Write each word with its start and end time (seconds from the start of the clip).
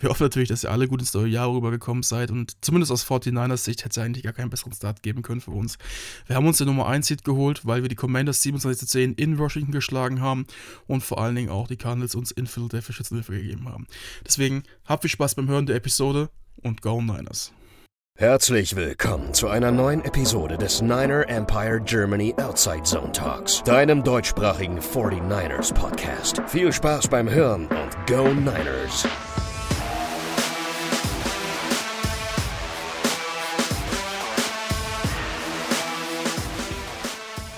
Wir 0.00 0.08
hoffen 0.08 0.22
natürlich, 0.22 0.48
dass 0.48 0.64
ihr 0.64 0.70
alle 0.70 0.88
gut 0.88 1.00
ins 1.00 1.12
neue 1.12 1.28
Jahr 1.28 1.52
rübergekommen 1.52 2.02
seid 2.02 2.30
und 2.30 2.56
zumindest 2.64 2.90
aus 2.90 3.06
49ers 3.06 3.58
Sicht 3.58 3.84
hätte 3.84 4.00
es 4.00 4.04
eigentlich 4.04 4.24
gar 4.24 4.32
keinen 4.32 4.48
besseren 4.48 4.72
Start 4.72 5.02
geben 5.02 5.20
können 5.20 5.42
für 5.42 5.50
uns. 5.50 5.76
Wir 6.26 6.36
haben 6.36 6.46
uns 6.46 6.56
den 6.56 6.66
Nummer 6.66 6.88
1 6.88 7.06
Seed 7.06 7.22
geholt, 7.22 7.66
weil 7.66 7.82
wir 7.82 7.90
die 7.90 7.96
Commanders 7.96 8.40
27 8.40 8.80
zu 8.80 8.86
10 8.86 9.14
in 9.14 9.38
Washington 9.38 9.72
geschlagen 9.72 10.22
haben 10.22 10.46
und 10.86 11.02
vor 11.02 11.20
allen 11.20 11.34
Dingen 11.34 11.50
auch 11.50 11.68
die 11.68 11.76
Cardinals 11.76 12.14
uns 12.14 12.30
in 12.30 12.46
Philadelphia 12.46 12.94
Schützenhilfe 12.94 13.32
gegeben 13.32 13.68
haben. 13.68 13.86
Deswegen 14.26 14.62
habt 14.86 15.02
viel 15.02 15.10
Spaß 15.10 15.34
beim 15.34 15.48
Hören 15.48 15.66
der 15.66 15.76
Episode 15.76 16.30
und 16.62 16.80
Go 16.80 17.02
Niners! 17.02 17.52
Herzlich 18.18 18.76
willkommen 18.76 19.32
zu 19.32 19.48
einer 19.48 19.70
neuen 19.70 20.04
Episode 20.04 20.58
des 20.58 20.82
Niner 20.82 21.28
Empire 21.28 21.80
Germany 21.82 22.34
Outside 22.38 22.82
Zone 22.82 23.12
Talks, 23.12 23.62
deinem 23.64 24.02
deutschsprachigen 24.02 24.78
49ers 24.78 25.72
Podcast. 25.72 26.42
Viel 26.46 26.72
Spaß 26.72 27.08
beim 27.08 27.30
Hören 27.30 27.66
und 27.66 28.06
Go 28.06 28.28
Niners! 28.34 29.06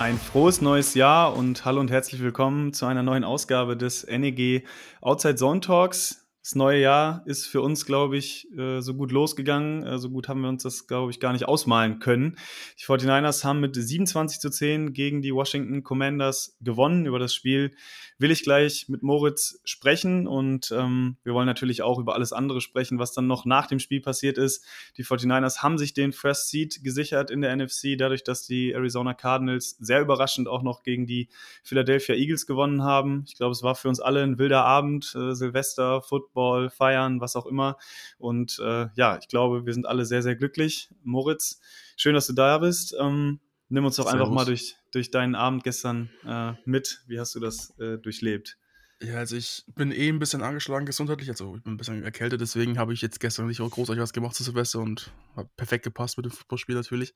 Ein 0.03 0.17
frohes 0.17 0.59
neues 0.59 0.95
Jahr 0.95 1.33
und 1.33 1.63
hallo 1.63 1.79
und 1.79 1.89
herzlich 1.89 2.21
willkommen 2.21 2.73
zu 2.73 2.85
einer 2.85 3.03
neuen 3.03 3.23
Ausgabe 3.23 3.77
des 3.77 4.05
NEG 4.05 4.65
Outside 4.99 5.35
Zone 5.35 5.61
Talks. 5.61 6.27
Das 6.41 6.55
neue 6.55 6.81
Jahr 6.81 7.23
ist 7.25 7.45
für 7.45 7.61
uns, 7.61 7.85
glaube 7.85 8.17
ich, 8.17 8.45
äh, 8.51 8.81
so 8.81 8.95
gut 8.95 9.13
losgegangen. 9.13 9.81
Äh, 9.83 9.97
so 9.99 10.09
gut 10.09 10.27
haben 10.27 10.41
wir 10.41 10.49
uns 10.49 10.63
das, 10.63 10.87
glaube 10.87 11.09
ich, 11.11 11.21
gar 11.21 11.31
nicht 11.31 11.47
ausmalen 11.47 11.99
können. 11.99 12.35
Die 12.77 12.83
49ers 12.83 13.45
haben 13.45 13.61
mit 13.61 13.77
27 13.77 14.41
zu 14.41 14.49
10 14.49 14.91
gegen 14.91 15.21
die 15.21 15.33
Washington 15.33 15.83
Commanders 15.83 16.57
gewonnen. 16.59 17.05
Über 17.05 17.17
das 17.17 17.33
Spiel 17.33 17.73
will 18.17 18.31
ich 18.31 18.43
gleich 18.43 18.87
mit 18.89 19.03
Moritz 19.03 19.59
sprechen 19.63 20.27
und 20.27 20.71
ähm, 20.71 21.17
wir 21.23 21.33
wollen 21.33 21.45
natürlich 21.45 21.81
auch 21.81 21.99
über 21.99 22.15
alles 22.15 22.33
andere 22.33 22.61
sprechen, 22.61 22.99
was 22.99 23.13
dann 23.13 23.27
noch 23.27 23.45
nach 23.45 23.67
dem 23.67 23.79
Spiel 23.79 24.01
passiert 24.01 24.37
ist. 24.37 24.65
Die 24.97 25.05
49ers 25.05 25.61
haben 25.61 25.77
sich 25.77 25.93
den 25.93 26.13
First 26.13 26.49
Seed 26.49 26.83
gesichert 26.83 27.31
in 27.31 27.41
der 27.41 27.55
NFC, 27.55 27.97
dadurch, 27.97 28.23
dass 28.23 28.45
die 28.45 28.71
Arizona 28.71 29.13
Cardinals 29.13 29.77
sehr 29.79 30.01
überraschend 30.01 30.47
auch 30.47 30.63
noch 30.63 30.83
gegen 30.83 31.05
die 31.05 31.29
Philadelphia 31.63 32.15
Eagles 32.15 32.45
gewonnen 32.45 32.83
haben. 32.83 33.23
Ich 33.27 33.35
glaube, 33.35 33.51
es 33.51 33.63
war 33.63 33.75
für 33.75 33.89
uns 33.89 33.99
alle 33.99 34.23
ein 34.23 34.37
wilder 34.37 34.65
Abend, 34.65 35.13
äh, 35.15 35.33
Silvester, 35.33 36.01
Football 36.01 36.69
feiern, 36.69 37.21
was 37.21 37.35
auch 37.35 37.45
immer. 37.45 37.77
Und 38.17 38.59
äh, 38.63 38.87
ja, 38.95 39.17
ich 39.17 39.27
glaube, 39.27 39.65
wir 39.65 39.73
sind 39.73 39.85
alle 39.85 40.05
sehr, 40.05 40.21
sehr 40.21 40.35
glücklich. 40.35 40.89
Moritz, 41.03 41.59
schön, 41.95 42.13
dass 42.13 42.27
du 42.27 42.33
da 42.33 42.57
bist. 42.57 42.95
Ähm, 42.99 43.39
nimm 43.73 43.85
uns 43.85 43.95
doch 43.95 44.05
Servus. 44.05 44.21
einfach 44.21 44.33
mal 44.33 44.45
durch, 44.45 44.77
durch 44.91 45.09
deinen 45.09 45.35
Abend 45.35 45.63
gestern 45.63 46.09
äh, 46.25 46.53
mit. 46.65 47.01
Wie 47.07 47.19
hast 47.19 47.33
du 47.35 47.39
das 47.39 47.77
äh, 47.79 47.97
durchlebt? 47.97 48.57
Ja, 49.01 49.15
also 49.15 49.35
ich 49.35 49.65
bin 49.75 49.91
eh 49.91 50.07
ein 50.07 50.19
bisschen 50.19 50.43
angeschlagen 50.43 50.85
gesundheitlich, 50.85 51.29
also 51.29 51.57
ich 51.57 51.63
bin 51.63 51.73
ein 51.73 51.77
bisschen 51.77 52.03
erkältet, 52.03 52.39
deswegen 52.39 52.77
habe 52.77 52.93
ich 52.93 53.01
jetzt 53.01 53.19
gestern 53.19 53.47
nicht 53.47 53.59
auch 53.59 53.69
großartig 53.69 54.01
was 54.01 54.13
gemacht 54.13 54.35
zu 54.35 54.43
Silvester 54.43 54.79
und 54.79 55.11
hat 55.35 55.53
perfekt 55.57 55.83
gepasst 55.83 56.15
mit 56.17 56.25
dem 56.25 56.31
Fußballspiel 56.31 56.75
natürlich. 56.75 57.13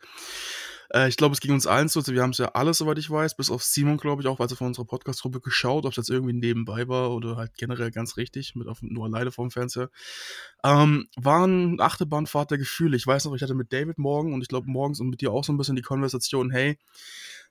Äh, 0.93 1.09
ich 1.09 1.17
glaube, 1.17 1.33
es 1.33 1.39
ging 1.39 1.53
uns 1.53 1.67
allen 1.67 1.87
so, 1.87 2.05
wir 2.05 2.21
haben 2.21 2.31
es 2.31 2.37
ja 2.37 2.49
alles, 2.49 2.77
soweit 2.77 2.97
ich 2.97 3.09
weiß, 3.09 3.35
bis 3.35 3.49
auf 3.49 3.63
Simon, 3.63 3.97
glaube 3.97 4.21
ich, 4.21 4.27
auch, 4.27 4.39
weil 4.39 4.47
er 4.47 4.55
von 4.55 4.67
unserer 4.67 4.85
Podcast-Gruppe 4.85 5.41
geschaut, 5.41 5.85
ob 5.85 5.95
jetzt 5.95 6.09
irgendwie 6.09 6.33
nebenbei 6.33 6.87
war 6.87 7.11
oder 7.11 7.35
halt 7.37 7.55
generell 7.57 7.91
ganz 7.91 8.17
richtig, 8.17 8.55
mit 8.55 8.67
auf, 8.67 8.81
nur 8.81 9.05
alleine 9.05 9.31
vorm 9.31 9.51
Fernseher. 9.51 9.89
Ähm, 10.63 11.07
war 11.15 11.45
ein 11.45 11.79
Achterbahnfahrt 11.79 12.51
der 12.51 12.57
Gefühle. 12.57 12.97
Ich 12.97 13.07
weiß 13.07 13.25
noch, 13.25 13.35
ich 13.35 13.41
hatte 13.41 13.55
mit 13.55 13.73
David 13.73 13.97
morgen 13.97 14.33
und 14.33 14.41
ich 14.41 14.47
glaube 14.47 14.69
morgens 14.69 14.99
und 14.99 15.09
mit 15.09 15.21
dir 15.21 15.31
auch 15.31 15.43
so 15.43 15.53
ein 15.53 15.57
bisschen 15.57 15.75
die 15.75 15.81
Konversation, 15.81 16.51
hey, 16.51 16.77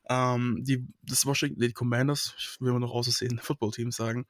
ähm, 0.08 0.62
die, 0.62 0.86
das 1.02 1.26
Washington, 1.26 1.60
die 1.60 1.72
Commanders, 1.72 2.34
ich 2.38 2.60
will 2.60 2.72
mal 2.72 2.78
noch 2.78 2.92
aussehen, 2.92 3.38
Football-Team 3.42 3.90
sagen, 3.90 4.26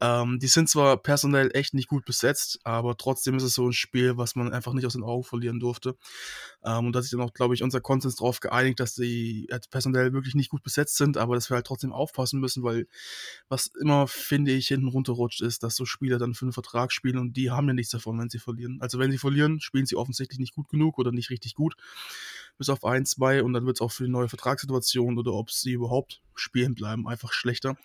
ähm, 0.00 0.38
die 0.40 0.48
sind 0.48 0.68
zwar 0.68 0.96
personell 0.96 1.50
echt 1.54 1.72
nicht 1.74 1.88
gut 1.88 2.04
besetzt, 2.04 2.58
aber 2.64 2.96
trotzdem 2.96 3.36
ist 3.36 3.44
es 3.44 3.54
so 3.54 3.68
ein 3.68 3.72
Spiel, 3.72 4.16
was 4.16 4.34
man 4.34 4.52
einfach 4.52 4.72
nicht 4.72 4.86
aus 4.86 4.94
den 4.94 5.04
Augen 5.04 5.22
verlieren 5.22 5.60
durfte. 5.60 5.96
Ähm, 6.64 6.86
und 6.86 6.92
da 6.92 6.98
hat 6.98 7.04
sich 7.04 7.12
dann 7.12 7.20
auch, 7.20 7.32
glaube 7.32 7.54
ich, 7.54 7.62
unser 7.62 7.80
Konsens 7.80 8.16
darauf 8.16 8.40
geeinigt, 8.40 8.80
dass 8.80 8.94
die 8.94 9.48
personell 9.70 10.12
wirklich 10.12 10.34
nicht 10.34 10.50
gut 10.50 10.62
besetzt 10.62 10.96
sind, 10.96 11.16
aber 11.16 11.36
dass 11.36 11.48
wir 11.48 11.54
halt 11.56 11.66
trotzdem 11.66 11.92
aufpassen 11.92 12.40
müssen, 12.40 12.64
weil 12.64 12.86
was 13.48 13.70
immer, 13.80 14.08
finde 14.08 14.52
ich, 14.52 14.68
hinten 14.68 14.88
runterrutscht, 14.88 15.40
ist, 15.42 15.62
dass 15.62 15.76
so 15.76 15.84
Spieler 15.84 16.18
dann 16.18 16.34
für 16.34 16.46
einen 16.46 16.52
Vertrag 16.52 16.90
spielen 16.90 17.18
und 17.18 17.36
die 17.36 17.50
haben 17.50 17.68
ja 17.68 17.74
nichts 17.74 17.92
davon, 17.92 18.18
wenn 18.18 18.30
sie 18.30 18.40
verlieren. 18.40 18.78
Also 18.80 18.98
wenn 18.98 19.12
sie 19.12 19.18
verlieren, 19.18 19.60
spielen 19.60 19.86
sie 19.86 19.96
offensichtlich 19.96 20.40
nicht 20.40 20.54
gut 20.54 20.68
genug 20.68 20.98
oder 20.98 21.12
nicht 21.12 21.30
richtig 21.30 21.54
gut, 21.54 21.76
bis 22.58 22.68
auf 22.68 22.84
ein, 22.84 23.06
zwei 23.06 23.42
und 23.42 23.52
dann 23.52 23.64
wird 23.66 23.76
es 23.76 23.80
auch 23.80 23.92
für 23.92 24.04
die 24.04 24.10
neue 24.10 24.28
Vertragssituation 24.28 25.18
oder 25.18 25.32
ob 25.32 25.50
sie 25.50 25.72
überhaupt 25.72 26.20
spielen 26.34 26.74
bleiben, 26.74 27.06
einfach 27.06 27.32
schlechter. 27.32 27.76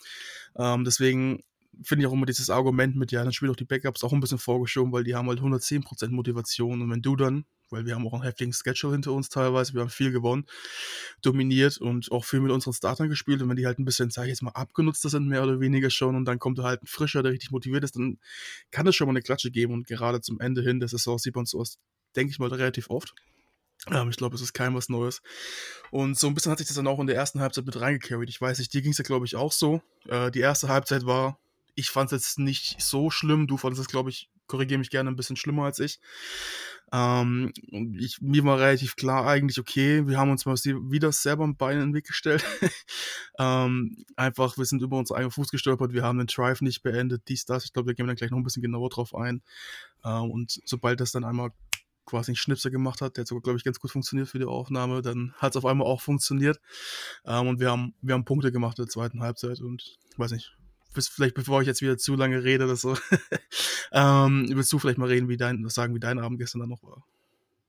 Ähm, 0.55 0.83
deswegen 0.83 1.43
finde 1.83 2.03
ich 2.03 2.07
auch 2.07 2.13
immer 2.13 2.25
dieses 2.25 2.49
Argument 2.49 2.95
mit, 2.95 3.11
ja, 3.11 3.23
dann 3.23 3.33
spielt 3.33 3.51
auch 3.51 3.55
die 3.55 3.65
Backups 3.65 4.03
auch 4.03 4.13
ein 4.13 4.19
bisschen 4.19 4.37
vorgeschoben, 4.37 4.91
weil 4.91 5.03
die 5.03 5.15
haben 5.15 5.27
halt 5.27 5.39
110% 5.39 6.09
Motivation 6.09 6.81
und 6.81 6.89
wenn 6.89 7.01
du 7.01 7.15
dann, 7.15 7.45
weil 7.69 7.85
wir 7.85 7.95
haben 7.95 8.05
auch 8.07 8.13
einen 8.13 8.23
heftigen 8.23 8.51
Schedule 8.51 8.93
hinter 8.93 9.13
uns 9.13 9.29
teilweise, 9.29 9.73
wir 9.73 9.81
haben 9.81 9.89
viel 9.89 10.11
gewonnen, 10.11 10.45
dominiert 11.21 11.77
und 11.77 12.11
auch 12.11 12.25
viel 12.25 12.39
mit 12.39 12.51
unseren 12.51 12.73
Startern 12.73 13.09
gespielt 13.09 13.41
und 13.41 13.49
wenn 13.49 13.55
die 13.55 13.65
halt 13.65 13.79
ein 13.79 13.85
bisschen, 13.85 14.09
sag 14.09 14.23
ich 14.23 14.29
jetzt 14.29 14.41
mal, 14.41 14.51
abgenutzter 14.51 15.09
sind, 15.09 15.27
mehr 15.27 15.43
oder 15.43 15.59
weniger 15.59 15.89
schon 15.89 16.15
und 16.15 16.25
dann 16.25 16.39
kommt 16.39 16.59
da 16.59 16.63
halt 16.63 16.83
ein 16.83 16.87
Frischer, 16.87 17.23
der 17.23 17.31
richtig 17.31 17.51
motiviert 17.51 17.83
ist, 17.83 17.95
dann 17.95 18.19
kann 18.71 18.87
es 18.87 18.95
schon 18.95 19.07
mal 19.07 19.13
eine 19.13 19.21
Klatsche 19.21 19.51
geben 19.51 19.73
und 19.73 19.87
gerade 19.87 20.21
zum 20.21 20.39
Ende 20.39 20.61
hin 20.61 20.79
der 20.79 20.89
Saison 20.89 21.17
sieht 21.17 21.35
man 21.35 21.45
sowas, 21.45 21.77
denke 22.15 22.31
ich 22.31 22.39
mal, 22.39 22.49
relativ 22.49 22.89
oft. 22.89 23.13
Ähm, 23.87 24.09
ich 24.09 24.17
glaube, 24.17 24.35
es 24.35 24.41
ist 24.41 24.53
kein 24.53 24.75
was 24.75 24.89
Neues. 24.89 25.21
Und 25.91 26.17
so 26.17 26.27
ein 26.27 26.33
bisschen 26.33 26.51
hat 26.51 26.57
sich 26.57 26.67
das 26.67 26.75
dann 26.75 26.87
auch 26.87 26.99
in 26.99 27.07
der 27.07 27.15
ersten 27.15 27.39
Halbzeit 27.39 27.65
mit 27.65 27.79
reingecarried. 27.79 28.29
Ich 28.29 28.41
weiß 28.41 28.59
nicht, 28.59 28.73
dir 28.73 28.81
ging 28.81 28.91
es 28.91 28.97
ja, 28.97 29.03
glaube 29.03 29.25
ich, 29.25 29.35
auch 29.35 29.53
so. 29.53 29.81
Äh, 30.07 30.31
die 30.31 30.41
erste 30.41 30.67
Halbzeit 30.67 31.05
war 31.05 31.39
ich 31.79 31.89
fand 31.89 32.11
es 32.11 32.23
jetzt 32.23 32.39
nicht 32.39 32.81
so 32.81 33.09
schlimm. 33.09 33.47
Du 33.47 33.57
fandest 33.57 33.81
es, 33.81 33.87
glaube 33.87 34.09
ich, 34.09 34.29
korrigiere 34.47 34.79
mich 34.79 34.89
gerne, 34.89 35.09
ein 35.09 35.15
bisschen 35.15 35.37
schlimmer 35.37 35.63
als 35.63 35.79
ich. 35.79 35.99
Ähm, 36.91 37.53
ich. 37.97 38.19
Mir 38.19 38.43
war 38.43 38.59
relativ 38.59 38.95
klar 38.95 39.25
eigentlich, 39.25 39.59
okay, 39.59 40.07
wir 40.07 40.17
haben 40.17 40.31
uns 40.31 40.45
mal 40.45 40.55
wieder 40.55 41.11
selber 41.11 41.45
ein 41.45 41.55
Bein 41.55 41.77
in 41.77 41.89
den 41.89 41.93
Weg 41.93 42.07
gestellt. 42.07 42.43
ähm, 43.39 44.03
einfach, 44.15 44.57
wir 44.57 44.65
sind 44.65 44.81
über 44.81 44.97
unseren 44.97 45.17
eigenen 45.17 45.31
Fuß 45.31 45.49
gestolpert, 45.51 45.93
wir 45.93 46.03
haben 46.03 46.17
den 46.17 46.27
Drive 46.27 46.61
nicht 46.61 46.81
beendet, 46.81 47.23
dies, 47.29 47.45
das. 47.45 47.63
Ich 47.63 47.73
glaube, 47.73 47.87
da 47.87 47.93
gehen 47.93 48.05
wir 48.05 48.07
dann 48.07 48.17
gleich 48.17 48.31
noch 48.31 48.37
ein 48.37 48.43
bisschen 48.43 48.63
genauer 48.63 48.89
drauf 48.89 49.15
ein. 49.15 49.41
Ähm, 50.03 50.31
und 50.31 50.59
sobald 50.65 50.99
das 50.99 51.11
dann 51.11 51.23
einmal 51.23 51.51
quasi 52.05 52.31
einen 52.31 52.37
Schnipser 52.37 52.71
gemacht 52.71 53.01
hat, 53.01 53.15
der 53.15 53.21
hat 53.21 53.27
sogar, 53.27 53.43
glaube 53.43 53.57
ich, 53.57 53.63
ganz 53.63 53.79
gut 53.79 53.91
funktioniert 53.91 54.27
für 54.27 54.39
die 54.39 54.45
Aufnahme, 54.45 55.01
dann 55.01 55.33
hat 55.37 55.53
es 55.53 55.57
auf 55.57 55.65
einmal 55.65 55.87
auch 55.87 56.01
funktioniert. 56.01 56.59
Ähm, 57.25 57.47
und 57.47 57.59
wir 57.59 57.71
haben, 57.71 57.93
wir 58.01 58.15
haben 58.15 58.25
Punkte 58.25 58.51
gemacht 58.51 58.79
in 58.79 58.85
der 58.85 58.91
zweiten 58.91 59.21
Halbzeit 59.21 59.61
und 59.61 59.97
weiß 60.17 60.31
nicht, 60.31 60.58
vielleicht 60.93 61.35
bevor 61.35 61.61
ich 61.61 61.67
jetzt 61.67 61.81
wieder 61.81 61.97
zu 61.97 62.15
lange 62.15 62.43
rede, 62.43 62.67
das 62.67 62.81
so, 62.81 62.97
ähm, 63.91 64.47
willst 64.49 64.71
du 64.71 64.79
vielleicht 64.79 64.97
mal 64.97 65.07
reden, 65.07 65.29
wie 65.29 65.37
dein, 65.37 65.67
sagen, 65.69 65.95
wie 65.95 65.99
dein 65.99 66.19
Abend 66.19 66.39
gestern 66.39 66.59
dann 66.59 66.69
noch 66.69 66.83
war? 66.83 67.03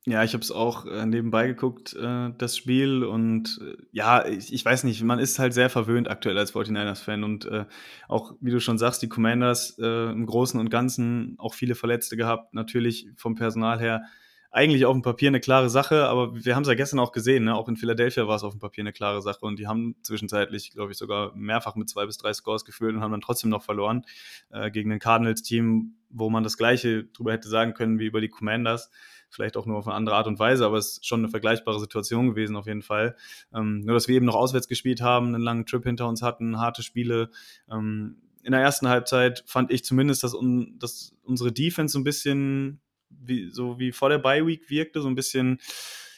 Ja, 0.07 0.25
ich 0.25 0.33
habe 0.33 0.43
es 0.43 0.51
auch 0.51 0.87
äh, 0.87 1.05
nebenbei 1.05 1.47
geguckt, 1.47 1.95
äh, 1.95 2.31
das 2.39 2.57
Spiel. 2.57 3.05
Und 3.05 3.61
äh, 3.63 3.77
ja, 3.93 4.27
ich, 4.27 4.53
ich, 4.53 4.65
weiß 4.65 4.85
nicht, 4.85 5.03
man 5.03 5.19
ist 5.19 5.39
halt 5.39 5.53
sehr 5.53 5.69
verwöhnt 5.69 6.09
aktuell 6.09 6.39
als 6.39 6.55
49ers-Fan. 6.55 7.23
Und 7.23 7.45
äh, 7.45 7.67
auch, 8.09 8.35
wie 8.41 8.51
du 8.51 8.61
schon 8.61 8.79
sagst, 8.79 9.03
die 9.03 9.11
Commanders 9.11 9.79
äh, 9.79 10.11
im 10.11 10.25
Großen 10.25 10.59
und 10.59 10.71
Ganzen 10.71 11.35
auch 11.39 11.53
viele 11.53 11.75
Verletzte 11.75 12.17
gehabt. 12.17 12.55
Natürlich 12.55 13.09
vom 13.17 13.35
Personal 13.35 13.79
her 13.79 14.05
eigentlich 14.53 14.85
auf 14.85 14.95
dem 14.95 15.03
Papier 15.03 15.29
eine 15.29 15.41
klare 15.41 15.71
Sache, 15.71 16.07
aber 16.07 16.35
wir 16.45 16.57
haben 16.57 16.63
es 16.63 16.69
ja 16.69 16.75
gestern 16.75 16.99
auch 16.99 17.13
gesehen, 17.13 17.45
ne? 17.45 17.55
auch 17.55 17.69
in 17.69 17.77
Philadelphia 17.77 18.27
war 18.27 18.35
es 18.35 18.43
auf 18.43 18.53
dem 18.53 18.59
Papier 18.59 18.83
eine 18.83 18.93
klare 18.93 19.23
Sache 19.23 19.47
und 19.47 19.59
die 19.59 19.69
haben 19.69 19.95
zwischenzeitlich, 20.03 20.73
glaube 20.73 20.91
ich, 20.91 20.99
sogar 20.99 21.35
mehrfach 21.37 21.77
mit 21.77 21.89
zwei 21.89 22.05
bis 22.05 22.19
drei 22.19 22.33
Scores 22.33 22.65
geführt 22.65 22.95
und 22.95 23.01
haben 23.01 23.13
dann 23.13 23.21
trotzdem 23.21 23.51
noch 23.51 23.63
verloren 23.63 24.05
äh, 24.51 24.71
gegen 24.71 24.93
ein 24.93 24.99
Cardinals-Team, 24.99 25.95
wo 26.09 26.31
man 26.31 26.43
das 26.43 26.57
Gleiche 26.57 27.05
drüber 27.05 27.33
hätte 27.33 27.49
sagen 27.49 27.75
können 27.75 28.01
wie 28.01 28.07
über 28.07 28.21
die 28.21 28.29
Commanders. 28.29 28.91
Vielleicht 29.29 29.57
auch 29.57 29.67
nur 29.67 29.79
auf 29.79 29.87
eine 29.87 29.95
andere 29.95 30.17
Art 30.17 30.27
und 30.27 30.41
Weise, 30.41 30.67
aber 30.67 30.79
es 30.79 30.95
ist 30.95 31.07
schon 31.07 31.21
eine 31.21 31.29
vergleichbare 31.29 31.79
Situation 31.79 32.27
gewesen 32.27 32.57
auf 32.57 32.67
jeden 32.67 32.83
Fall. 32.83 33.15
Ähm, 33.55 33.83
nur, 33.83 33.95
dass 33.95 34.09
wir 34.09 34.17
eben 34.17 34.27
noch 34.27 34.35
auswärts 34.35 34.67
gespielt 34.67 35.01
haben, 35.01 35.29
einen 35.29 35.45
langen 35.45 35.67
Trip 35.67 35.85
hinter 35.85 36.09
uns 36.09 36.23
hatten, 36.23 36.59
harte 36.59 36.83
Spiele. 36.83 37.31
Ähm, 37.71 38.17
in 38.43 38.51
der 38.51 38.61
ersten 38.61 38.89
Halbzeit 38.89 39.45
fand 39.47 39.71
ich 39.71 39.85
zumindest, 39.85 40.25
dass, 40.25 40.35
un 40.35 40.77
dass 40.81 41.15
unsere 41.23 41.53
Defense 41.53 41.93
so 41.93 42.01
ein 42.01 42.05
bisschen 42.05 42.81
wie, 43.11 43.51
so 43.51 43.79
wie 43.79 43.93
vor 43.93 44.09
der 44.09 44.19
Bye 44.19 44.47
Week 44.47 44.71
wirkte, 44.71 45.03
so 45.03 45.09
ein 45.09 45.15
bisschen 45.15 45.61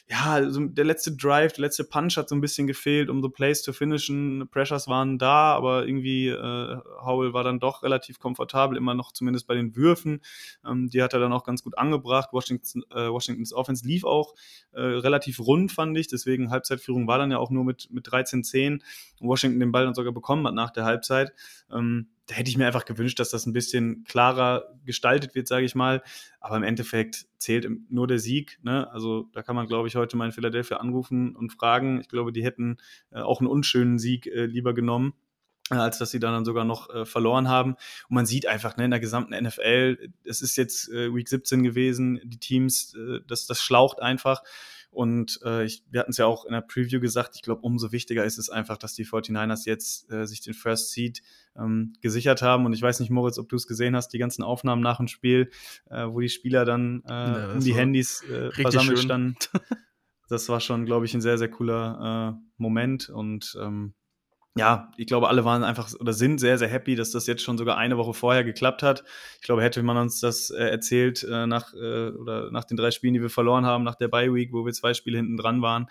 ja, 0.09 0.49
so 0.49 0.65
der 0.65 0.83
letzte 0.83 1.15
Drive, 1.15 1.53
der 1.53 1.61
letzte 1.61 1.85
Punch 1.85 2.17
hat 2.17 2.27
so 2.27 2.35
ein 2.35 2.41
bisschen 2.41 2.67
gefehlt, 2.67 3.09
um 3.09 3.23
the 3.23 3.29
Plays 3.29 3.63
zu 3.63 3.71
finishen. 3.71 4.47
Pressures 4.51 4.87
waren 4.87 5.17
da, 5.17 5.55
aber 5.55 5.87
irgendwie 5.87 6.27
äh, 6.27 6.77
Howell 7.03 7.33
war 7.33 7.45
dann 7.45 7.59
doch 7.59 7.83
relativ 7.83 8.19
komfortabel, 8.19 8.77
immer 8.77 8.95
noch 8.95 9.13
zumindest 9.13 9.47
bei 9.47 9.55
den 9.55 9.75
Würfen. 9.77 10.21
Ähm, 10.67 10.89
die 10.89 11.01
hat 11.01 11.13
er 11.13 11.19
dann 11.19 11.31
auch 11.31 11.45
ganz 11.45 11.63
gut 11.63 11.77
angebracht. 11.77 12.29
Washington, 12.33 12.83
äh, 12.91 13.09
Washingtons 13.09 13.53
Offense 13.53 13.87
lief 13.87 14.03
auch 14.03 14.35
äh, 14.73 14.81
relativ 14.81 15.39
rund, 15.39 15.71
fand 15.71 15.97
ich. 15.97 16.07
Deswegen 16.07 16.51
Halbzeitführung 16.51 17.07
war 17.07 17.17
dann 17.17 17.31
ja 17.31 17.37
auch 17.37 17.49
nur 17.49 17.63
mit, 17.63 17.89
mit 17.89 18.05
13-10. 18.07 18.81
Washington 19.21 19.61
den 19.61 19.71
Ball 19.71 19.85
dann 19.85 19.95
sogar 19.95 20.11
bekommen 20.11 20.45
hat 20.45 20.53
nach 20.53 20.71
der 20.71 20.83
Halbzeit. 20.83 21.31
Ähm, 21.71 22.09
da 22.27 22.35
hätte 22.35 22.49
ich 22.49 22.57
mir 22.57 22.65
einfach 22.65 22.85
gewünscht, 22.85 23.19
dass 23.19 23.31
das 23.31 23.45
ein 23.45 23.53
bisschen 23.53 24.05
klarer 24.05 24.73
gestaltet 24.85 25.35
wird, 25.35 25.47
sage 25.47 25.65
ich 25.65 25.75
mal. 25.75 26.01
Aber 26.39 26.55
im 26.55 26.63
Endeffekt 26.63 27.25
zählt 27.37 27.67
nur 27.89 28.07
der 28.07 28.19
Sieg. 28.19 28.59
Ne? 28.63 28.89
Also 28.91 29.29
da 29.33 29.43
kann 29.43 29.55
man, 29.55 29.67
glaube 29.67 29.87
ich, 29.87 29.95
heute 29.95 30.15
mal 30.15 30.25
in 30.25 30.31
Philadelphia 30.31 30.77
anrufen 30.77 31.35
und 31.35 31.51
fragen. 31.51 31.99
Ich 31.99 32.07
glaube, 32.07 32.31
die 32.31 32.43
hätten 32.43 32.77
äh, 33.11 33.19
auch 33.19 33.41
einen 33.41 33.49
unschönen 33.49 33.99
Sieg 33.99 34.27
äh, 34.27 34.45
lieber 34.45 34.73
genommen. 34.73 35.13
äh, 35.69 35.75
als 35.75 35.97
dass 35.97 36.11
sie 36.11 36.19
dann 36.19 36.45
sogar 36.45 36.65
noch 36.65 36.89
äh, 36.89 37.05
verloren 37.05 37.47
haben. 37.49 37.71
Und 38.09 38.15
man 38.15 38.25
sieht 38.25 38.47
einfach 38.47 38.77
ne, 38.77 38.85
in 38.85 38.91
der 38.91 38.99
gesamten 38.99 39.33
NFL, 39.33 40.09
es 40.23 40.41
ist 40.41 40.55
jetzt 40.57 40.89
äh, 40.89 41.13
Week 41.13 41.27
17 41.27 41.63
gewesen, 41.63 42.19
die 42.23 42.37
Teams, 42.39 42.95
äh, 42.95 43.19
das, 43.27 43.47
das 43.47 43.61
schlaucht 43.61 44.01
einfach. 44.01 44.43
Und 44.93 45.39
äh, 45.43 45.65
ich, 45.65 45.83
wir 45.89 46.01
hatten 46.01 46.11
es 46.11 46.17
ja 46.17 46.25
auch 46.25 46.45
in 46.45 46.53
der 46.53 46.61
Preview 46.61 46.99
gesagt, 46.99 47.35
ich 47.35 47.41
glaube, 47.41 47.61
umso 47.61 47.91
wichtiger 47.91 48.23
ist 48.23 48.37
es 48.37 48.49
einfach, 48.49 48.77
dass 48.77 48.93
die 48.93 49.05
49ers 49.05 49.65
jetzt 49.65 50.11
äh, 50.11 50.25
sich 50.25 50.41
den 50.41 50.53
First 50.53 50.91
Seed 50.91 51.21
ähm, 51.57 51.93
gesichert 52.01 52.41
haben. 52.41 52.65
Und 52.65 52.73
ich 52.73 52.81
weiß 52.81 52.99
nicht, 52.99 53.09
Moritz, 53.09 53.37
ob 53.39 53.49
du 53.49 53.55
es 53.55 53.67
gesehen 53.67 53.95
hast, 53.95 54.09
die 54.09 54.19
ganzen 54.19 54.43
Aufnahmen 54.43 54.81
nach 54.81 54.97
dem 54.97 55.07
Spiel, 55.07 55.49
äh, 55.89 56.05
wo 56.07 56.19
die 56.19 56.29
Spieler 56.29 56.65
dann 56.65 57.03
äh, 57.07 57.11
ja, 57.11 57.53
um 57.53 57.59
die 57.59 57.73
Handys 57.73 58.23
äh, 58.23 58.51
versammelt 58.51 58.99
schön. 58.99 59.05
standen. 59.05 59.35
Das 60.29 60.47
war 60.49 60.61
schon, 60.61 60.85
glaube 60.85 61.05
ich, 61.05 61.13
ein 61.13 61.21
sehr, 61.21 61.37
sehr 61.37 61.49
cooler 61.49 62.39
äh, 62.39 62.45
Moment. 62.57 63.09
Und 63.09 63.55
ähm, 63.61 63.93
ja, 64.55 64.91
ich 64.97 65.07
glaube, 65.07 65.29
alle 65.29 65.45
waren 65.45 65.63
einfach 65.63 65.91
oder 65.99 66.13
sind 66.13 66.39
sehr, 66.39 66.59
sehr 66.59 66.67
happy, 66.67 66.95
dass 66.95 67.11
das 67.11 67.25
jetzt 67.25 67.41
schon 67.41 67.57
sogar 67.57 67.77
eine 67.77 67.97
Woche 67.97 68.13
vorher 68.13 68.43
geklappt 68.43 68.83
hat. 68.83 69.03
Ich 69.37 69.41
glaube, 69.41 69.63
hätte 69.63 69.81
man 69.81 69.97
uns 69.97 70.19
das 70.19 70.51
äh, 70.51 70.63
erzählt 70.63 71.23
äh, 71.23 71.47
nach 71.47 71.73
äh, 71.73 72.09
oder 72.09 72.51
nach 72.51 72.63
den 72.63 72.77
drei 72.77 72.91
Spielen, 72.91 73.15
die 73.15 73.21
wir 73.21 73.31
verloren 73.31 73.65
haben, 73.65 73.83
nach 73.83 73.95
der 73.95 74.09
Bye 74.09 74.33
Week, 74.33 74.53
wo 74.53 74.65
wir 74.65 74.73
zwei 74.73 74.93
Spiele 74.93 75.17
hinten 75.17 75.37
dran 75.37 75.63
waren, 75.63 75.87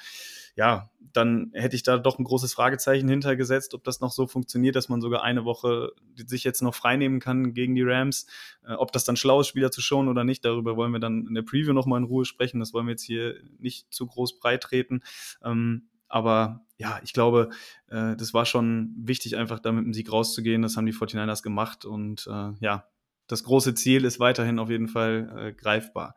ja, 0.55 0.91
dann 1.13 1.51
hätte 1.55 1.77
ich 1.77 1.83
da 1.83 1.99
doch 1.99 2.19
ein 2.19 2.25
großes 2.25 2.53
Fragezeichen 2.53 3.09
hintergesetzt, 3.09 3.75
ob 3.75 3.85
das 3.85 4.01
noch 4.01 4.13
so 4.13 4.27
funktioniert, 4.27 4.77
dass 4.77 4.89
man 4.89 5.01
sogar 5.01 5.23
eine 5.23 5.45
Woche 5.45 5.93
sich 6.15 6.45
jetzt 6.45 6.63
noch 6.63 6.75
freinehmen 6.75 7.21
kann 7.21 7.55
gegen 7.55 7.75
die 7.75 7.83
Rams. 7.83 8.27
Äh, 8.67 8.75
ob 8.75 8.93
das 8.93 9.05
dann 9.05 9.17
schlau 9.17 9.41
ist, 9.41 9.49
Spieler 9.49 9.71
zu 9.71 9.81
schonen 9.81 10.09
oder 10.09 10.25
nicht, 10.25 10.45
darüber 10.45 10.77
wollen 10.77 10.93
wir 10.93 11.01
dann 11.01 11.27
in 11.27 11.35
der 11.35 11.43
Preview 11.43 11.73
nochmal 11.73 11.99
in 11.99 12.05
Ruhe 12.05 12.25
sprechen. 12.25 12.61
Das 12.61 12.73
wollen 12.73 12.87
wir 12.87 12.93
jetzt 12.93 13.03
hier 13.03 13.37
nicht 13.59 13.93
zu 13.93 14.07
groß 14.07 14.39
breit 14.39 14.63
treten. 14.63 15.03
Ähm, 15.43 15.89
aber 16.13 16.61
ja, 16.77 17.01
ich 17.03 17.13
glaube, 17.13 17.51
äh, 17.89 18.17
das 18.17 18.35
war 18.35 18.45
schon 18.45 18.95
wichtig, 18.99 19.37
einfach 19.37 19.61
da 19.61 19.73
mit 19.73 19.85
dem 19.85 19.95
Sieg 19.95 20.13
rauszugehen. 20.13 20.63
Das 20.63 20.77
haben 20.77 20.87
die 20.87 20.93
49ers 20.93 21.43
gemacht 21.43 21.85
und 21.85 22.27
äh, 22.27 22.53
ja, 22.61 22.89
das 23.29 23.45
große 23.45 23.75
Ziel 23.75 24.05
ist 24.05 24.21
weiterhin 24.21 24.59
auf 24.59 24.69
jeden 24.69 24.89
Fall 24.89 25.33
äh, 25.37 25.53
greifbar. 25.53 26.17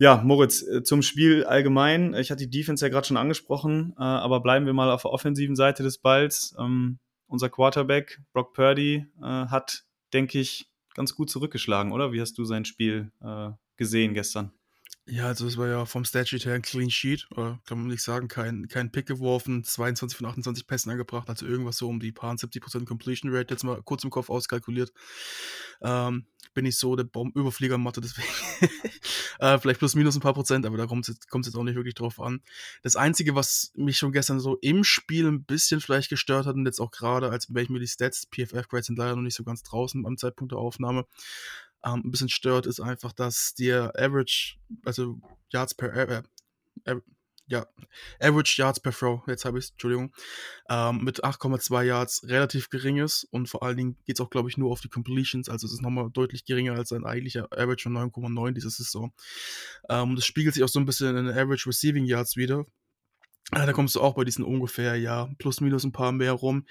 Ja, 0.00 0.20
Moritz, 0.24 0.62
äh, 0.62 0.82
zum 0.82 1.02
Spiel 1.02 1.44
allgemein. 1.44 2.14
Ich 2.14 2.32
hatte 2.32 2.48
die 2.48 2.58
Defense 2.58 2.84
ja 2.84 2.90
gerade 2.90 3.06
schon 3.06 3.16
angesprochen, 3.16 3.94
äh, 3.96 4.02
aber 4.02 4.40
bleiben 4.40 4.66
wir 4.66 4.72
mal 4.72 4.90
auf 4.90 5.02
der 5.02 5.12
offensiven 5.12 5.54
Seite 5.54 5.84
des 5.84 5.98
Balls. 5.98 6.56
Ähm, 6.58 6.98
unser 7.28 7.48
Quarterback, 7.48 8.20
Brock 8.32 8.52
Purdy, 8.52 9.06
äh, 9.20 9.24
hat, 9.24 9.84
denke 10.12 10.40
ich, 10.40 10.66
ganz 10.94 11.14
gut 11.14 11.30
zurückgeschlagen, 11.30 11.92
oder? 11.92 12.12
Wie 12.12 12.20
hast 12.20 12.38
du 12.38 12.44
sein 12.44 12.64
Spiel 12.64 13.10
gesehen 13.76 14.14
gestern? 14.14 14.52
Ja, 15.06 15.26
also 15.26 15.46
es 15.46 15.58
war 15.58 15.68
ja 15.68 15.84
vom 15.84 16.06
Statute 16.06 16.42
her 16.46 16.54
ein 16.54 16.62
Clean 16.62 16.88
Sheet, 16.88 17.26
oder 17.32 17.60
kann 17.66 17.78
man 17.78 17.88
nicht 17.88 18.02
sagen, 18.02 18.26
kein, 18.26 18.68
kein 18.68 18.90
Pick 18.90 19.04
geworfen, 19.04 19.62
22 19.62 20.16
von 20.16 20.26
28 20.26 20.66
Pässen 20.66 20.90
angebracht, 20.90 21.28
also 21.28 21.44
irgendwas 21.44 21.76
so 21.76 21.90
um 21.90 22.00
die 22.00 22.10
paar 22.10 22.34
70% 22.34 22.86
Completion 22.86 23.30
Rate, 23.30 23.52
jetzt 23.52 23.64
mal 23.64 23.82
kurz 23.82 24.02
im 24.02 24.08
Kopf 24.08 24.30
auskalkuliert. 24.30 24.94
Ähm, 25.82 26.26
bin 26.54 26.64
ich 26.64 26.78
so 26.78 26.96
der 26.96 27.06
Überflieger 27.34 27.76
Mathe, 27.76 28.00
deswegen 28.02 28.28
äh, 29.40 29.58
vielleicht 29.58 29.78
plus 29.78 29.94
minus 29.94 30.16
ein 30.16 30.22
paar 30.22 30.32
Prozent, 30.32 30.64
aber 30.64 30.78
da 30.78 30.86
kommt 30.86 31.06
es 31.06 31.14
jetzt, 31.14 31.28
jetzt 31.30 31.56
auch 31.56 31.64
nicht 31.64 31.76
wirklich 31.76 31.94
drauf 31.94 32.18
an. 32.18 32.40
Das 32.82 32.96
Einzige, 32.96 33.34
was 33.34 33.72
mich 33.74 33.98
schon 33.98 34.12
gestern 34.12 34.40
so 34.40 34.56
im 34.62 34.84
Spiel 34.84 35.26
ein 35.26 35.44
bisschen 35.44 35.82
vielleicht 35.82 36.08
gestört 36.08 36.46
hat 36.46 36.54
und 36.54 36.64
jetzt 36.64 36.80
auch 36.80 36.90
gerade, 36.90 37.28
als 37.28 37.52
wenn 37.52 37.64
ich 37.64 37.70
mir 37.70 37.80
die 37.80 37.88
Stats, 37.88 38.26
PFF-Grades 38.30 38.86
sind 38.86 38.98
leider 38.98 39.16
noch 39.16 39.22
nicht 39.22 39.36
so 39.36 39.44
ganz 39.44 39.62
draußen 39.64 40.06
am 40.06 40.16
Zeitpunkt 40.16 40.52
der 40.52 40.58
Aufnahme, 40.58 41.04
ähm, 41.84 42.02
ein 42.04 42.10
bisschen 42.10 42.28
stört, 42.28 42.66
ist 42.66 42.80
einfach, 42.80 43.12
dass 43.12 43.54
der 43.54 43.92
Average, 43.98 44.56
also 44.84 45.18
Yards 45.50 45.74
per, 45.74 45.94
äh, 45.94 46.22
äh, 46.84 47.00
ja, 47.46 47.66
Average 48.20 48.62
Yards 48.62 48.80
per 48.80 48.92
Throw, 48.92 49.22
jetzt 49.26 49.44
habe 49.44 49.58
ich 49.58 49.66
es, 49.66 49.70
Entschuldigung, 49.72 50.14
ähm, 50.70 51.04
mit 51.04 51.24
8,2 51.24 51.82
Yards 51.82 52.22
relativ 52.24 52.70
gering 52.70 52.96
ist 52.96 53.24
und 53.30 53.48
vor 53.48 53.62
allen 53.62 53.76
Dingen 53.76 53.96
geht 54.06 54.16
es 54.16 54.20
auch, 54.20 54.30
glaube 54.30 54.48
ich, 54.48 54.56
nur 54.56 54.70
auf 54.70 54.80
die 54.80 54.88
Completions, 54.88 55.48
also 55.48 55.66
es 55.66 55.74
ist 55.74 55.82
nochmal 55.82 56.10
deutlich 56.10 56.46
geringer 56.46 56.74
als 56.74 56.88
sein 56.88 57.04
eigentlicher 57.04 57.44
Average 57.52 57.84
von 57.84 57.96
9,9 57.96 58.52
diese 58.52 58.70
Saison. 58.70 59.12
Ähm, 59.90 60.16
das 60.16 60.24
spiegelt 60.24 60.54
sich 60.54 60.64
auch 60.64 60.68
so 60.68 60.80
ein 60.80 60.86
bisschen 60.86 61.16
in 61.16 61.26
den 61.26 61.36
Average 61.36 61.68
Receiving 61.68 62.06
Yards 62.06 62.36
wieder. 62.36 62.64
Da 63.50 63.72
kommst 63.72 63.94
du 63.94 64.00
auch 64.00 64.14
bei 64.14 64.24
diesen 64.24 64.44
ungefähr, 64.44 64.96
ja, 64.96 65.28
plus 65.38 65.60
minus 65.60 65.84
ein 65.84 65.92
paar 65.92 66.12
mehr 66.12 66.32
rum. 66.32 66.64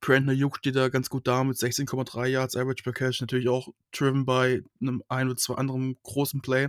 Brandner 0.00 0.32
Juk 0.32 0.58
steht 0.58 0.76
da 0.76 0.88
ganz 0.88 1.10
gut 1.10 1.26
da 1.26 1.44
mit 1.44 1.56
16,3 1.56 2.26
Yards 2.26 2.56
Average 2.56 2.82
per 2.82 2.92
Catch, 2.92 3.20
natürlich 3.20 3.48
auch 3.48 3.68
driven 3.92 4.24
bei 4.24 4.62
einem 4.80 5.02
ein 5.08 5.28
oder 5.28 5.36
zwei 5.36 5.54
anderen 5.54 5.96
großen 6.02 6.40
Play. 6.42 6.68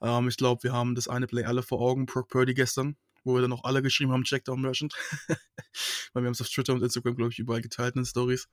Ähm, 0.00 0.28
ich 0.28 0.36
glaube, 0.36 0.62
wir 0.62 0.72
haben 0.72 0.94
das 0.94 1.08
eine 1.08 1.26
Play 1.26 1.44
alle 1.44 1.62
vor 1.62 1.80
Augen, 1.80 2.06
Brock 2.06 2.28
Purdy 2.28 2.54
gestern, 2.54 2.96
wo 3.24 3.34
wir 3.34 3.42
dann 3.42 3.52
auch 3.52 3.64
alle 3.64 3.82
geschrieben 3.82 4.12
haben, 4.12 4.24
Checkdown 4.24 4.60
Merchant. 4.60 4.94
Weil 6.12 6.22
wir 6.22 6.26
haben 6.26 6.32
es 6.32 6.40
auf 6.40 6.48
Twitter 6.48 6.72
und 6.72 6.82
Instagram, 6.82 7.16
glaube 7.16 7.32
ich, 7.32 7.38
überall 7.38 7.60
geteilt 7.60 7.94
in 7.94 8.02
den 8.02 8.06
Stories. 8.06 8.48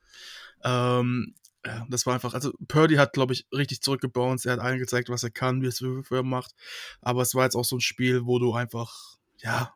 Ähm, 0.64 1.36
ja, 1.66 1.86
das 1.90 2.06
war 2.06 2.14
einfach, 2.14 2.34
also 2.36 2.52
Purdy 2.68 2.96
hat, 2.96 3.14
glaube 3.14 3.34
ich, 3.34 3.48
richtig 3.52 3.82
zurückgebounced. 3.82 4.46
Er 4.46 4.54
hat 4.54 4.60
allen 4.60 4.78
gezeigt, 4.78 5.10
was 5.10 5.24
er 5.24 5.32
kann, 5.32 5.62
wie 5.64 5.68
es 5.68 5.80
für 5.80 6.24
macht. 6.24 6.54
Aber 7.02 7.24
es 7.24 7.34
war 7.34 7.44
jetzt 7.44 7.56
auch 7.56 7.66
so 7.66 7.78
ein 7.78 7.82
Spiel, 7.82 8.26
wo 8.26 8.38
du 8.38 8.54
einfach, 8.54 9.18
ja, 9.38 9.74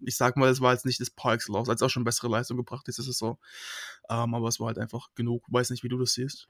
ich 0.00 0.16
sag 0.16 0.36
mal, 0.36 0.48
es 0.48 0.60
war 0.60 0.72
jetzt 0.72 0.86
nicht 0.86 1.00
das 1.00 1.10
Par 1.10 1.34
excellence, 1.34 1.68
als 1.68 1.82
auch 1.82 1.90
schon 1.90 2.04
bessere 2.04 2.28
Leistung 2.28 2.56
gebracht 2.56 2.86
diese 2.86 3.02
Saison. 3.02 3.38
Ähm, 4.08 4.34
aber 4.34 4.48
es 4.48 4.60
war 4.60 4.68
halt 4.68 4.78
einfach 4.78 5.08
genug. 5.14 5.44
Weiß 5.48 5.70
nicht, 5.70 5.82
wie 5.82 5.88
du 5.88 5.98
das 5.98 6.12
siehst. 6.12 6.48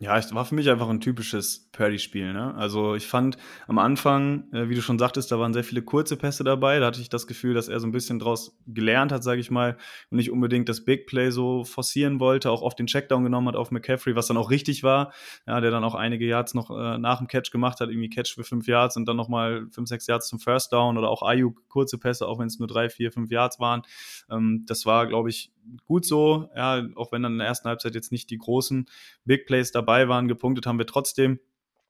Ja, 0.00 0.16
es 0.16 0.32
war 0.32 0.44
für 0.44 0.54
mich 0.54 0.70
einfach 0.70 0.88
ein 0.88 1.00
typisches 1.00 1.70
Purdy-Spiel. 1.72 2.32
Ne? 2.32 2.54
Also 2.54 2.94
ich 2.94 3.08
fand 3.08 3.36
am 3.66 3.78
Anfang, 3.78 4.44
äh, 4.52 4.68
wie 4.68 4.76
du 4.76 4.80
schon 4.80 4.96
sagtest, 4.96 5.32
da 5.32 5.40
waren 5.40 5.52
sehr 5.52 5.64
viele 5.64 5.82
kurze 5.82 6.16
Pässe 6.16 6.44
dabei. 6.44 6.78
Da 6.78 6.86
hatte 6.86 7.00
ich 7.00 7.08
das 7.08 7.26
Gefühl, 7.26 7.52
dass 7.52 7.66
er 7.66 7.80
so 7.80 7.88
ein 7.88 7.90
bisschen 7.90 8.20
draus 8.20 8.56
gelernt 8.68 9.10
hat, 9.10 9.24
sage 9.24 9.40
ich 9.40 9.50
mal, 9.50 9.76
und 10.12 10.18
nicht 10.18 10.30
unbedingt 10.30 10.68
das 10.68 10.84
Big 10.84 11.08
Play 11.08 11.30
so 11.30 11.64
forcieren 11.64 12.20
wollte, 12.20 12.52
auch 12.52 12.62
oft 12.62 12.78
den 12.78 12.86
Checkdown 12.86 13.24
genommen 13.24 13.48
hat 13.48 13.56
auf 13.56 13.72
McCaffrey, 13.72 14.14
was 14.14 14.28
dann 14.28 14.36
auch 14.36 14.50
richtig 14.50 14.84
war. 14.84 15.12
Ja, 15.48 15.60
der 15.60 15.72
dann 15.72 15.82
auch 15.82 15.96
einige 15.96 16.26
Yards 16.26 16.54
noch 16.54 16.70
äh, 16.70 16.96
nach 16.98 17.18
dem 17.18 17.26
Catch 17.26 17.50
gemacht 17.50 17.80
hat, 17.80 17.88
irgendwie 17.88 18.08
Catch 18.08 18.34
für 18.36 18.44
fünf 18.44 18.68
Yards 18.68 18.96
und 18.96 19.06
dann 19.06 19.16
nochmal 19.16 19.66
fünf, 19.72 19.88
sechs 19.88 20.06
Yards 20.06 20.28
zum 20.28 20.38
First 20.38 20.72
Down 20.72 20.96
oder 20.96 21.08
auch 21.08 21.22
Ayuk 21.22 21.68
kurze 21.68 21.98
Pässe, 21.98 22.28
auch 22.28 22.38
wenn 22.38 22.46
es 22.46 22.60
nur 22.60 22.68
drei, 22.68 22.88
vier, 22.88 23.10
fünf 23.10 23.32
Yards 23.32 23.58
waren. 23.58 23.82
Ähm, 24.30 24.64
das 24.68 24.86
war, 24.86 25.08
glaube 25.08 25.28
ich, 25.28 25.50
gut 25.86 26.06
so, 26.06 26.48
ja, 26.56 26.86
auch 26.94 27.12
wenn 27.12 27.22
dann 27.22 27.32
in 27.32 27.38
der 27.38 27.48
ersten 27.48 27.68
Halbzeit 27.68 27.94
jetzt 27.94 28.12
nicht 28.12 28.30
die 28.30 28.38
großen 28.38 28.86
Big 29.24 29.44
Plays 29.46 29.72
dabei 29.72 29.87
waren, 30.08 30.28
gepunktet 30.28 30.66
haben 30.66 30.78
wir 30.78 30.86
trotzdem. 30.86 31.40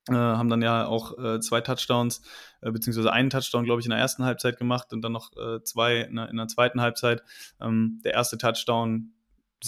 Äh, 0.09 0.15
haben 0.15 0.49
dann 0.49 0.63
ja 0.63 0.87
auch 0.87 1.19
äh, 1.19 1.41
zwei 1.41 1.61
Touchdowns, 1.61 2.23
äh, 2.63 2.71
beziehungsweise 2.71 3.13
einen 3.13 3.29
Touchdown, 3.29 3.65
glaube 3.65 3.81
ich, 3.81 3.87
in 3.87 3.91
der 3.91 3.99
ersten 3.99 4.25
Halbzeit 4.25 4.57
gemacht 4.57 4.93
und 4.93 5.03
dann 5.03 5.13
noch 5.13 5.37
äh, 5.37 5.63
zwei 5.65 6.01
in 6.01 6.17
der, 6.17 6.31
in 6.31 6.37
der, 6.37 6.49
zweiten 6.49 6.81
Halbzeit. 6.81 7.23
Ähm, 7.61 8.01
der 8.05 8.15
erste 8.15 8.39
Touchdown, 8.39 9.13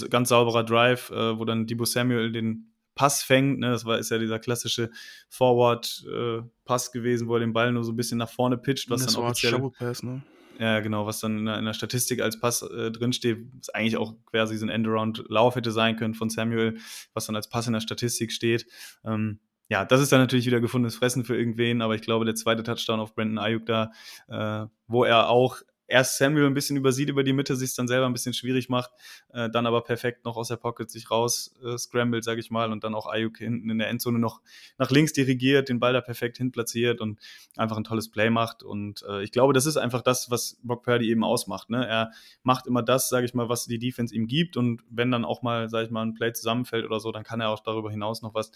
ganz 0.09 0.31
sauberer 0.31 0.65
Drive, 0.65 1.11
äh, 1.11 1.39
wo 1.39 1.45
dann 1.45 1.67
Debo 1.67 1.85
Samuel 1.85 2.33
den 2.33 2.73
Pass 2.95 3.23
fängt. 3.23 3.59
Ne? 3.59 3.71
Das 3.71 3.85
war, 3.85 3.99
ist 3.99 4.11
ja 4.11 4.19
dieser 4.19 4.39
klassische 4.39 4.91
Forward-Pass 5.29 6.89
äh, 6.89 6.93
gewesen, 6.93 7.29
wo 7.29 7.35
er 7.35 7.41
den 7.41 7.53
Ball 7.53 7.73
nur 7.73 7.85
so 7.85 7.93
ein 7.93 7.97
bisschen 7.97 8.19
nach 8.19 8.31
vorne 8.31 8.57
pitcht. 8.57 8.89
Was 8.91 9.05
das 9.05 9.15
dann 9.15 9.25
offiziell, 9.25 9.71
Pass, 9.79 10.03
ne? 10.03 10.23
Ja, 10.61 10.81
genau, 10.81 11.07
was 11.07 11.21
dann 11.21 11.39
in 11.39 11.45
der, 11.47 11.59
in 11.59 11.65
der 11.65 11.73
Statistik 11.73 12.21
als 12.21 12.39
Pass 12.39 12.61
äh, 12.61 12.91
drinsteht, 12.91 13.39
was 13.57 13.71
eigentlich 13.71 13.97
auch 13.97 14.15
quasi 14.27 14.59
so 14.59 14.67
ein 14.67 14.69
Endaround-Lauf 14.69 15.55
hätte 15.57 15.71
sein 15.71 15.97
können 15.97 16.13
von 16.13 16.29
Samuel, 16.29 16.77
was 17.15 17.25
dann 17.25 17.35
als 17.35 17.49
Pass 17.49 17.67
in 17.67 17.73
der 17.73 17.81
Statistik 17.81 18.31
steht. 18.31 18.67
Ähm, 19.03 19.41
ja, 19.71 19.87
das 19.87 20.03
ist 20.03 20.13
dann 20.13 20.21
natürlich 20.21 20.45
wieder 20.45 20.61
gefundenes 20.61 20.97
Fressen 20.97 21.25
für 21.25 21.35
irgendwen, 21.35 21.81
aber 21.81 21.95
ich 21.95 22.03
glaube, 22.03 22.27
der 22.27 22.35
zweite 22.35 22.63
Touchdown 22.63 23.01
auf 23.01 23.15
Brandon 23.15 23.39
Ayuk 23.39 23.65
da, 23.65 23.91
äh, 24.29 24.67
wo 24.87 25.05
er 25.05 25.31
auch 25.31 25.63
erst 25.91 26.19
Samuel 26.19 26.47
ein 26.47 26.55
bisschen 26.55 26.77
übersieht 26.77 27.09
über 27.09 27.25
die 27.25 27.33
Mitte, 27.33 27.57
sich 27.57 27.71
es 27.71 27.75
dann 27.75 27.89
selber 27.89 28.07
ein 28.07 28.13
bisschen 28.13 28.33
schwierig 28.33 28.69
macht, 28.69 28.91
äh, 29.33 29.51
dann 29.51 29.67
aber 29.67 29.83
perfekt 29.83 30.25
noch 30.25 30.37
aus 30.37 30.49
der 30.49 30.57
Pocket 30.57 30.91
sich 30.91 31.11
raus 31.11 31.55
äh, 31.65 31.77
scrambled, 31.77 32.25
sage 32.25 32.41
ich 32.41 32.51
mal, 32.51 32.73
und 32.73 32.85
dann 32.85 32.95
auch 32.95 33.07
Ayuk 33.07 33.39
hinten 33.39 33.69
in 33.69 33.79
der 33.79 33.89
Endzone 33.89 34.19
noch 34.19 34.41
nach 34.79 34.91
links 34.91 35.13
dirigiert, 35.13 35.69
den 35.69 35.81
Ball 35.81 35.93
da 35.93 36.01
perfekt 36.01 36.39
hinplatziert 36.39 37.01
und 37.01 37.19
einfach 37.57 37.77
ein 37.77 37.85
tolles 37.85 38.11
Play 38.11 38.31
macht. 38.31 38.63
Und 38.63 39.03
äh, 39.09 39.23
ich 39.23 39.33
glaube, 39.33 39.53
das 39.53 39.67
ist 39.67 39.77
einfach 39.77 40.03
das, 40.03 40.31
was 40.31 40.59
Brock 40.63 40.85
Purdy 40.85 41.11
eben 41.11 41.25
ausmacht. 41.25 41.71
Ne? 41.71 41.87
Er 41.87 42.13
macht 42.43 42.67
immer 42.67 42.83
das, 42.83 43.09
sage 43.09 43.27
ich 43.27 43.35
mal, 43.35 43.49
was 43.49 43.67
die 43.67 43.79
Defense 43.79 44.15
ihm 44.15 44.27
gibt 44.27 44.57
und 44.57 44.83
wenn 44.89 45.11
dann 45.11 45.25
auch 45.25 45.43
mal, 45.43 45.69
sage 45.69 45.87
ich 45.87 45.91
mal, 45.91 46.03
ein 46.03 46.15
Play 46.15 46.33
zusammenfällt 46.33 46.85
oder 46.85 47.01
so, 47.01 47.11
dann 47.13 47.25
kann 47.25 47.41
er 47.41 47.51
auch 47.51 47.61
darüber 47.61 47.91
hinaus 47.91 48.23
noch 48.23 48.35
was 48.35 48.53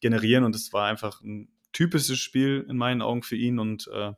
generieren 0.00 0.44
und 0.44 0.54
es 0.54 0.72
war 0.72 0.86
einfach 0.86 1.20
ein 1.22 1.48
typisches 1.72 2.18
Spiel 2.18 2.66
in 2.68 2.76
meinen 2.76 3.02
Augen 3.02 3.22
für 3.22 3.36
ihn 3.36 3.58
und 3.58 3.88
äh, 3.92 4.12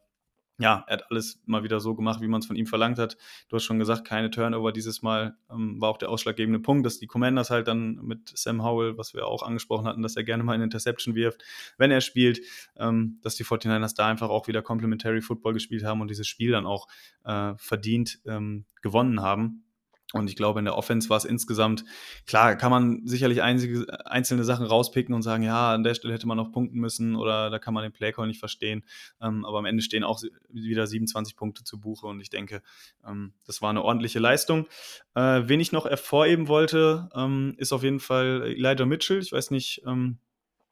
ja, 0.61 0.85
er 0.87 0.99
hat 0.99 1.11
alles 1.11 1.41
mal 1.47 1.63
wieder 1.65 1.81
so 1.81 1.95
gemacht, 1.95 2.21
wie 2.21 2.29
man 2.29 2.41
es 2.41 2.47
von 2.47 2.55
ihm 2.55 2.67
verlangt 2.67 2.99
hat. 2.99 3.17
Du 3.49 3.57
hast 3.57 3.65
schon 3.65 3.79
gesagt, 3.79 4.07
keine 4.07 4.31
Turnover 4.31 4.73
dieses 4.73 5.01
Mal 5.01 5.35
ähm, 5.51 5.81
war 5.81 5.89
auch 5.89 5.97
der 5.97 6.11
ausschlaggebende 6.11 6.61
Punkt, 6.61 6.85
dass 6.85 6.99
die 6.99 7.07
Commanders 7.07 7.49
halt 7.49 7.67
dann 7.67 7.95
mit 8.03 8.31
Sam 8.35 8.63
Howell, 8.63 8.99
was 8.99 9.15
wir 9.15 9.27
auch 9.27 9.43
angesprochen 9.43 9.87
hatten, 9.87 10.03
dass 10.03 10.17
er 10.17 10.23
gerne 10.23 10.43
mal 10.43 10.53
eine 10.53 10.65
Interception 10.65 11.15
wirft, 11.15 11.43
wenn 11.79 11.91
er 11.91 12.03
spielt, 12.03 12.41
ähm, 12.77 13.19
dass 13.23 13.37
die 13.37 13.45
49ers 13.45 13.97
da 13.97 14.07
einfach 14.07 14.29
auch 14.29 14.49
wieder 14.49 14.61
Complementary 14.61 15.23
Football 15.23 15.55
gespielt 15.55 15.83
haben 15.83 16.03
und 16.03 16.09
dieses 16.09 16.29
Spiel 16.29 16.53
dann 16.53 16.67
auch 16.67 16.89
äh, 17.25 17.55
verdient 17.57 18.21
ähm, 18.27 18.67
gewonnen 18.83 19.23
haben. 19.23 19.65
Und 20.13 20.29
ich 20.29 20.37
glaube, 20.37 20.59
in 20.59 20.65
der 20.65 20.77
Offense 20.77 21.09
war 21.09 21.17
es 21.17 21.25
insgesamt, 21.25 21.85
klar, 22.27 22.57
kann 22.57 22.71
man 22.71 23.07
sicherlich 23.07 23.43
einzige, 23.43 23.87
einzelne 24.07 24.43
Sachen 24.45 24.67
rauspicken 24.67 25.15
und 25.15 25.23
sagen, 25.23 25.43
ja, 25.43 25.73
an 25.73 25.85
der 25.85 25.95
Stelle 25.95 26.13
hätte 26.13 26.27
man 26.27 26.37
noch 26.37 26.51
punkten 26.51 26.79
müssen 26.81 27.15
oder 27.15 27.49
da 27.49 27.59
kann 27.59 27.75
man 27.75 27.85
den 27.85 27.93
Playcall 27.93 28.27
nicht 28.27 28.41
verstehen. 28.41 28.85
Ähm, 29.21 29.45
aber 29.45 29.59
am 29.59 29.67
Ende 29.67 29.83
stehen 29.83 30.03
auch 30.03 30.21
wieder 30.49 30.87
27 30.87 31.37
Punkte 31.37 31.63
zu 31.63 31.79
Buche 31.79 32.07
und 32.07 32.21
ich 32.21 32.31
denke, 32.31 32.63
ähm, 33.07 33.35
das 33.47 33.63
war 33.63 33.71
eine 33.71 33.83
ordentliche 33.83 34.19
Leistung. 34.19 34.67
Äh, 35.15 35.43
wen 35.45 35.61
ich 35.61 35.71
noch 35.71 35.87
hervorheben 35.87 36.49
wollte, 36.49 37.09
ähm, 37.15 37.55
ist 37.59 37.73
auf 37.73 37.85
jeden 37.85 38.01
Fall 38.01 38.43
Elijah 38.47 38.87
Mitchell. 38.87 39.21
Ich 39.21 39.33
weiß 39.33 39.53
nicht, 39.53 39.83
ähm, 39.87 40.19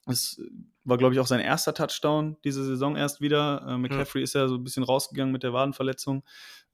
es 0.07 0.41
war, 0.85 0.97
glaube 0.97 1.15
ich, 1.15 1.21
auch 1.21 1.27
sein 1.27 1.41
erster 1.41 1.75
Touchdown 1.75 2.37
diese 2.45 2.65
Saison 2.65 2.97
erst 2.97 3.21
wieder. 3.21 3.65
Äh, 3.69 3.77
McCaffrey 3.77 4.21
ja. 4.21 4.25
ist 4.25 4.35
ja 4.35 4.49
so 4.49 4.55
ein 4.55 4.65
bisschen 4.65 4.83
rausgegangen 4.83 5.33
mit 5.33 5.43
der 5.43 5.53
Wadenverletzung. 5.53 6.25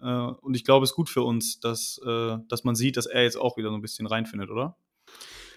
Äh, 0.00 0.06
und 0.06 0.54
ich 0.54 0.64
glaube, 0.64 0.84
es 0.84 0.90
ist 0.90 0.96
gut 0.96 1.08
für 1.08 1.22
uns, 1.22 1.60
dass, 1.60 2.00
äh, 2.06 2.36
dass 2.48 2.64
man 2.64 2.74
sieht, 2.74 2.96
dass 2.96 3.06
er 3.06 3.22
jetzt 3.22 3.36
auch 3.36 3.56
wieder 3.56 3.70
so 3.70 3.74
ein 3.74 3.82
bisschen 3.82 4.06
reinfindet, 4.06 4.50
oder? 4.50 4.76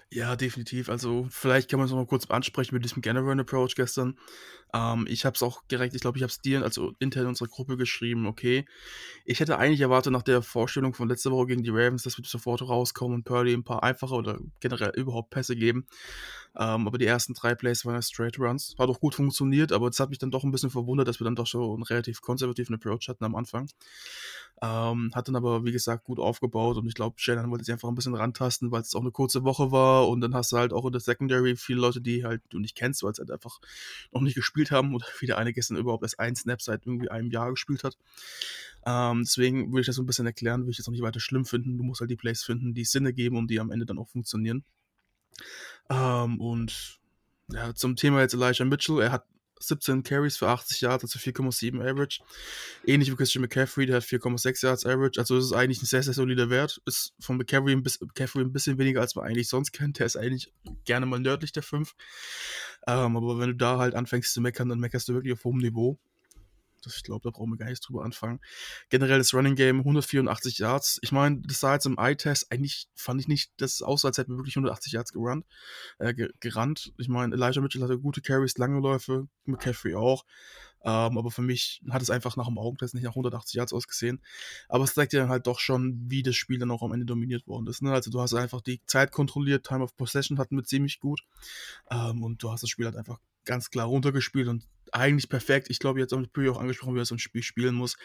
Ja, 0.10 0.38
definitiv. 0.38 0.88
Also, 0.90 1.28
vielleicht 1.30 1.70
kann 1.70 1.80
man 1.80 1.86
es 1.86 1.92
noch 1.92 1.98
mal 1.98 2.08
kurz 2.08 2.26
ansprechen 2.30 2.74
mit 2.76 2.86
diesem 2.86 3.02
General 3.02 3.38
Approach 3.42 3.76
gestern. 3.76 4.18
Ähm, 4.74 5.06
ich 5.10 5.26
habe 5.26 5.36
es 5.36 5.44
auch 5.44 5.62
direkt, 5.70 5.96
ich 5.96 6.02
glaube, 6.02 6.18
ich 6.18 6.24
habe 6.24 6.32
es 6.32 6.40
dir, 6.40 6.64
also 6.64 6.94
intern 7.00 7.24
in 7.24 7.30
unserer 7.30 7.50
Gruppe 7.50 7.76
geschrieben, 7.76 8.26
okay. 8.26 8.66
Ich 9.26 9.42
hätte 9.42 9.58
eigentlich 9.58 9.82
erwartet, 9.82 10.14
nach 10.14 10.24
der 10.24 10.42
Vorstellung 10.42 10.94
von 10.94 11.10
letzter 11.10 11.32
Woche 11.32 11.48
gegen 11.48 11.64
die 11.64 11.72
Ravens, 11.72 12.04
dass 12.04 12.18
wir 12.18 12.24
sofort 12.26 12.62
rauskommen 12.62 13.16
und 13.16 13.24
Purdy 13.26 13.54
ein 13.54 13.66
paar 13.66 13.84
einfache 13.84 14.16
oder 14.16 14.40
generell 14.62 14.92
überhaupt 14.96 15.30
Pässe 15.30 15.58
geben. 15.58 15.88
Ähm, 16.60 16.88
aber 16.88 16.98
die 16.98 17.06
ersten 17.06 17.36
drei 17.36 17.54
Plays 17.54 17.86
waren 17.86 17.96
ja 17.96 18.02
Straight 18.02 18.40
Runs. 18.40 18.76
Hat 18.80 18.90
auch 18.90 19.00
gut 19.00 19.14
funktioniert, 19.14 19.72
aber 19.72 19.90
es 19.90 20.00
hat 20.00 20.10
mich 20.10 20.18
dann 20.18 20.32
doch 20.32 20.44
ein 20.44 20.52
bisschen 20.52 20.72
verwundert, 20.72 21.08
dass 21.08 21.20
wir 21.20 21.26
dann 21.26 21.36
doch 21.36 21.46
so 21.46 21.74
einen 21.74 21.84
relativ 21.84 22.22
konservativen 22.22 22.74
Approach 22.76 23.08
hatten 23.10 23.24
am 23.24 23.36
Anfang. 23.36 23.70
Ähm, 24.64 25.12
hat 25.14 25.28
dann 25.28 25.36
aber, 25.36 25.66
wie 25.66 25.72
gesagt, 25.72 26.06
gut 26.06 26.20
aufgebaut 26.20 26.78
und 26.78 26.88
ich 26.88 26.96
glaube, 26.96 27.16
Shannon 27.20 27.52
wollte 27.52 27.64
sich 27.64 27.72
einfach 27.72 27.90
ein 27.90 27.96
bisschen 27.96 28.16
rantasten, 28.16 28.72
weil 28.72 28.82
es 28.82 28.96
auch 28.96 29.02
eine 29.02 29.12
kurze 29.12 29.44
Woche 29.44 29.72
war 29.72 30.08
und 30.08 30.20
dann 30.20 30.34
hast 30.34 30.52
du 30.52 30.58
halt 30.58 30.74
auch 30.74 30.84
in 30.86 30.92
der 30.94 31.02
Secondary 31.02 31.56
viele 31.56 31.80
Leute, 31.80 32.02
die 32.02 32.26
halt 32.26 32.42
du 32.50 32.58
nicht 32.58 32.76
kennst, 32.76 33.04
weil 33.04 33.12
es 33.12 33.20
halt 33.20 33.30
einfach 33.30 33.60
noch 34.12 34.22
nicht 34.22 34.34
gespielt 34.34 34.72
haben 34.72 34.96
oder 34.96 35.06
wieder 35.20 35.38
eine 35.38 35.54
gestern 35.54 35.78
überhaupt 35.78 36.02
erst 36.02 36.20
ein 36.20 36.36
Snap 36.36 36.60
seit 36.60 36.88
irgendwie 36.88 37.10
einem 37.10 37.30
Jahr 37.30 37.52
gespielt 37.52 37.84
hat. 37.84 37.98
Ähm, 38.84 39.22
deswegen 39.26 39.72
würde 39.72 39.82
ich 39.82 39.88
das 39.88 39.98
so 39.98 40.02
ein 40.02 40.08
bisschen 40.08 40.26
erklären, 40.26 40.62
würde 40.62 40.72
ich 40.72 40.78
das 40.78 40.88
auch 40.88 40.92
nicht 40.92 41.04
weiter 41.04 41.20
schlimm 41.20 41.46
finden. 41.46 41.78
Du 41.78 41.84
musst 41.84 42.02
halt 42.02 42.10
die 42.10 42.16
Plays 42.16 42.42
finden, 42.42 42.74
die 42.74 42.86
Sinne 42.86 43.14
geben 43.14 43.38
und 43.38 43.52
die 43.52 43.60
am 43.60 43.70
Ende 43.70 43.86
dann 43.86 44.00
auch 44.00 44.08
funktionieren. 44.08 44.64
Ähm, 45.90 46.40
und 46.40 47.00
ja, 47.52 47.74
zum 47.74 47.96
Thema 47.96 48.22
jetzt 48.22 48.34
Elijah 48.34 48.66
Mitchell, 48.66 49.02
er 49.02 49.12
hat 49.12 49.26
17 49.60 50.04
Carries 50.04 50.38
für 50.38 50.48
80 50.48 50.82
Yards, 50.82 51.04
also 51.04 51.20
4,7 51.20 51.82
Average. 51.82 52.22
Ähnlich 52.86 53.12
wie 53.12 53.16
Christian 53.16 53.42
McCaffrey, 53.42 53.86
der 53.86 53.98
hat 53.98 54.04
4,6 54.04 54.66
Yards 54.66 54.86
Average. 54.86 55.20
Also 55.20 55.36
das 55.36 55.46
ist 55.46 55.54
eigentlich 55.54 55.82
ein 55.82 55.86
sehr, 55.86 56.04
sehr 56.04 56.14
solider 56.14 56.50
Wert. 56.50 56.82
Ist 56.86 57.14
von 57.20 57.38
McCaffrey 57.38 57.74
ein, 57.74 57.84
bisschen, 57.84 58.08
McCaffrey 58.08 58.44
ein 58.44 58.54
bisschen 58.54 58.78
weniger, 58.78 59.02
als 59.02 59.16
man 59.16 59.26
eigentlich 59.26 59.50
sonst 59.50 59.72
kennt. 59.72 60.00
Der 60.00 60.06
ist 60.06 60.16
eigentlich 60.16 60.54
gerne 60.86 61.06
mal 61.06 61.20
nördlich 61.20 61.52
der 61.52 61.64
5. 61.64 61.96
Ähm, 62.88 63.18
aber 63.18 63.40
wenn 63.40 63.50
du 63.50 63.56
da 63.56 63.78
halt 63.78 63.96
anfängst 63.96 64.34
zu 64.34 64.42
meckern, 64.42 64.70
dann 64.70 64.80
meckerst 64.80 65.10
du 65.10 65.14
wirklich 65.14 65.34
auf 65.34 65.44
hohem 65.44 65.58
Niveau. 65.58 65.98
Ich 66.86 67.04
glaube, 67.04 67.22
da 67.24 67.32
brauchen 67.32 67.52
wir 67.52 67.58
gar 67.58 67.70
nicht 67.70 67.88
drüber 67.88 68.04
anfangen. 68.04 68.40
Generell 68.90 69.18
das 69.18 69.34
Running 69.34 69.56
Game 69.56 69.80
184 69.80 70.60
Yards. 70.60 71.00
Ich 71.02 71.12
meine, 71.12 71.42
das 71.42 71.60
sah 71.60 71.74
jetzt 71.74 71.86
im 71.86 71.98
Eye-Test 71.98 72.52
eigentlich, 72.52 72.88
fand 72.96 73.20
ich 73.22 73.28
nicht, 73.28 73.52
das 73.58 73.82
aussah, 73.82 74.10
als 74.10 74.18
hätten 74.18 74.34
wir 74.34 74.38
wirklich 74.38 74.56
180 74.56 74.94
Yards 74.94 75.14
gerannt. 75.14 75.46
Äh, 76.00 76.14
gerannt. 76.40 76.94
Ich 76.98 77.10
meine, 77.10 77.34
Elijah 77.36 77.62
Mitchell 77.62 77.82
hatte 77.82 78.00
gute 78.00 78.22
Carries, 78.22 78.58
lange 78.58 78.80
Läufe, 78.80 79.28
McCaffrey 79.46 79.96
auch. 79.96 80.24
Ähm, 80.84 81.18
aber 81.18 81.32
für 81.32 81.42
mich 81.42 81.82
hat 81.90 82.02
es 82.02 82.10
einfach 82.10 82.38
nach 82.38 82.48
dem 82.48 82.58
Augentest 82.58 82.94
nicht 82.94 83.04
nach 83.04 83.12
180 83.12 83.56
Yards 83.56 83.74
ausgesehen. 83.74 84.22
Aber 84.70 84.84
es 84.84 84.94
zeigt 84.94 85.14
dir 85.14 85.20
dann 85.20 85.30
halt 85.30 85.48
doch 85.48 85.60
schon, 85.60 86.10
wie 86.10 86.24
das 86.24 86.36
Spiel 86.36 86.60
dann 86.60 86.72
auch 86.72 86.84
am 86.84 86.94
Ende 86.94 87.06
dominiert 87.06 87.48
worden 87.48 87.68
ist. 87.68 87.82
Ne? 87.82 87.92
Also 87.92 88.12
du 88.12 88.22
hast 88.22 88.34
einfach 88.34 88.62
die 88.62 88.82
Zeit 88.86 89.12
kontrolliert, 89.12 89.66
Time 89.66 89.84
of 89.84 89.96
Possession 89.98 90.38
hatten 90.38 90.56
wir 90.56 90.64
ziemlich 90.64 91.00
gut. 91.00 91.22
Ähm, 91.90 92.24
und 92.24 92.44
du 92.44 92.52
hast 92.52 92.64
das 92.64 92.70
Spiel 92.70 92.86
halt 92.86 92.96
einfach 92.96 93.20
ganz 93.44 93.70
klar 93.70 93.88
runtergespielt 93.88 94.48
und 94.48 94.68
eigentlich 94.94 95.30
perfekt. 95.30 95.68
Ich 95.70 95.80
glaube, 95.80 96.00
jetzt 96.00 96.12
haben 96.14 96.28
wir 96.34 96.52
auch 96.52 96.60
angesprochen, 96.60 96.96
wie 96.96 97.00
er 97.00 97.06
so 97.06 97.16
ein 97.16 97.20
Spiel 97.20 97.44
spielen 97.44 97.76
muss. 97.76 97.98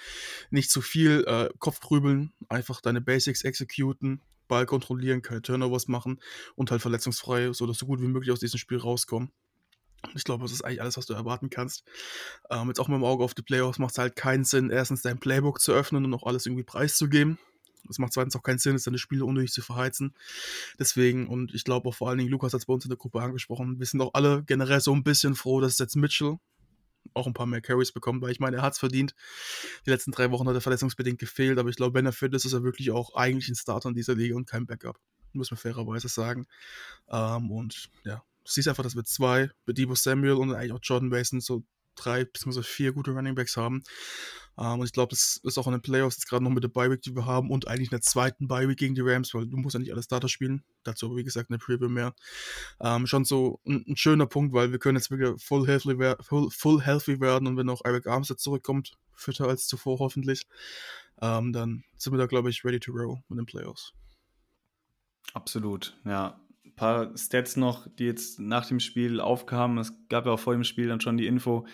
Nicht 0.50 0.70
zu 0.70 0.80
viel 0.80 1.24
äh, 1.26 1.48
Kopf 1.58 1.80
grübeln, 1.80 2.32
einfach 2.48 2.80
deine 2.80 3.00
Basics 3.00 3.42
exekuten, 3.42 4.20
Ball 4.48 4.66
kontrollieren, 4.66 5.22
keine 5.22 5.42
Turnovers 5.42 5.88
machen 5.88 6.20
und 6.56 6.70
halt 6.70 6.82
verletzungsfrei, 6.82 7.52
sodass 7.52 7.78
du 7.78 7.86
gut 7.86 8.00
wie 8.00 8.08
möglich 8.08 8.32
aus 8.32 8.40
diesem 8.40 8.58
Spiel 8.58 8.78
rauskommen. 8.78 9.30
Ich 10.14 10.24
glaube, 10.24 10.42
das 10.42 10.52
ist 10.52 10.62
eigentlich 10.62 10.82
alles, 10.82 10.96
was 10.96 11.06
du 11.06 11.14
erwarten 11.14 11.48
kannst. 11.48 11.84
Ähm, 12.50 12.68
jetzt 12.68 12.80
auch 12.80 12.88
mit 12.88 12.96
dem 12.96 13.04
Auge 13.04 13.24
auf 13.24 13.34
die 13.34 13.42
Playoffs 13.42 13.78
macht 13.78 13.92
es 13.92 13.98
halt 13.98 14.16
keinen 14.16 14.44
Sinn, 14.44 14.70
erstens 14.70 15.02
dein 15.02 15.18
Playbook 15.18 15.60
zu 15.60 15.72
öffnen 15.72 16.04
und 16.04 16.12
auch 16.14 16.26
alles 16.26 16.44
irgendwie 16.44 16.64
preiszugeben. 16.64 17.38
Es 17.88 17.98
macht 17.98 18.12
zweitens 18.12 18.36
auch 18.36 18.42
keinen 18.42 18.58
Sinn, 18.58 18.80
deine 18.84 18.98
Spiele 18.98 19.24
unnötig 19.24 19.52
zu 19.52 19.62
verheizen. 19.62 20.14
Deswegen, 20.78 21.26
und 21.26 21.54
ich 21.54 21.64
glaube 21.64 21.88
auch 21.88 21.94
vor 21.94 22.08
allen 22.08 22.18
Dingen, 22.18 22.30
Lukas 22.30 22.52
hat 22.52 22.60
es 22.60 22.66
bei 22.66 22.74
uns 22.74 22.84
in 22.84 22.90
der 22.90 22.98
Gruppe 22.98 23.20
angesprochen, 23.20 23.78
wir 23.78 23.86
sind 23.86 24.00
auch 24.00 24.14
alle 24.14 24.44
generell 24.44 24.80
so 24.80 24.92
ein 24.92 25.02
bisschen 25.02 25.34
froh, 25.34 25.60
dass 25.60 25.78
jetzt 25.78 25.96
Mitchell 25.96 26.38
auch 27.14 27.26
ein 27.26 27.32
paar 27.32 27.46
mehr 27.46 27.60
Carries 27.60 27.92
bekommt, 27.92 28.22
weil 28.22 28.30
ich 28.30 28.40
meine, 28.40 28.56
er 28.56 28.62
hat 28.62 28.74
es 28.74 28.78
verdient. 28.78 29.14
Die 29.86 29.90
letzten 29.90 30.12
drei 30.12 30.30
Wochen 30.30 30.48
hat 30.48 30.54
er 30.54 30.60
verletzungsbedingt 30.60 31.18
gefehlt, 31.18 31.58
aber 31.58 31.68
ich 31.68 31.76
glaube, 31.76 31.94
wenn 31.94 32.06
er 32.06 32.12
fit 32.12 32.34
ist, 32.34 32.44
ist 32.44 32.52
er 32.52 32.62
wirklich 32.62 32.90
auch 32.90 33.14
eigentlich 33.14 33.48
ein 33.48 33.54
Starter 33.54 33.88
in 33.88 33.94
dieser 33.94 34.14
Liga 34.14 34.36
und 34.36 34.48
kein 34.48 34.66
Backup. 34.66 34.98
Muss 35.32 35.50
man 35.50 35.58
fairerweise 35.58 36.08
sagen. 36.08 36.46
Ähm, 37.10 37.50
und 37.50 37.90
ja, 38.04 38.22
siehst 38.44 38.68
einfach, 38.68 38.82
dass 38.82 38.96
wir 38.96 39.04
zwei, 39.04 39.50
Debo 39.66 39.94
Samuel 39.94 40.34
und 40.34 40.52
eigentlich 40.52 40.72
auch 40.72 40.80
Jordan 40.82 41.08
Mason 41.08 41.40
so 41.40 41.64
drei 41.94 42.24
bzw. 42.24 42.62
vier 42.62 42.92
gute 42.92 43.12
Running 43.12 43.34
Backs 43.34 43.56
haben. 43.56 43.82
Ähm, 44.58 44.80
und 44.80 44.86
ich 44.86 44.92
glaube, 44.92 45.10
das 45.10 45.40
ist 45.42 45.58
auch 45.58 45.66
in 45.66 45.72
den 45.72 45.82
Playoffs 45.82 46.16
jetzt 46.16 46.28
gerade 46.28 46.44
noch 46.44 46.50
mit 46.50 46.62
der 46.62 46.68
Bye-Week, 46.68 47.00
die 47.00 47.14
wir 47.14 47.26
haben 47.26 47.50
und 47.50 47.68
eigentlich 47.68 47.88
in 47.88 47.96
der 47.96 48.02
zweiten 48.02 48.48
Bye-Week 48.48 48.78
gegen 48.78 48.94
die 48.94 49.00
Rams, 49.00 49.32
weil 49.34 49.46
du 49.46 49.56
musst 49.56 49.74
ja 49.74 49.80
nicht 49.80 49.92
alle 49.92 50.02
Starter 50.02 50.28
spielen. 50.28 50.62
Dazu 50.84 51.06
aber, 51.06 51.16
wie 51.16 51.24
gesagt, 51.24 51.50
eine 51.50 51.58
Preview 51.58 51.88
mehr. 51.88 52.14
Ähm, 52.80 53.06
schon 53.06 53.24
so 53.24 53.60
ein, 53.66 53.84
ein, 53.88 53.96
schöner 53.96 54.26
Punkt, 54.26 54.52
weil 54.52 54.70
wir 54.72 54.78
können 54.78 54.98
jetzt 54.98 55.10
wieder 55.10 55.38
full 55.38 55.66
healthy, 55.66 55.96
full, 56.20 56.50
full 56.50 56.82
healthy 56.82 57.20
werden 57.20 57.48
und 57.48 57.56
wenn 57.56 57.70
auch 57.70 57.82
Eric 57.84 58.06
Armstead 58.06 58.40
zurückkommt, 58.40 58.92
fitter 59.14 59.46
als 59.46 59.66
zuvor 59.66 59.98
hoffentlich, 59.98 60.46
ähm, 61.20 61.52
dann 61.52 61.84
sind 61.96 62.12
wir 62.12 62.18
da, 62.18 62.26
glaube 62.26 62.50
ich, 62.50 62.64
ready 62.64 62.80
to 62.80 62.92
roll 62.92 63.22
in 63.30 63.36
den 63.36 63.46
Playoffs. 63.46 63.92
Absolut, 65.32 65.96
ja 66.04 66.41
paar 66.82 67.16
Stats 67.16 67.56
noch, 67.56 67.86
die 67.96 68.06
jetzt 68.06 68.40
nach 68.40 68.66
dem 68.66 68.80
Spiel 68.80 69.20
aufkamen. 69.20 69.78
Es 69.78 69.94
gab 70.08 70.26
ja 70.26 70.32
auch 70.32 70.40
vor 70.40 70.52
dem 70.52 70.64
Spiel 70.64 70.88
dann 70.88 71.00
schon 71.00 71.16
die 71.16 71.28
Info, 71.28 71.64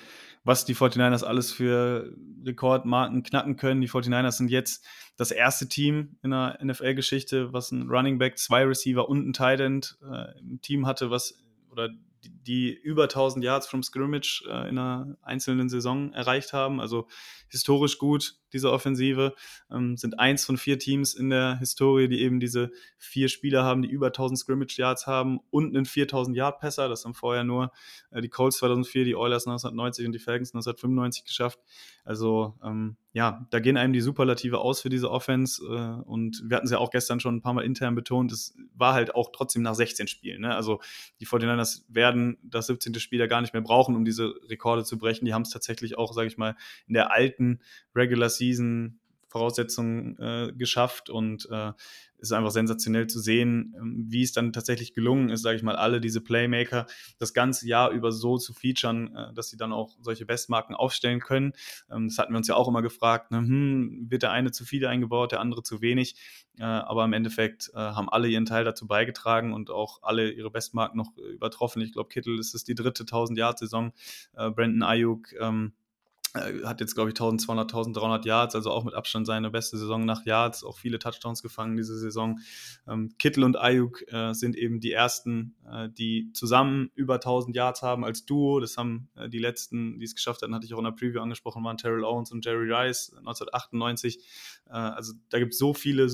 was 0.44 0.66
die 0.66 0.74
49ers 0.74 1.24
alles 1.24 1.50
für 1.50 2.14
Rekordmarken 2.44 3.22
knacken 3.22 3.56
können. 3.56 3.80
Die 3.80 3.88
49ers 3.88 4.32
sind 4.32 4.50
jetzt 4.50 4.86
das 5.16 5.30
erste 5.30 5.66
Team 5.66 6.18
in 6.22 6.32
der 6.32 6.58
NFL-Geschichte, 6.62 7.54
was 7.54 7.72
ein 7.72 7.88
Running 7.88 8.18
Back, 8.18 8.36
zwei 8.36 8.64
Receiver 8.64 9.08
und 9.08 9.26
ein 9.26 9.32
Tight 9.32 9.60
End 9.60 9.96
äh, 10.02 10.38
im 10.40 10.60
Team 10.60 10.86
hatte, 10.86 11.10
was 11.10 11.42
oder 11.70 11.88
die 12.22 12.37
über 12.56 13.04
1000 13.04 13.44
Yards 13.44 13.66
from 13.66 13.82
Scrimmage 13.82 14.44
äh, 14.46 14.68
in 14.68 14.78
einer 14.78 15.16
einzelnen 15.22 15.68
Saison 15.68 16.12
erreicht 16.12 16.52
haben. 16.52 16.80
Also 16.80 17.06
historisch 17.48 17.98
gut, 17.98 18.36
diese 18.52 18.72
Offensive. 18.72 19.34
Ähm, 19.70 19.96
sind 19.96 20.18
eins 20.18 20.44
von 20.44 20.56
vier 20.56 20.78
Teams 20.78 21.14
in 21.14 21.30
der 21.30 21.58
Historie, 21.58 22.08
die 22.08 22.20
eben 22.20 22.40
diese 22.40 22.70
vier 22.96 23.28
Spieler 23.28 23.64
haben, 23.64 23.82
die 23.82 23.88
über 23.88 24.08
1000 24.08 24.38
Scrimmage 24.38 24.78
Yards 24.78 25.06
haben 25.06 25.40
und 25.50 25.76
einen 25.76 25.84
4000 25.84 26.36
Yard 26.36 26.60
Passer. 26.60 26.88
Das 26.88 27.04
haben 27.04 27.14
vorher 27.14 27.44
nur 27.44 27.72
äh, 28.10 28.20
die 28.20 28.28
Colts 28.28 28.58
2004, 28.58 29.04
die 29.04 29.16
Oilers 29.16 29.46
1990 29.46 30.06
und 30.06 30.12
die 30.12 30.18
Falcons 30.18 30.50
1995 30.50 31.24
geschafft. 31.24 31.58
Also 32.04 32.54
ähm, 32.64 32.96
ja, 33.12 33.46
da 33.50 33.60
gehen 33.60 33.76
einem 33.76 33.92
die 33.92 34.00
Superlative 34.00 34.58
aus 34.58 34.80
für 34.80 34.88
diese 34.88 35.10
Offense. 35.10 35.62
Äh, 35.62 36.08
und 36.08 36.42
wir 36.46 36.56
hatten 36.56 36.66
es 36.66 36.72
ja 36.72 36.78
auch 36.78 36.90
gestern 36.90 37.20
schon 37.20 37.36
ein 37.36 37.42
paar 37.42 37.52
Mal 37.52 37.64
intern 37.64 37.94
betont, 37.94 38.32
es 38.32 38.56
war 38.74 38.94
halt 38.94 39.14
auch 39.14 39.30
trotzdem 39.32 39.62
nach 39.62 39.74
16 39.74 40.08
Spielen. 40.08 40.42
Ne? 40.42 40.54
Also 40.54 40.80
die 41.20 41.26
49ers 41.26 41.82
werden 41.88 42.37
das 42.42 42.66
17. 42.66 42.94
Spiel 43.00 43.20
ja 43.20 43.26
gar 43.26 43.40
nicht 43.40 43.52
mehr 43.52 43.62
brauchen, 43.62 43.96
um 43.96 44.04
diese 44.04 44.34
Rekorde 44.48 44.84
zu 44.84 44.98
brechen. 44.98 45.24
Die 45.24 45.34
haben 45.34 45.42
es 45.42 45.50
tatsächlich 45.50 45.98
auch, 45.98 46.12
sage 46.12 46.28
ich 46.28 46.38
mal, 46.38 46.56
in 46.86 46.94
der 46.94 47.12
alten 47.12 47.60
Regular 47.94 48.28
Season 48.28 48.98
Voraussetzungen 49.28 50.18
äh, 50.18 50.52
geschafft 50.56 51.10
und 51.10 51.48
äh, 51.50 51.72
ist 52.18 52.32
einfach 52.32 52.50
sensationell 52.50 53.06
zu 53.06 53.20
sehen, 53.20 53.74
ähm, 53.78 54.06
wie 54.08 54.22
es 54.22 54.32
dann 54.32 54.52
tatsächlich 54.52 54.92
gelungen 54.92 55.28
ist, 55.28 55.42
sage 55.42 55.56
ich 55.56 55.62
mal, 55.62 55.76
alle 55.76 56.00
diese 56.00 56.20
Playmaker 56.20 56.86
das 57.18 57.32
ganze 57.32 57.66
Jahr 57.68 57.90
über 57.90 58.12
so 58.12 58.38
zu 58.38 58.52
featuren, 58.52 59.14
äh, 59.14 59.32
dass 59.34 59.50
sie 59.50 59.56
dann 59.56 59.72
auch 59.72 59.96
solche 60.00 60.26
Bestmarken 60.26 60.74
aufstellen 60.74 61.20
können. 61.20 61.52
Ähm, 61.90 62.08
das 62.08 62.18
hatten 62.18 62.32
wir 62.32 62.38
uns 62.38 62.48
ja 62.48 62.56
auch 62.56 62.68
immer 62.68 62.82
gefragt, 62.82 63.30
ne, 63.30 63.38
hm, 63.38 64.06
wird 64.10 64.22
der 64.22 64.32
eine 64.32 64.50
zu 64.50 64.64
viel 64.64 64.84
eingebaut, 64.86 65.32
der 65.32 65.40
andere 65.40 65.62
zu 65.62 65.80
wenig, 65.80 66.16
äh, 66.58 66.64
aber 66.64 67.04
im 67.04 67.12
Endeffekt 67.12 67.70
äh, 67.74 67.78
haben 67.78 68.08
alle 68.08 68.28
ihren 68.28 68.46
Teil 68.46 68.64
dazu 68.64 68.86
beigetragen 68.86 69.52
und 69.52 69.70
auch 69.70 70.02
alle 70.02 70.30
ihre 70.30 70.50
Bestmarken 70.50 70.96
noch 70.96 71.16
übertroffen. 71.16 71.82
Ich 71.82 71.92
glaube, 71.92 72.08
Kittel 72.08 72.38
ist 72.38 72.54
es 72.54 72.64
die 72.64 72.74
dritte 72.74 73.04
1000-Jahr-Saison, 73.04 73.92
äh, 74.34 74.50
Brandon 74.50 74.82
Ayuk 74.82 75.32
ähm, 75.38 75.72
äh, 75.72 75.87
hat 76.34 76.80
jetzt, 76.80 76.94
glaube 76.94 77.10
ich, 77.10 77.14
1200, 77.14 77.70
1300 77.70 78.24
Yards, 78.24 78.54
also 78.54 78.70
auch 78.70 78.84
mit 78.84 78.94
Abstand 78.94 79.26
seine 79.26 79.50
beste 79.50 79.78
Saison 79.78 80.04
nach 80.04 80.24
Yards, 80.24 80.64
auch 80.64 80.78
viele 80.78 80.98
Touchdowns 80.98 81.42
gefangen 81.42 81.76
diese 81.76 81.98
Saison. 81.98 82.40
Ähm, 82.86 83.14
Kittel 83.18 83.44
und 83.44 83.56
Ayuk 83.56 84.04
äh, 84.12 84.32
sind 84.34 84.56
eben 84.56 84.80
die 84.80 84.92
ersten, 84.92 85.54
äh, 85.70 85.88
die 85.88 86.30
zusammen 86.32 86.90
über 86.94 87.14
1000 87.14 87.56
Yards 87.56 87.82
haben 87.82 88.04
als 88.04 88.26
Duo. 88.26 88.60
Das 88.60 88.76
haben 88.76 89.08
äh, 89.16 89.28
die 89.28 89.38
letzten, 89.38 89.98
die 89.98 90.04
es 90.04 90.14
geschafft 90.14 90.42
hatten, 90.42 90.54
hatte 90.54 90.66
ich 90.66 90.74
auch 90.74 90.78
in 90.78 90.84
der 90.84 90.92
Preview 90.92 91.20
angesprochen, 91.20 91.64
waren 91.64 91.76
Terrell 91.76 92.04
Owens 92.04 92.32
und 92.32 92.44
Jerry 92.44 92.72
Rice 92.72 93.12
1998. 93.18 94.18
Äh, 94.66 94.72
also 94.72 95.14
da 95.30 95.38
gibt 95.38 95.52
es 95.52 95.58
so 95.58 95.74
viele 95.74 96.08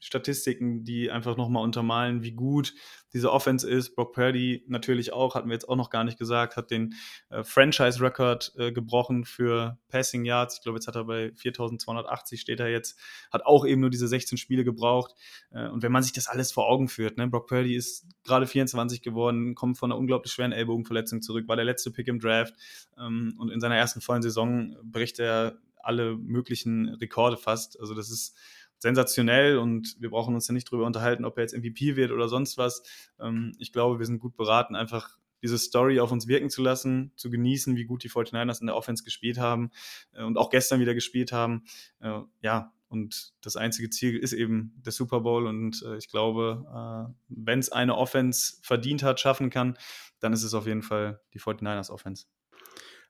Statistiken, 0.00 0.82
die 0.82 1.10
einfach 1.10 1.36
nochmal 1.36 1.62
untermalen, 1.62 2.22
wie 2.22 2.32
gut 2.32 2.74
diese 3.12 3.30
Offense 3.32 3.68
ist. 3.68 3.94
Brock 3.94 4.14
Purdy 4.14 4.64
natürlich 4.66 5.12
auch, 5.12 5.34
hatten 5.34 5.48
wir 5.48 5.54
jetzt 5.54 5.68
auch 5.68 5.76
noch 5.76 5.90
gar 5.90 6.04
nicht 6.04 6.18
gesagt, 6.18 6.56
hat 6.56 6.70
den 6.70 6.94
äh, 7.28 7.42
Franchise-Record 7.42 8.54
äh, 8.56 8.72
gebrochen 8.72 9.24
für 9.24 9.78
Passing 9.88 10.24
Yards. 10.24 10.56
Ich 10.56 10.62
glaube, 10.62 10.78
jetzt 10.78 10.86
hat 10.86 10.96
er 10.96 11.04
bei 11.04 11.32
4280 11.34 12.40
steht 12.40 12.60
er 12.60 12.68
jetzt, 12.68 12.98
hat 13.30 13.44
auch 13.44 13.66
eben 13.66 13.80
nur 13.80 13.90
diese 13.90 14.08
16 14.08 14.38
Spiele 14.38 14.64
gebraucht. 14.64 15.14
Äh, 15.50 15.68
und 15.68 15.82
wenn 15.82 15.92
man 15.92 16.02
sich 16.02 16.12
das 16.12 16.28
alles 16.28 16.50
vor 16.52 16.68
Augen 16.68 16.88
führt, 16.88 17.18
ne, 17.18 17.28
Brock 17.28 17.48
Purdy 17.48 17.74
ist 17.74 18.06
gerade 18.24 18.46
24 18.46 19.02
geworden, 19.02 19.54
kommt 19.54 19.78
von 19.78 19.92
einer 19.92 19.98
unglaublich 19.98 20.32
schweren 20.32 20.52
Ellbogenverletzung 20.52 21.20
zurück, 21.20 21.46
war 21.48 21.56
der 21.56 21.64
letzte 21.64 21.90
Pick 21.90 22.08
im 22.08 22.20
Draft 22.20 22.54
ähm, 22.98 23.34
und 23.38 23.50
in 23.50 23.60
seiner 23.60 23.76
ersten 23.76 24.00
vollen 24.00 24.22
Saison 24.22 24.76
bricht 24.82 25.18
er 25.18 25.58
alle 25.82 26.16
möglichen 26.16 26.88
Rekorde 26.88 27.36
fast. 27.36 27.78
Also 27.80 27.94
das 27.94 28.10
ist 28.10 28.36
sensationell 28.80 29.58
und 29.58 29.96
wir 30.00 30.10
brauchen 30.10 30.34
uns 30.34 30.48
ja 30.48 30.54
nicht 30.54 30.70
drüber 30.70 30.86
unterhalten, 30.86 31.24
ob 31.24 31.36
er 31.36 31.42
jetzt 31.42 31.56
MVP 31.56 31.96
wird 31.96 32.10
oder 32.10 32.28
sonst 32.28 32.58
was. 32.58 32.82
Ähm, 33.20 33.52
ich 33.58 33.72
glaube, 33.72 33.98
wir 33.98 34.06
sind 34.06 34.18
gut 34.18 34.36
beraten, 34.36 34.74
einfach 34.74 35.16
diese 35.42 35.58
Story 35.58 36.00
auf 36.00 36.12
uns 36.12 36.26
wirken 36.26 36.50
zu 36.50 36.62
lassen, 36.62 37.12
zu 37.16 37.30
genießen, 37.30 37.76
wie 37.76 37.84
gut 37.84 38.02
die 38.02 38.10
49ers 38.10 38.60
in 38.60 38.66
der 38.66 38.76
Offense 38.76 39.04
gespielt 39.04 39.38
haben 39.38 39.70
äh, 40.12 40.22
und 40.24 40.36
auch 40.36 40.50
gestern 40.50 40.80
wieder 40.80 40.94
gespielt 40.94 41.32
haben. 41.32 41.64
Äh, 42.00 42.20
ja, 42.42 42.72
und 42.88 43.34
das 43.40 43.56
einzige 43.56 43.88
Ziel 43.88 44.18
ist 44.18 44.32
eben 44.32 44.74
der 44.84 44.92
Super 44.92 45.20
Bowl. 45.20 45.46
Und 45.46 45.82
äh, 45.82 45.96
ich 45.96 46.08
glaube, 46.08 46.66
äh, 47.08 47.14
wenn 47.28 47.60
es 47.60 47.70
eine 47.70 47.96
Offense 47.96 48.56
verdient 48.62 49.04
hat, 49.04 49.20
schaffen 49.20 49.48
kann, 49.48 49.78
dann 50.18 50.32
ist 50.32 50.42
es 50.42 50.54
auf 50.54 50.66
jeden 50.66 50.82
Fall 50.82 51.20
die 51.32 51.40
49ers 51.40 51.90
Offense. 51.90 52.26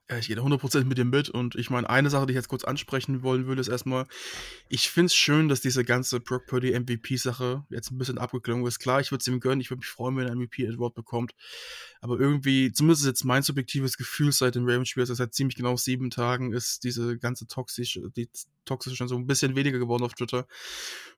Ja, 0.09 0.19
ich 0.19 0.26
gehe 0.26 0.35
da 0.35 0.42
100% 0.42 0.85
mit 0.85 0.99
dir 0.99 1.04
mit 1.04 1.28
und 1.28 1.54
ich 1.54 1.71
meine, 1.71 1.88
eine 1.88 2.11
Sache, 2.11 2.26
die 2.26 2.33
ich 2.33 2.37
jetzt 2.37 2.49
kurz 2.49 2.64
ansprechen 2.64 3.23
wollen 3.23 3.47
würde, 3.47 3.61
ist 3.61 3.69
erstmal, 3.69 4.07
ich 4.69 4.90
finde 4.90 5.07
es 5.07 5.14
schön, 5.14 5.49
dass 5.49 5.61
diese 5.61 5.85
ganze 5.85 6.19
Brock 6.19 6.47
Purdy 6.47 6.73
MVP-Sache 6.73 7.64
jetzt 7.71 7.92
ein 7.92 7.99
bisschen 7.99 8.19
abgeklungen 8.19 8.66
ist. 8.66 8.80
Klar, 8.80 9.00
ich 9.00 9.12
würde 9.12 9.21
es 9.21 9.28
ihm 9.28 9.38
gönnen, 9.38 9.61
ich 9.61 9.71
würde 9.71 9.78
mich 9.78 9.87
freuen, 9.87 10.16
wenn 10.16 10.26
er 10.26 10.35
MVP 10.35 10.66
Award 10.66 10.95
bekommt, 10.95 11.33
aber 12.00 12.19
irgendwie, 12.19 12.73
zumindest 12.73 13.07
jetzt 13.07 13.23
mein 13.23 13.45
subjektives 13.45 13.97
Gefühl 13.97 14.33
seit 14.33 14.57
dem 14.57 14.69
Ravens-Spiel, 14.69 15.02
also 15.04 15.14
seit 15.14 15.33
ziemlich 15.33 15.54
genau 15.54 15.76
sieben 15.76 16.11
Tagen 16.11 16.52
ist 16.52 16.83
diese 16.83 17.16
ganze 17.16 17.47
toxische, 17.47 18.11
die 18.11 18.28
toxische 18.64 18.97
schon 18.97 19.09
so 19.09 19.16
ein 19.16 19.28
bisschen 19.28 19.54
weniger 19.54 19.78
geworden 19.78 20.02
auf 20.02 20.14
Twitter. 20.14 20.49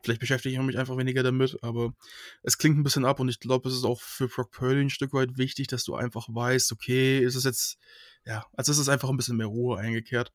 Vielleicht 0.03 0.21
beschäftige 0.21 0.55
ich 0.55 0.61
mich 0.61 0.79
einfach 0.79 0.99
weniger 0.99 1.23
damit, 1.23 1.57
aber 1.63 1.95
es 2.43 2.59
klingt 2.59 2.79
ein 2.79 2.83
bisschen 2.83 3.07
ab 3.07 3.21
und 3.21 3.31
ich 3.31 3.41
glaube, 3.41 3.71
es 3.71 3.75
ist 3.75 3.85
auch 3.85 4.03
für 4.03 4.29
Brock 4.29 4.51
Purdy 4.51 4.83
ein 4.83 4.91
Stück 4.91 5.15
weit 5.15 5.39
wichtig, 5.39 5.69
dass 5.69 5.85
du 5.85 5.95
einfach 5.95 6.29
weißt, 6.29 6.73
okay, 6.73 7.21
ist 7.21 7.37
es 7.37 7.45
jetzt 7.45 7.79
ja, 8.25 8.47
also 8.57 8.71
es 8.71 8.79
ist 8.79 8.89
einfach 8.89 9.09
ein 9.11 9.17
bisschen 9.17 9.37
mehr 9.37 9.47
Ruhe 9.47 9.79
eingekehrt. 9.79 10.33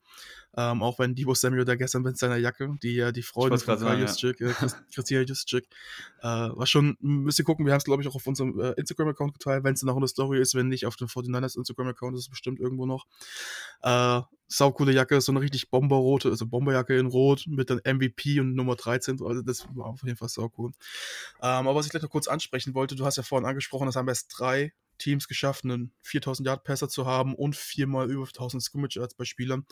Ähm, 0.56 0.82
auch 0.82 0.98
wenn 0.98 1.14
Divo 1.14 1.34
Samuel 1.34 1.64
da 1.64 1.74
gestern 1.74 2.02
mit 2.02 2.18
seiner 2.18 2.36
Jacke, 2.36 2.74
die 2.82 2.94
ja 2.94 3.12
die 3.12 3.22
Freundin 3.22 3.58
von 3.58 3.78
Kai 3.78 4.00
Juszczyk, 4.00 4.40
ja. 4.40 4.48
äh, 4.48 4.54
Christina 4.94 5.20
Juszczyk, 5.22 5.68
äh, 6.20 6.26
war 6.26 6.66
schon, 6.66 6.96
müsst 7.00 7.38
ihr 7.38 7.44
gucken, 7.44 7.64
wir 7.64 7.72
haben 7.72 7.78
es 7.78 7.84
glaube 7.84 8.02
ich 8.02 8.08
auch 8.08 8.14
auf 8.14 8.26
unserem 8.26 8.58
äh, 8.60 8.72
Instagram-Account 8.72 9.34
geteilt, 9.34 9.64
wenn 9.64 9.74
es 9.74 9.82
noch 9.82 9.96
eine 9.96 10.08
Story 10.08 10.40
ist, 10.40 10.54
wenn 10.54 10.68
nicht 10.68 10.84
auf 10.84 10.96
dem 10.96 11.08
49ers 11.08 11.56
Instagram-Account 11.56 12.14
ist 12.16 12.22
es 12.22 12.28
bestimmt 12.28 12.60
irgendwo 12.60 12.86
noch. 12.86 13.06
Äh, 13.82 14.20
saucoole 14.48 14.92
Jacke, 14.92 15.20
so 15.20 15.32
eine 15.32 15.40
richtig 15.40 15.70
bomberrote, 15.70 16.30
also 16.30 16.46
Bomberjacke 16.46 16.98
in 16.98 17.06
Rot 17.06 17.44
mit 17.46 17.70
dann 17.70 17.80
MVP 17.84 18.40
und 18.40 18.54
Nummer 18.54 18.76
13, 18.76 19.20
also 19.22 19.42
das 19.42 19.66
war 19.74 19.86
auf 19.86 20.02
jeden 20.02 20.16
Fall 20.16 20.28
saucool. 20.28 20.72
Ähm, 21.40 21.68
aber 21.68 21.74
was 21.74 21.86
ich 21.86 21.90
gleich 21.90 22.02
noch 22.02 22.10
kurz 22.10 22.28
ansprechen 22.28 22.74
wollte, 22.74 22.96
du 22.96 23.04
hast 23.04 23.16
ja 23.16 23.22
vorhin 23.22 23.46
angesprochen, 23.46 23.86
das 23.86 23.96
haben 23.96 24.08
erst 24.08 24.34
drei 24.36 24.72
Teams 24.98 25.28
geschafft, 25.28 25.64
einen 25.64 25.92
4000 26.02 26.46
Yard 26.46 26.64
Passer 26.64 26.88
zu 26.88 27.06
haben 27.06 27.34
und 27.34 27.56
viermal 27.56 28.10
über 28.10 28.24
1000 28.24 28.62
Scrimmage 28.62 28.96
Yards 28.96 29.14
bei 29.14 29.24
Spielern 29.24 29.66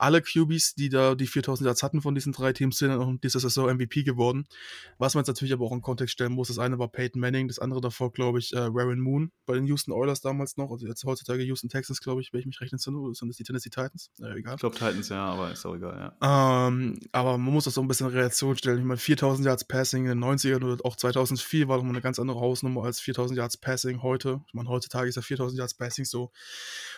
alle 0.00 0.22
QBs, 0.22 0.74
die 0.74 0.88
da 0.88 1.14
die 1.14 1.26
4000 1.26 1.66
Yards 1.66 1.82
hatten 1.82 2.00
von 2.00 2.14
diesen 2.14 2.32
drei 2.32 2.52
Teams, 2.52 2.78
sind 2.78 2.88
dann 2.88 3.00
auch 3.00 3.08
in 3.08 3.20
dieser 3.20 3.40
Saison 3.40 3.74
MVP 3.74 4.02
geworden. 4.02 4.46
Was 4.98 5.14
man 5.14 5.22
jetzt 5.22 5.28
natürlich 5.28 5.52
aber 5.52 5.66
auch 5.66 5.72
in 5.72 5.82
Kontext 5.82 6.14
stellen 6.14 6.32
muss, 6.32 6.48
das 6.48 6.58
eine 6.58 6.78
war 6.78 6.88
Peyton 6.88 7.20
Manning, 7.20 7.48
das 7.48 7.58
andere 7.58 7.80
davor, 7.80 8.12
glaube 8.12 8.38
ich, 8.38 8.52
äh, 8.54 8.74
Warren 8.74 9.00
Moon 9.00 9.30
bei 9.46 9.54
den 9.54 9.66
Houston 9.66 9.92
Oilers 9.92 10.20
damals 10.20 10.56
noch, 10.56 10.70
also 10.70 10.86
jetzt 10.86 11.04
heutzutage 11.04 11.42
Houston 11.42 11.68
Texans, 11.68 12.00
glaube 12.00 12.22
ich, 12.22 12.32
wenn 12.32 12.40
ich 12.40 12.46
mich 12.46 12.60
recht 12.60 12.72
entsinne, 12.72 12.98
oder 12.98 13.14
sind 13.14 13.28
das 13.28 13.36
die 13.36 13.44
Tennessee 13.44 13.70
Titans? 13.70 14.10
Äh, 14.20 14.38
egal. 14.38 14.54
Ich 14.54 14.60
glaube 14.60 14.76
Titans, 14.76 15.08
ja, 15.10 15.24
aber 15.24 15.52
ist 15.52 15.66
auch 15.66 15.74
egal, 15.74 16.14
ja. 16.20 16.66
Ähm, 16.68 16.98
aber 17.12 17.36
man 17.36 17.52
muss 17.52 17.64
das 17.64 17.74
so 17.74 17.82
ein 17.82 17.88
bisschen 17.88 18.06
in 18.08 18.14
Relation 18.14 18.56
stellen. 18.56 18.78
Ich 18.78 18.84
meine, 18.84 18.98
4000 18.98 19.46
Yards 19.46 19.64
Passing 19.64 20.04
in 20.04 20.18
den 20.18 20.24
90ern 20.24 20.64
oder 20.64 20.84
auch 20.84 20.96
2004 20.96 21.68
war 21.68 21.76
nochmal 21.76 21.92
eine 21.92 22.00
ganz 22.00 22.18
andere 22.18 22.40
Hausnummer 22.40 22.84
als 22.84 23.00
4000 23.00 23.36
Yards 23.36 23.58
Passing 23.58 24.02
heute. 24.02 24.40
Ich 24.46 24.54
meine, 24.54 24.68
heutzutage 24.68 25.08
ist 25.08 25.16
ja 25.16 25.22
4000 25.22 25.58
Yards 25.58 25.74
Passing 25.74 26.04
so 26.04 26.30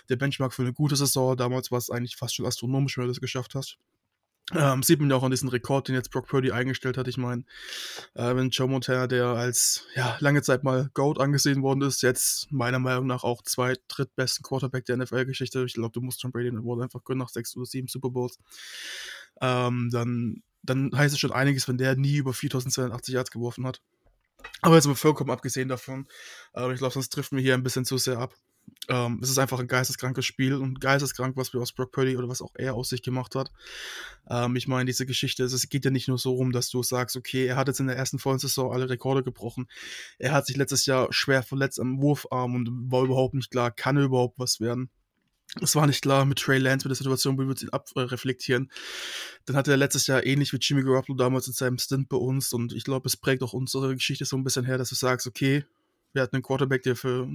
der 0.09 0.17
Benchmark 0.17 0.53
für 0.53 0.63
eine 0.63 0.73
gute 0.73 0.97
Saison. 0.97 1.37
Damals 1.37 1.71
war 1.71 1.79
es 1.79 1.91
eigentlich 1.91 2.17
fast 2.17 2.35
schon 2.35 2.47
astronomisch, 2.47 2.92
wenn 2.97 3.05
du 3.05 3.13
das 3.13 3.21
geschafft 3.21 3.55
hast. 3.55 3.79
Ähm, 4.55 4.83
sieht 4.83 5.01
man 5.01 5.09
ja 5.09 5.17
auch 5.17 5.23
an 5.23 5.31
diesem 5.31 5.49
Rekord, 5.49 5.89
den 5.89 5.95
jetzt 5.95 6.11
Brock 6.11 6.27
Purdy 6.27 6.51
eingestellt 6.51 6.99
hat. 6.99 7.07
Ich 7.07 7.17
meine, 7.17 7.45
äh, 8.15 8.35
wenn 8.35 8.51
Joe 8.51 8.69
Montana, 8.69 9.07
der 9.07 9.27
als 9.27 9.87
ja, 9.95 10.17
lange 10.21 10.43
Zeit 10.43 10.65
mal 10.65 10.91
GOAT 10.95 11.21
angesehen 11.21 11.63
worden 11.63 11.83
ist, 11.83 12.03
jetzt 12.03 12.51
meiner 12.51 12.81
Meinung 12.81 13.07
nach 13.07 13.23
auch 13.23 13.43
zwei 13.43 13.75
drittbesten 13.89 14.43
Quarterback 14.43 14.85
der 14.85 14.97
NFL-Geschichte. 14.97 15.65
Ich 15.65 15.75
glaube, 15.75 15.93
du 15.93 16.01
musst 16.01 16.23
John 16.23 16.33
Brady 16.33 16.51
den 16.51 16.59
Award 16.59 16.83
einfach 16.83 17.05
gönnen 17.05 17.21
nach 17.21 17.29
sechs 17.29 17.57
oder 17.57 17.67
sieben 17.67 17.89
Super 17.89 18.11
Bowls. 18.11 18.39
Ähm, 19.41 19.91
dann, 19.93 20.43
dann 20.63 20.91
heißt 20.95 21.15
es 21.15 21.21
schon 21.21 21.33
einiges, 21.33 21.69
wenn 21.69 21.79
der 21.79 21.97
nie 21.97 22.17
über 22.17 22.35
4280 22.35 23.15
Yards 23.15 23.31
geworfen 23.31 23.67
hat. 23.67 23.81
Aber 24.61 24.75
jetzt 24.75 24.87
mal 24.87 24.97
vollkommen 24.97 25.31
abgesehen 25.31 25.69
davon. 25.69 26.09
Äh, 26.55 26.73
ich 26.73 26.79
glaube, 26.79 26.95
sonst 26.95 27.11
trifft 27.11 27.33
mir 27.33 27.41
hier 27.41 27.55
ein 27.55 27.63
bisschen 27.63 27.85
zu 27.85 27.97
sehr 27.97 28.19
ab. 28.19 28.35
Ähm, 28.89 29.21
es 29.23 29.31
ist 29.31 29.39
einfach 29.39 29.61
ein 29.61 29.69
geisteskrankes 29.69 30.25
Spiel 30.25 30.55
und 30.55 30.81
geisteskrank, 30.81 31.37
was 31.37 31.53
wir 31.53 31.61
aus 31.61 31.73
Brock 31.73 31.93
Purdy 31.93 32.17
oder 32.17 32.29
was 32.29 32.43
auch 32.43 32.51
er 32.55 32.75
aus 32.75 32.89
sich 32.89 33.03
gemacht 33.03 33.37
hat. 33.37 33.53
Ähm, 34.29 34.57
ich 34.57 34.67
meine, 34.67 34.87
diese 34.87 35.07
Geschichte, 35.07 35.45
es 35.45 35.69
geht 35.69 35.85
ja 35.85 35.91
nicht 35.91 36.09
nur 36.09 36.19
so 36.19 36.33
rum, 36.33 36.51
dass 36.51 36.69
du 36.69 36.83
sagst, 36.83 37.17
okay, 37.17 37.47
er 37.47 37.57
hat 37.57 37.69
jetzt 37.69 37.79
in 37.79 37.87
der 37.87 37.97
ersten 37.97 38.19
vollen 38.19 38.41
Saison 38.41 38.73
alle 38.73 38.91
Rekorde 38.91 39.23
gebrochen. 39.23 39.69
Er 40.19 40.33
hat 40.33 40.47
sich 40.47 40.57
letztes 40.57 40.87
Jahr 40.87 41.13
schwer 41.13 41.43
verletzt 41.45 41.79
am 41.79 42.01
Wurfarm 42.03 42.55
und 42.55 42.69
war 42.91 43.05
überhaupt 43.05 43.35
nicht 43.35 43.51
klar, 43.51 43.71
kann 43.71 43.97
er 43.97 44.05
überhaupt 44.05 44.39
was 44.39 44.59
werden. 44.59 44.91
Es 45.61 45.77
war 45.77 45.87
nicht 45.87 46.03
klar 46.03 46.25
mit 46.25 46.39
Trey 46.39 46.59
Lance, 46.59 46.89
mit 46.89 46.93
der 46.93 46.97
Situation, 46.97 47.39
wie 47.39 47.47
wir 47.47 47.61
ihn 47.61 47.69
abreflektieren. 47.69 48.71
Dann 49.45 49.55
hatte 49.55 49.71
er 49.71 49.77
letztes 49.77 50.07
Jahr 50.07 50.25
ähnlich 50.25 50.53
wie 50.53 50.59
Jimmy 50.61 50.83
Garoppolo 50.83 51.17
damals 51.17 51.47
in 51.47 51.53
seinem 51.53 51.79
Stint 51.79 52.09
bei 52.09 52.17
uns 52.17 52.53
und 52.53 52.73
ich 52.73 52.85
glaube, 52.85 53.07
es 53.07 53.19
prägt 53.19 53.43
auch 53.43 53.53
unsere 53.53 53.95
Geschichte 53.95 54.25
so 54.25 54.37
ein 54.37 54.45
bisschen 54.45 54.65
her, 54.65 54.79
dass 54.79 54.89
du 54.89 54.95
sagst, 54.95 55.27
okay, 55.27 55.65
wir 56.15 56.23
hatten 56.23 56.37
einen 56.37 56.43
Quarterback, 56.43 56.83
der 56.83 56.97
für 56.97 57.29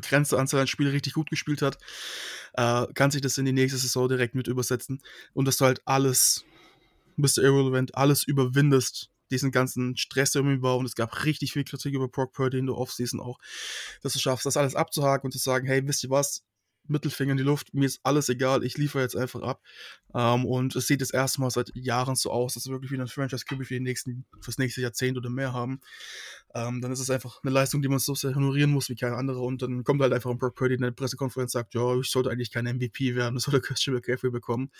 begrenzte 0.00 0.38
Anzahl 0.38 0.60
an 0.60 0.66
Spielen 0.66 0.90
richtig 0.90 1.14
gut 1.14 1.30
gespielt 1.30 1.62
hat, 1.62 1.78
äh, 2.54 2.86
kann 2.94 3.10
sich 3.10 3.20
das 3.20 3.38
in 3.38 3.44
die 3.44 3.52
nächste 3.52 3.78
Saison 3.78 4.08
direkt 4.08 4.34
mit 4.34 4.48
übersetzen 4.48 5.00
und 5.34 5.46
dass 5.46 5.58
du 5.58 5.64
halt 5.64 5.82
alles, 5.84 6.44
Mr. 7.16 7.38
Irrelevant, 7.38 7.94
alles 7.94 8.24
überwindest, 8.24 9.10
diesen 9.30 9.50
ganzen 9.50 9.96
Stress, 9.96 10.32
der 10.32 10.40
irgendwie 10.40 10.62
war 10.62 10.76
und 10.76 10.86
es 10.86 10.94
gab 10.94 11.24
richtig 11.24 11.52
viel 11.52 11.64
Kritik 11.64 11.94
über 11.94 12.08
Brock 12.08 12.32
Purdy 12.32 12.58
in 12.58 12.66
der 12.66 12.76
Offseason 12.76 13.20
auch, 13.20 13.38
dass 14.02 14.14
du 14.14 14.18
schaffst, 14.18 14.46
das 14.46 14.56
alles 14.56 14.74
abzuhaken 14.74 15.26
und 15.26 15.32
zu 15.32 15.38
sagen, 15.38 15.66
hey, 15.66 15.86
wisst 15.86 16.04
ihr 16.04 16.10
was, 16.10 16.44
Mittelfinger 16.88 17.32
in 17.32 17.36
die 17.36 17.42
Luft, 17.42 17.74
mir 17.74 17.86
ist 17.86 18.00
alles 18.02 18.28
egal, 18.28 18.64
ich 18.64 18.76
liefere 18.78 19.02
jetzt 19.02 19.16
einfach 19.16 19.42
ab. 19.42 19.62
Ähm, 20.14 20.44
und 20.46 20.74
es 20.76 20.86
sieht 20.86 21.00
das 21.00 21.10
erste 21.10 21.40
Mal 21.40 21.50
seit 21.50 21.70
Jahren 21.74 22.16
so 22.16 22.30
aus, 22.30 22.54
dass 22.54 22.66
wir 22.66 22.72
wirklich 22.72 22.90
wieder 22.90 23.02
ein 23.02 23.08
Franchise 23.08 23.44
QB 23.44 23.66
für 23.66 23.80
nächsten, 23.80 24.24
fürs 24.40 24.58
nächste 24.58 24.80
Jahrzehnt 24.80 25.16
oder 25.16 25.30
mehr 25.30 25.52
haben. 25.52 25.80
Ähm, 26.54 26.80
dann 26.80 26.92
ist 26.92 27.00
es 27.00 27.10
einfach 27.10 27.40
eine 27.42 27.52
Leistung, 27.52 27.82
die 27.82 27.88
man 27.88 27.98
so 27.98 28.14
sehr 28.14 28.34
honorieren 28.34 28.70
muss 28.70 28.88
wie 28.88 28.96
keine 28.96 29.16
andere. 29.16 29.40
Und 29.40 29.62
dann 29.62 29.84
kommt 29.84 30.00
halt 30.00 30.12
einfach 30.12 30.30
ein 30.30 30.38
Brock 30.38 30.54
Purdy 30.54 30.74
in 30.74 30.82
der 30.82 30.90
Pressekonferenz 30.92 31.54
und 31.54 31.60
sagt, 31.60 31.74
ja, 31.74 31.98
ich 31.98 32.10
sollte 32.10 32.30
eigentlich 32.30 32.50
kein 32.50 32.64
MVP 32.64 33.14
werden, 33.14 33.34
das 33.34 33.44
sollte 33.44 33.60
Christian 33.60 33.94
McCaffrey 33.94 34.30
bekommen. 34.30 34.70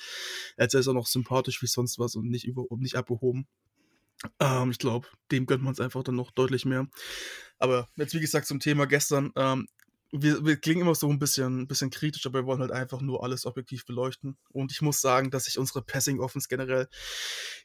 Jetzt 0.56 0.74
ist 0.74 0.86
er 0.86 0.94
noch 0.94 1.06
sympathisch 1.06 1.62
wie 1.62 1.66
sonst 1.66 1.98
was 1.98 2.14
und 2.14 2.28
nicht, 2.28 2.46
über, 2.46 2.64
nicht 2.76 2.96
abgehoben. 2.96 3.46
Ähm, 4.40 4.70
ich 4.70 4.78
glaube, 4.78 5.06
dem 5.30 5.46
gönnt 5.46 5.62
man 5.62 5.72
es 5.72 5.80
einfach 5.80 6.02
dann 6.02 6.16
noch 6.16 6.30
deutlich 6.30 6.64
mehr. 6.64 6.88
Aber 7.58 7.88
jetzt, 7.96 8.14
wie 8.14 8.20
gesagt, 8.20 8.46
zum 8.46 8.60
Thema 8.60 8.86
gestern. 8.86 9.32
Ähm, 9.36 9.68
wir, 10.10 10.44
wir 10.44 10.56
klingen 10.56 10.82
immer 10.82 10.94
so 10.94 11.08
ein 11.10 11.18
bisschen, 11.18 11.66
bisschen 11.66 11.90
kritisch, 11.90 12.24
aber 12.26 12.40
wir 12.40 12.46
wollen 12.46 12.60
halt 12.60 12.72
einfach 12.72 13.00
nur 13.00 13.22
alles 13.22 13.44
objektiv 13.44 13.84
beleuchten. 13.84 14.38
Und 14.50 14.72
ich 14.72 14.80
muss 14.80 15.00
sagen, 15.00 15.30
dass 15.30 15.46
ich 15.48 15.58
unsere 15.58 15.82
Passing 15.82 16.20
Offense 16.20 16.48
generell, 16.48 16.88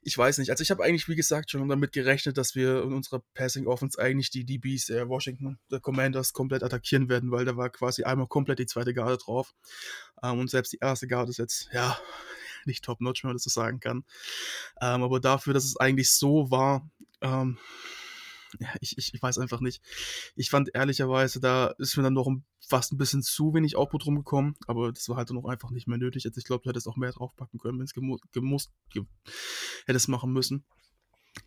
ich 0.01 0.17
weiß 0.17 0.39
nicht, 0.39 0.49
also 0.51 0.61
ich 0.61 0.69
habe 0.69 0.83
eigentlich, 0.83 1.07
wie 1.07 1.15
gesagt, 1.15 1.51
schon 1.51 1.67
damit 1.69 1.93
gerechnet, 1.93 2.37
dass 2.37 2.53
wir 2.53 2.83
in 2.83 2.93
unserer 2.93 3.23
Passing 3.33 3.67
Offense 3.67 3.97
eigentlich 3.97 4.29
die 4.29 4.45
DBs 4.45 4.87
der 4.87 5.07
Washington 5.07 5.57
der 5.71 5.79
Commanders 5.79 6.33
komplett 6.33 6.63
attackieren 6.63 7.07
werden, 7.07 7.31
weil 7.31 7.45
da 7.45 7.55
war 7.55 7.69
quasi 7.69 8.03
einmal 8.03 8.27
komplett 8.27 8.59
die 8.59 8.65
zweite 8.65 8.93
Garde 8.93 9.17
drauf. 9.17 9.53
Ähm, 10.21 10.39
und 10.39 10.49
selbst 10.49 10.73
die 10.73 10.79
erste 10.81 11.07
Garde 11.07 11.31
ist 11.31 11.37
jetzt, 11.37 11.69
ja, 11.71 11.97
nicht 12.65 12.83
top-notch, 12.83 13.23
wenn 13.23 13.29
man 13.29 13.35
das 13.35 13.43
so 13.43 13.49
sagen 13.49 13.79
kann. 13.79 14.03
Ähm, 14.81 15.03
aber 15.03 15.21
dafür, 15.21 15.53
dass 15.53 15.63
es 15.63 15.77
eigentlich 15.77 16.11
so 16.11 16.51
war, 16.51 16.89
ähm, 17.21 17.57
ich, 18.81 18.97
ich, 18.97 19.13
ich 19.13 19.21
weiß 19.21 19.37
einfach 19.37 19.59
nicht. 19.59 19.81
Ich 20.35 20.49
fand 20.49 20.73
ehrlicherweise, 20.73 21.39
da 21.39 21.67
ist 21.77 21.97
mir 21.97 22.03
dann 22.03 22.13
noch 22.13 22.29
fast 22.67 22.93
ein 22.93 22.97
bisschen 22.97 23.23
zu 23.23 23.53
wenig 23.53 23.75
Output 23.75 24.05
rumgekommen, 24.05 24.55
aber 24.67 24.91
das 24.91 25.09
war 25.09 25.17
halt 25.17 25.29
dann 25.29 25.37
auch 25.37 25.47
einfach 25.47 25.71
nicht 25.71 25.87
mehr 25.87 25.97
nötig. 25.97 26.25
Also 26.25 26.37
ich 26.37 26.45
glaube, 26.45 26.63
du 26.63 26.69
hättest 26.69 26.87
auch 26.87 26.97
mehr 26.97 27.11
draufpacken 27.11 27.59
können, 27.59 27.79
wenn 27.79 27.85
es 27.85 27.93
gemusst, 27.93 28.71
ge 28.89 29.03
hättest 29.85 30.09
machen 30.09 30.31
müssen. 30.31 30.63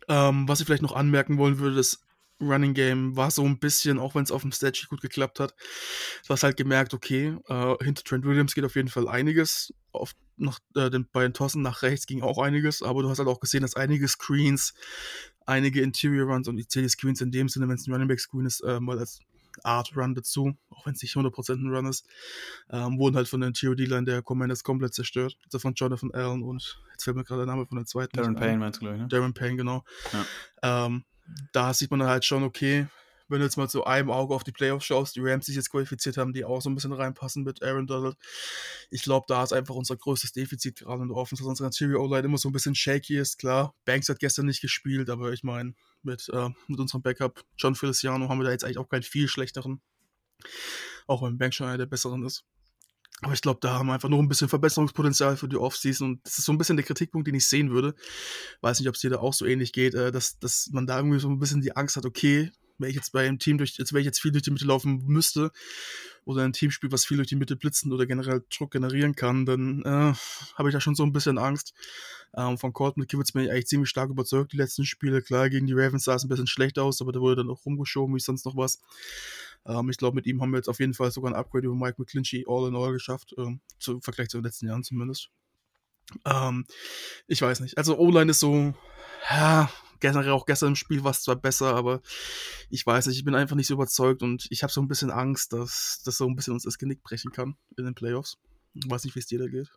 Ähm, 0.07 0.47
was 0.47 0.59
ich 0.59 0.65
vielleicht 0.65 0.81
noch 0.81 0.95
anmerken 0.95 1.37
wollen 1.37 1.59
würde, 1.59 1.75
das 1.75 2.01
Running 2.39 2.73
Game 2.73 3.15
war 3.15 3.31
so 3.31 3.43
ein 3.43 3.59
bisschen, 3.59 3.97
auch 3.97 4.15
wenn 4.15 4.23
es 4.23 4.31
auf 4.31 4.43
dem 4.43 4.51
Statue 4.51 4.87
gut 4.87 5.01
geklappt 5.01 5.39
hat, 5.39 5.55
du 6.25 6.29
hast 6.29 6.43
halt 6.43 6.57
gemerkt, 6.57 6.93
okay, 6.93 7.35
äh, 7.47 7.75
hinter 7.83 8.03
Trent 8.03 8.25
Williams 8.25 8.53
geht 8.53 8.65
auf 8.65 8.75
jeden 8.75 8.89
Fall 8.89 9.07
einiges. 9.07 9.73
Auf, 9.91 10.13
nach, 10.35 10.59
äh, 10.75 10.89
den, 10.89 11.07
bei 11.11 11.23
den 11.23 11.33
Tossen 11.33 11.63
nach 11.63 11.81
rechts 11.81 12.05
ging 12.05 12.21
auch 12.21 12.37
einiges, 12.37 12.83
aber 12.83 13.01
du 13.01 13.09
hast 13.09 13.17
halt 13.17 13.27
auch 13.27 13.39
gesehen, 13.39 13.61
dass 13.61 13.75
einige 13.75 14.07
Screens 14.07 14.75
einige 15.47 15.81
Interior 15.81 16.31
Runs 16.31 16.47
und 16.47 16.57
ich 16.57 16.69
zähle 16.69 16.83
die 16.83 16.89
Screens 16.89 17.21
in 17.21 17.31
dem 17.31 17.49
Sinne, 17.49 17.67
wenn 17.67 17.75
es 17.75 17.87
ein 17.87 17.93
Running 17.93 18.07
Back 18.07 18.19
Screen 18.19 18.45
ist, 18.45 18.61
äh, 18.61 18.79
mal 18.79 18.99
als 18.99 19.19
Art 19.63 19.95
Run 19.95 20.13
dazu, 20.13 20.55
auch 20.69 20.85
wenn 20.85 20.93
es 20.93 21.01
nicht 21.01 21.15
100% 21.15 21.53
ein 21.53 21.73
Run 21.73 21.87
ist, 21.87 22.05
ähm, 22.69 22.99
wurden 22.99 23.15
halt 23.15 23.27
von 23.27 23.39
der 23.39 23.47
Interior 23.47 23.75
D-Line 23.75 24.03
der 24.03 24.21
Commanders 24.21 24.63
komplett 24.63 24.93
zerstört. 24.93 25.37
Also 25.45 25.57
von 25.59 25.73
Jonathan 25.73 26.11
Allen 26.11 26.43
und 26.43 26.79
jetzt 26.91 27.03
fällt 27.03 27.17
mir 27.17 27.23
gerade 27.23 27.45
der 27.45 27.55
Name 27.55 27.65
von 27.65 27.77
der 27.77 27.85
zweiten. 27.85 28.15
Darren 28.15 28.35
Payne 28.35 28.57
meinst 28.57 28.77
du, 28.77 28.81
glaube 28.81 28.97
ich, 28.97 29.01
ne? 29.01 29.07
Darren 29.07 29.33
Payne, 29.33 29.55
genau. 29.55 29.83
Ja. 30.61 30.85
Ähm, 30.85 31.05
da 31.51 31.73
sieht 31.73 31.91
man 31.91 31.99
dann 31.99 32.09
halt 32.09 32.23
schon, 32.23 32.43
okay, 32.43 32.87
wenn 33.29 33.39
du 33.39 33.45
jetzt 33.45 33.57
mal 33.57 33.67
zu 33.67 33.85
einem 33.85 34.09
Auge 34.09 34.33
auf 34.33 34.43
die 34.43 34.51
Playoffs 34.51 34.85
schaust, 34.85 35.15
die 35.15 35.21
Rams 35.21 35.45
sich 35.45 35.55
jetzt 35.55 35.69
qualifiziert 35.69 36.17
haben, 36.17 36.33
die 36.33 36.45
auch 36.45 36.61
so 36.61 36.69
ein 36.69 36.75
bisschen 36.75 36.93
reinpassen 36.93 37.43
mit 37.43 37.61
Aaron 37.61 37.87
Donald. 37.87 38.17
Ich 38.89 39.03
glaube, 39.03 39.25
da 39.27 39.43
ist 39.43 39.53
einfach 39.53 39.75
unser 39.75 39.97
größtes 39.97 40.31
Defizit 40.31 40.79
gerade 40.79 41.01
in 41.01 41.09
der 41.09 41.17
Offense, 41.17 41.43
dass 41.43 41.49
unsere 41.49 41.67
Interior 41.67 42.03
O-Line 42.03 42.25
immer 42.25 42.37
so 42.37 42.49
ein 42.49 42.53
bisschen 42.53 42.75
shaky 42.75 43.17
ist. 43.17 43.37
Klar, 43.37 43.75
Banks 43.85 44.09
hat 44.09 44.19
gestern 44.19 44.45
nicht 44.45 44.61
gespielt, 44.61 45.09
aber 45.09 45.31
ich 45.31 45.43
meine, 45.43 45.73
mit, 46.03 46.29
äh, 46.33 46.49
mit 46.67 46.79
unserem 46.79 47.01
Backup 47.01 47.43
John 47.57 47.75
Feliciano 47.75 48.29
haben 48.29 48.39
wir 48.39 48.45
da 48.45 48.51
jetzt 48.51 48.63
eigentlich 48.63 48.77
auch 48.77 48.89
keinen 48.89 49.03
viel 49.03 49.27
schlechteren. 49.27 49.81
Auch 51.07 51.23
wenn 51.23 51.37
Banks 51.37 51.55
schon 51.55 51.67
einer 51.67 51.77
der 51.77 51.85
besseren 51.85 52.23
ist. 52.25 52.45
Aber 53.21 53.33
ich 53.33 53.41
glaube, 53.41 53.59
da 53.61 53.79
haben 53.79 53.87
wir 53.87 53.93
einfach 53.93 54.09
noch 54.09 54.19
ein 54.19 54.27
bisschen 54.27 54.47
Verbesserungspotenzial 54.47 55.37
für 55.37 55.47
die 55.47 55.57
Offseason. 55.57 56.11
Und 56.11 56.25
das 56.25 56.37
ist 56.37 56.45
so 56.45 56.51
ein 56.51 56.59
bisschen 56.59 56.77
der 56.77 56.85
Kritikpunkt, 56.85 57.27
den 57.27 57.33
ich 57.33 57.47
sehen 57.47 57.71
würde. 57.71 57.95
Weiß 58.61 58.79
nicht, 58.79 58.87
ob 58.87 58.95
es 58.95 59.01
dir 59.01 59.09
da 59.09 59.17
auch 59.17 59.33
so 59.33 59.45
ähnlich 59.45 59.73
geht, 59.73 59.95
äh, 59.95 60.11
dass, 60.11 60.37
dass 60.37 60.69
man 60.71 60.85
da 60.85 60.97
irgendwie 60.97 61.19
so 61.19 61.27
ein 61.27 61.39
bisschen 61.39 61.61
die 61.61 61.75
Angst 61.75 61.95
hat, 61.95 62.05
okay, 62.05 62.51
wenn 62.77 62.89
ich 62.89 62.95
jetzt 62.95 63.11
bei 63.11 63.27
einem 63.27 63.39
Team 63.39 63.57
durch, 63.57 63.77
jetzt 63.77 63.93
wenn 63.93 63.99
ich 63.99 64.05
jetzt 64.05 64.21
viel 64.21 64.31
durch 64.31 64.43
die 64.43 64.51
Mitte 64.51 64.65
laufen 64.65 65.03
müsste 65.05 65.51
oder 66.25 66.43
ein 66.43 66.53
Team 66.53 66.71
spielt, 66.71 66.91
was 66.91 67.05
viel 67.05 67.17
durch 67.17 67.29
die 67.29 67.35
Mitte 67.35 67.55
blitzen 67.55 67.91
oder 67.91 68.05
generell 68.05 68.43
Druck 68.55 68.71
generieren 68.71 69.15
kann, 69.15 69.45
dann 69.45 69.81
äh, 69.83 70.13
habe 70.55 70.69
ich 70.69 70.73
da 70.73 70.81
schon 70.81 70.95
so 70.95 71.03
ein 71.03 71.13
bisschen 71.13 71.37
Angst. 71.37 71.73
Ähm, 72.35 72.57
von 72.57 72.73
Colton 72.73 73.01
McKivitz 73.01 73.31
bin 73.31 73.43
ich 73.43 73.51
eigentlich 73.51 73.67
ziemlich 73.67 73.89
stark 73.89 74.09
überzeugt, 74.09 74.51
die 74.51 74.57
letzten 74.57 74.85
Spiele. 74.85 75.21
Klar, 75.21 75.49
gegen 75.49 75.67
die 75.67 75.73
Ravens 75.73 76.03
sah 76.03 76.15
es 76.15 76.23
ein 76.23 76.29
bisschen 76.29 76.47
schlecht 76.47 76.77
aus, 76.77 77.01
aber 77.01 77.11
da 77.11 77.19
wurde 77.19 77.37
dann 77.37 77.49
auch 77.49 77.65
rumgeschoben, 77.65 78.15
wie 78.15 78.19
sonst 78.19 78.45
noch 78.45 78.57
was. 78.57 78.79
Ähm, 79.65 79.89
ich 79.89 79.97
glaube, 79.97 80.15
mit 80.15 80.25
ihm 80.27 80.41
haben 80.41 80.51
wir 80.51 80.57
jetzt 80.57 80.69
auf 80.69 80.79
jeden 80.79 80.93
Fall 80.93 81.11
sogar 81.11 81.31
ein 81.31 81.35
Upgrade 81.35 81.67
über 81.67 81.75
Mike 81.75 81.95
McClinchy 81.97 82.45
all 82.47 82.67
in 82.67 82.75
all 82.75 82.91
geschafft, 82.91 83.33
ähm, 83.37 83.61
zu, 83.79 83.99
Vergleich 84.01 84.29
zu 84.29 84.37
den 84.37 84.43
letzten 84.43 84.67
Jahren 84.67 84.83
zumindest. 84.83 85.29
Ähm, 86.25 86.65
ich 87.27 87.41
weiß 87.41 87.59
nicht. 87.59 87.77
Also 87.77 87.97
O-Line 87.97 88.31
ist 88.31 88.39
so, 88.39 88.73
ja, 89.29 89.69
generell 89.99 90.31
auch 90.31 90.45
gestern 90.45 90.69
im 90.69 90.75
Spiel 90.75 91.03
war 91.03 91.11
es 91.11 91.21
zwar 91.21 91.35
besser, 91.35 91.75
aber 91.75 92.01
ich 92.69 92.85
weiß 92.85 93.07
nicht, 93.07 93.17
ich 93.17 93.25
bin 93.25 93.35
einfach 93.35 93.55
nicht 93.55 93.67
so 93.67 93.73
überzeugt 93.73 94.23
und 94.23 94.47
ich 94.49 94.63
habe 94.63 94.71
so 94.71 94.81
ein 94.81 94.87
bisschen 94.87 95.11
Angst, 95.11 95.53
dass 95.53 96.01
das 96.05 96.17
so 96.17 96.27
ein 96.27 96.35
bisschen 96.35 96.53
uns 96.53 96.63
das 96.63 96.77
Genick 96.77 97.03
brechen 97.03 97.31
kann 97.31 97.55
in 97.77 97.85
den 97.85 97.95
Playoffs. 97.95 98.37
Ich 98.73 98.89
weiß 98.89 99.03
nicht, 99.03 99.15
wie 99.15 99.19
es 99.19 99.27
dir 99.27 99.39
da 99.39 99.47
geht. 99.47 99.69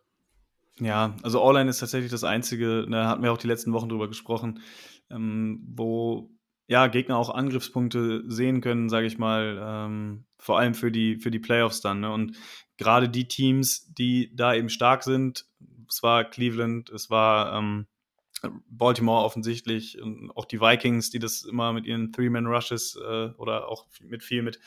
Ja, 0.79 1.15
also 1.21 1.43
All-Line 1.43 1.69
ist 1.69 1.79
tatsächlich 1.79 2.11
das 2.11 2.23
Einzige, 2.23 2.87
da 2.89 3.07
hatten 3.07 3.23
wir 3.23 3.31
auch 3.31 3.37
die 3.37 3.47
letzten 3.47 3.73
Wochen 3.73 3.89
drüber 3.89 4.07
gesprochen, 4.07 4.61
ähm, 5.09 5.61
wo 5.67 6.31
ja, 6.67 6.87
Gegner 6.87 7.17
auch 7.17 7.29
Angriffspunkte 7.29 8.23
sehen 8.27 8.61
können, 8.61 8.87
sage 8.87 9.05
ich 9.05 9.17
mal, 9.17 9.59
ähm, 9.61 10.25
vor 10.37 10.57
allem 10.57 10.73
für 10.73 10.89
die, 10.89 11.17
für 11.17 11.29
die 11.29 11.39
Playoffs 11.39 11.81
dann. 11.81 11.99
Ne? 11.99 12.11
Und 12.11 12.37
gerade 12.77 13.09
die 13.09 13.27
Teams, 13.27 13.93
die 13.93 14.33
da 14.33 14.53
eben 14.53 14.69
stark 14.69 15.03
sind, 15.03 15.45
es 15.89 16.01
war 16.01 16.23
Cleveland, 16.23 16.89
es 16.89 17.09
war 17.09 17.57
ähm, 17.57 17.87
Baltimore 18.69 19.23
offensichtlich 19.23 20.01
und 20.01 20.31
auch 20.31 20.45
die 20.45 20.59
Vikings, 20.59 21.09
die 21.09 21.19
das 21.19 21.43
immer 21.43 21.73
mit 21.73 21.85
ihren 21.85 22.11
Three-Man-Rushes 22.11 22.97
äh, 22.97 23.29
oder 23.37 23.67
auch 23.67 23.87
mit 24.01 24.23
viel 24.23 24.41
mit 24.41 24.59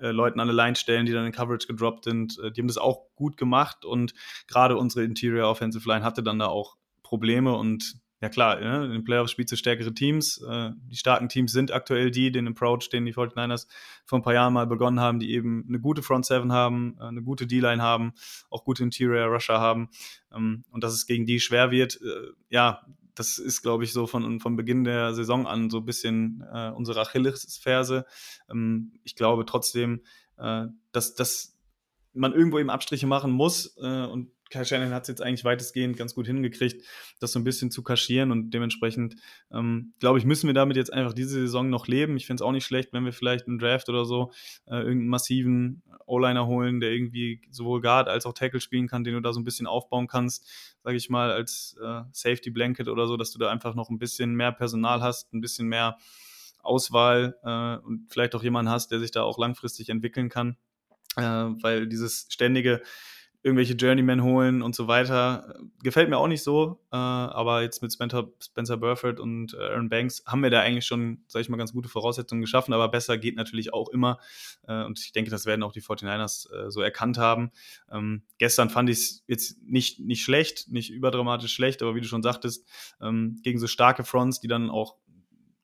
äh, 0.00 0.10
Leuten 0.10 0.40
an 0.40 0.48
der 0.48 0.56
Line 0.56 0.76
stellen, 0.76 1.06
die 1.06 1.12
dann 1.12 1.26
in 1.26 1.32
Coverage 1.32 1.66
gedroppt 1.66 2.04
sind, 2.04 2.38
äh, 2.38 2.50
die 2.50 2.60
haben 2.60 2.68
das 2.68 2.78
auch 2.78 3.14
gut 3.14 3.36
gemacht 3.36 3.84
und 3.84 4.14
gerade 4.46 4.76
unsere 4.76 5.04
Interior 5.04 5.48
Offensive 5.48 5.88
Line 5.88 6.04
hatte 6.04 6.22
dann 6.22 6.38
da 6.38 6.46
auch 6.46 6.76
Probleme 7.02 7.54
und 7.54 8.00
ja 8.20 8.28
klar, 8.28 8.58
ne, 8.60 8.84
in 8.86 8.90
den 8.90 9.04
Playoffs 9.04 9.30
spielst 9.30 9.52
du 9.52 9.56
stärkere 9.56 9.94
Teams. 9.94 10.42
Äh, 10.42 10.70
die 10.90 10.96
starken 10.96 11.28
Teams 11.28 11.52
sind 11.52 11.72
aktuell 11.72 12.10
die, 12.10 12.32
den 12.32 12.48
Approach, 12.48 12.88
den 12.90 13.06
die 13.06 13.14
49ers 13.14 13.68
vor 14.04 14.18
ein 14.18 14.22
paar 14.22 14.34
Jahren 14.34 14.52
mal 14.52 14.66
begonnen 14.66 15.00
haben, 15.00 15.20
die 15.20 15.32
eben 15.32 15.64
eine 15.68 15.78
gute 15.78 16.02
Front 16.02 16.26
Seven 16.26 16.52
haben, 16.52 16.96
äh, 16.98 17.04
eine 17.04 17.22
gute 17.22 17.46
D-Line 17.46 17.82
haben, 17.82 18.14
auch 18.50 18.64
gute 18.64 18.82
Interior 18.82 19.26
Rusher 19.26 19.60
haben. 19.60 19.88
Ähm, 20.34 20.64
und 20.70 20.82
dass 20.82 20.94
es 20.94 21.06
gegen 21.06 21.26
die 21.26 21.38
schwer 21.38 21.70
wird, 21.70 22.00
äh, 22.02 22.32
ja, 22.50 22.84
das 23.18 23.38
ist, 23.38 23.62
glaube 23.62 23.84
ich, 23.84 23.92
so 23.92 24.06
von, 24.06 24.40
von 24.40 24.56
Beginn 24.56 24.84
der 24.84 25.14
Saison 25.14 25.46
an 25.46 25.70
so 25.70 25.78
ein 25.78 25.84
bisschen 25.84 26.44
äh, 26.52 26.70
unsere 26.70 27.00
Achillesferse. 27.00 28.06
Ähm, 28.50 28.92
ich 29.02 29.16
glaube 29.16 29.44
trotzdem, 29.44 30.02
äh, 30.36 30.66
dass, 30.92 31.14
dass 31.14 31.56
man 32.12 32.32
irgendwo 32.32 32.58
eben 32.58 32.70
Abstriche 32.70 33.06
machen 33.06 33.32
muss 33.32 33.76
äh, 33.78 34.06
und 34.06 34.30
Kai 34.50 34.64
Shannon 34.64 34.92
hat 34.92 35.02
es 35.02 35.08
jetzt 35.08 35.22
eigentlich 35.22 35.44
weitestgehend 35.44 35.96
ganz 35.96 36.14
gut 36.14 36.26
hingekriegt, 36.26 36.84
das 37.20 37.32
so 37.32 37.38
ein 37.38 37.44
bisschen 37.44 37.70
zu 37.70 37.82
kaschieren 37.82 38.32
und 38.32 38.50
dementsprechend, 38.50 39.16
ähm, 39.52 39.92
glaube 39.98 40.18
ich, 40.18 40.24
müssen 40.24 40.46
wir 40.46 40.54
damit 40.54 40.76
jetzt 40.76 40.92
einfach 40.92 41.12
diese 41.12 41.40
Saison 41.40 41.68
noch 41.70 41.86
leben. 41.86 42.16
Ich 42.16 42.26
finde 42.26 42.42
es 42.42 42.46
auch 42.46 42.52
nicht 42.52 42.64
schlecht, 42.64 42.92
wenn 42.92 43.04
wir 43.04 43.12
vielleicht 43.12 43.46
im 43.46 43.58
Draft 43.58 43.88
oder 43.88 44.04
so 44.04 44.32
äh, 44.66 44.76
irgendeinen 44.76 45.08
massiven 45.08 45.82
O-Liner 46.06 46.46
holen, 46.46 46.80
der 46.80 46.90
irgendwie 46.90 47.42
sowohl 47.50 47.80
Guard 47.80 48.08
als 48.08 48.26
auch 48.26 48.32
Tackle 48.32 48.60
spielen 48.60 48.88
kann, 48.88 49.04
den 49.04 49.14
du 49.14 49.20
da 49.20 49.32
so 49.32 49.40
ein 49.40 49.44
bisschen 49.44 49.66
aufbauen 49.66 50.06
kannst, 50.06 50.46
sage 50.82 50.96
ich 50.96 51.10
mal, 51.10 51.30
als 51.30 51.76
äh, 51.82 52.02
Safety 52.12 52.50
Blanket 52.50 52.88
oder 52.88 53.06
so, 53.06 53.16
dass 53.16 53.30
du 53.30 53.38
da 53.38 53.50
einfach 53.50 53.74
noch 53.74 53.90
ein 53.90 53.98
bisschen 53.98 54.34
mehr 54.34 54.52
Personal 54.52 55.02
hast, 55.02 55.32
ein 55.32 55.40
bisschen 55.40 55.68
mehr 55.68 55.98
Auswahl 56.62 57.36
äh, 57.42 57.84
und 57.84 58.06
vielleicht 58.10 58.34
auch 58.34 58.42
jemanden 58.42 58.70
hast, 58.70 58.90
der 58.90 59.00
sich 59.00 59.10
da 59.10 59.22
auch 59.22 59.38
langfristig 59.38 59.90
entwickeln 59.90 60.28
kann. 60.28 60.56
Äh, 61.16 61.22
weil 61.22 61.86
dieses 61.88 62.26
ständige 62.30 62.82
irgendwelche 63.42 63.74
Journeymen 63.74 64.22
holen 64.22 64.62
und 64.62 64.74
so 64.74 64.88
weiter. 64.88 65.54
Gefällt 65.82 66.10
mir 66.10 66.18
auch 66.18 66.26
nicht 66.26 66.42
so, 66.42 66.80
äh, 66.90 66.96
aber 66.96 67.62
jetzt 67.62 67.82
mit 67.82 67.92
Spencer, 67.92 68.28
Spencer 68.42 68.76
Burford 68.76 69.20
und 69.20 69.54
äh, 69.54 69.58
Aaron 69.58 69.88
Banks 69.88 70.24
haben 70.26 70.42
wir 70.42 70.50
da 70.50 70.60
eigentlich 70.60 70.86
schon, 70.86 71.22
sag 71.28 71.40
ich 71.40 71.48
mal, 71.48 71.56
ganz 71.56 71.72
gute 71.72 71.88
Voraussetzungen 71.88 72.40
geschaffen, 72.40 72.74
aber 72.74 72.88
besser 72.88 73.16
geht 73.16 73.36
natürlich 73.36 73.72
auch 73.72 73.90
immer 73.90 74.18
äh, 74.66 74.84
und 74.84 74.98
ich 74.98 75.12
denke, 75.12 75.30
das 75.30 75.46
werden 75.46 75.62
auch 75.62 75.72
die 75.72 75.82
49ers 75.82 76.52
äh, 76.52 76.70
so 76.70 76.80
erkannt 76.80 77.18
haben. 77.18 77.52
Ähm, 77.92 78.22
gestern 78.38 78.70
fand 78.70 78.90
ich 78.90 78.98
es 78.98 79.24
jetzt 79.28 79.62
nicht, 79.62 80.00
nicht 80.00 80.22
schlecht, 80.22 80.70
nicht 80.70 80.90
überdramatisch 80.90 81.54
schlecht, 81.54 81.82
aber 81.82 81.94
wie 81.94 82.00
du 82.00 82.08
schon 82.08 82.22
sagtest, 82.22 82.66
ähm, 83.00 83.38
gegen 83.44 83.58
so 83.60 83.68
starke 83.68 84.02
Fronts, 84.02 84.40
die 84.40 84.48
dann 84.48 84.68
auch 84.68 84.96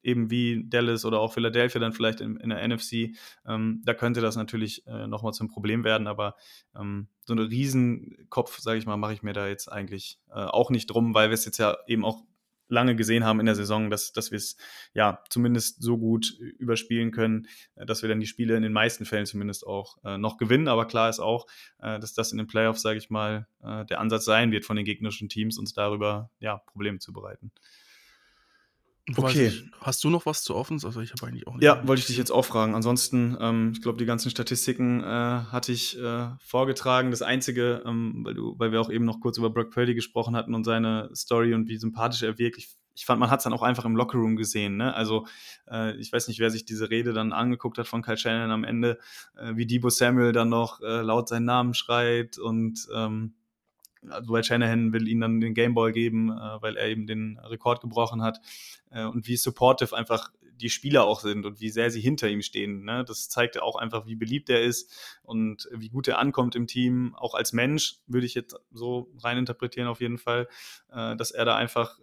eben 0.04 0.30
wie 0.30 0.64
Dallas 0.68 1.04
oder 1.04 1.18
auch 1.20 1.32
Philadelphia 1.32 1.80
dann 1.80 1.92
vielleicht 1.92 2.20
in, 2.20 2.36
in 2.36 2.50
der 2.50 2.66
NFC, 2.66 3.16
ähm, 3.46 3.82
da 3.84 3.94
könnte 3.94 4.20
das 4.20 4.36
natürlich 4.36 4.86
äh, 4.86 5.06
nochmal 5.06 5.32
zum 5.32 5.48
Problem 5.48 5.84
werden, 5.84 6.06
aber 6.06 6.36
ähm, 6.78 7.08
so 7.24 7.32
einen 7.32 7.46
Riesenkopf, 7.46 8.58
sage 8.60 8.78
ich 8.78 8.86
mal, 8.86 8.96
mache 8.96 9.14
ich 9.14 9.22
mir 9.22 9.32
da 9.32 9.48
jetzt 9.48 9.70
eigentlich 9.70 10.20
äh, 10.30 10.34
auch 10.34 10.70
nicht 10.70 10.86
drum, 10.86 11.14
weil 11.14 11.30
wir 11.30 11.34
es 11.34 11.44
jetzt 11.44 11.58
ja 11.58 11.76
eben 11.86 12.04
auch 12.04 12.22
lange 12.68 12.96
gesehen 12.96 13.24
haben 13.24 13.40
in 13.40 13.46
der 13.46 13.54
Saison, 13.54 13.90
dass, 13.90 14.12
dass 14.12 14.30
wir 14.30 14.36
es 14.36 14.56
ja 14.94 15.22
zumindest 15.28 15.82
so 15.82 15.98
gut 15.98 16.30
überspielen 16.58 17.10
können, 17.10 17.46
äh, 17.76 17.86
dass 17.86 18.02
wir 18.02 18.08
dann 18.08 18.20
die 18.20 18.26
Spiele 18.26 18.56
in 18.56 18.62
den 18.62 18.72
meisten 18.72 19.04
Fällen 19.04 19.26
zumindest 19.26 19.66
auch 19.66 19.96
äh, 20.04 20.18
noch 20.18 20.36
gewinnen. 20.36 20.68
Aber 20.68 20.86
klar 20.86 21.08
ist 21.08 21.20
auch, 21.20 21.46
äh, 21.78 21.98
dass 21.98 22.14
das 22.14 22.32
in 22.32 22.38
den 22.38 22.46
Playoffs, 22.46 22.82
sage 22.82 22.98
ich 22.98 23.10
mal, 23.10 23.46
äh, 23.62 23.84
der 23.86 24.00
Ansatz 24.00 24.24
sein 24.24 24.52
wird 24.52 24.64
von 24.64 24.76
den 24.76 24.84
gegnerischen 24.84 25.28
Teams, 25.28 25.58
uns 25.58 25.72
darüber 25.72 26.30
ja 26.40 26.58
Probleme 26.58 26.98
zu 26.98 27.12
bereiten. 27.12 27.52
Okay. 29.16 29.48
Ich, 29.48 29.70
hast 29.80 30.02
du 30.02 30.08
noch 30.08 30.24
was 30.24 30.42
zu 30.42 30.54
offen? 30.54 30.80
Also 30.82 31.00
ich 31.00 31.12
habe 31.12 31.26
eigentlich 31.26 31.46
auch 31.46 31.54
nicht. 31.54 31.62
Ja, 31.62 31.86
wollte 31.86 32.00
ich 32.00 32.06
dich 32.06 32.16
jetzt 32.16 32.30
auch 32.30 32.44
fragen. 32.44 32.74
Ansonsten, 32.74 33.36
ähm, 33.38 33.72
ich 33.74 33.82
glaube, 33.82 33.98
die 33.98 34.06
ganzen 34.06 34.30
Statistiken 34.30 35.02
äh, 35.02 35.04
hatte 35.04 35.72
ich 35.72 35.98
äh, 35.98 36.28
vorgetragen. 36.40 37.10
Das 37.10 37.20
Einzige, 37.20 37.82
ähm, 37.84 38.24
weil, 38.24 38.32
du, 38.32 38.54
weil 38.58 38.72
wir 38.72 38.80
auch 38.80 38.90
eben 38.90 39.04
noch 39.04 39.20
kurz 39.20 39.36
über 39.36 39.50
Brock 39.50 39.70
Purdy 39.72 39.94
gesprochen 39.94 40.34
hatten 40.34 40.54
und 40.54 40.64
seine 40.64 41.10
Story 41.14 41.52
und 41.52 41.68
wie 41.68 41.76
sympathisch 41.76 42.22
er 42.22 42.38
wirklich. 42.38 42.70
Ich 42.96 43.04
fand, 43.04 43.20
man 43.20 43.28
hat 43.28 43.40
es 43.40 43.44
dann 43.44 43.52
auch 43.52 43.62
einfach 43.62 43.84
im 43.84 43.96
Lockerroom 43.96 44.36
gesehen. 44.36 44.76
Ne? 44.76 44.94
Also 44.94 45.26
äh, 45.70 45.96
ich 45.96 46.10
weiß 46.10 46.28
nicht, 46.28 46.38
wer 46.38 46.50
sich 46.50 46.64
diese 46.64 46.88
Rede 46.88 47.12
dann 47.12 47.32
angeguckt 47.32 47.76
hat 47.76 47.88
von 47.88 48.02
Kyle 48.02 48.16
Shannon 48.16 48.52
am 48.52 48.64
Ende, 48.64 48.98
äh, 49.36 49.54
wie 49.56 49.66
Debo 49.66 49.90
Samuel 49.90 50.32
dann 50.32 50.48
noch 50.48 50.80
äh, 50.80 51.02
laut 51.02 51.28
seinen 51.28 51.44
Namen 51.44 51.74
schreit 51.74 52.38
und 52.38 52.88
ähm, 52.94 53.34
also 54.10 54.32
weil 54.32 54.44
Shanahan 54.44 54.92
will 54.92 55.08
ihnen 55.08 55.20
dann 55.20 55.40
den 55.40 55.54
Gameball 55.54 55.92
geben, 55.92 56.30
äh, 56.30 56.62
weil 56.62 56.76
er 56.76 56.88
eben 56.88 57.06
den 57.06 57.38
Rekord 57.38 57.80
gebrochen 57.80 58.22
hat 58.22 58.40
äh, 58.90 59.04
und 59.04 59.26
wie 59.26 59.36
supportive 59.36 59.96
einfach 59.96 60.30
die 60.60 60.70
Spieler 60.70 61.04
auch 61.04 61.20
sind 61.20 61.46
und 61.46 61.60
wie 61.60 61.70
sehr 61.70 61.90
sie 61.90 62.00
hinter 62.00 62.28
ihm 62.28 62.42
stehen. 62.42 62.84
Ne? 62.84 63.04
Das 63.04 63.28
zeigt 63.28 63.60
auch 63.60 63.76
einfach, 63.76 64.06
wie 64.06 64.14
beliebt 64.14 64.48
er 64.50 64.62
ist 64.62 65.18
und 65.22 65.68
wie 65.72 65.88
gut 65.88 66.08
er 66.08 66.18
ankommt 66.18 66.54
im 66.54 66.66
Team. 66.66 67.14
Auch 67.16 67.34
als 67.34 67.52
Mensch 67.52 67.96
würde 68.06 68.26
ich 68.26 68.34
jetzt 68.34 68.56
so 68.70 69.10
rein 69.22 69.38
interpretieren 69.38 69.88
auf 69.88 70.00
jeden 70.00 70.18
Fall, 70.18 70.48
äh, 70.92 71.16
dass 71.16 71.30
er 71.32 71.44
da 71.44 71.56
einfach 71.56 71.98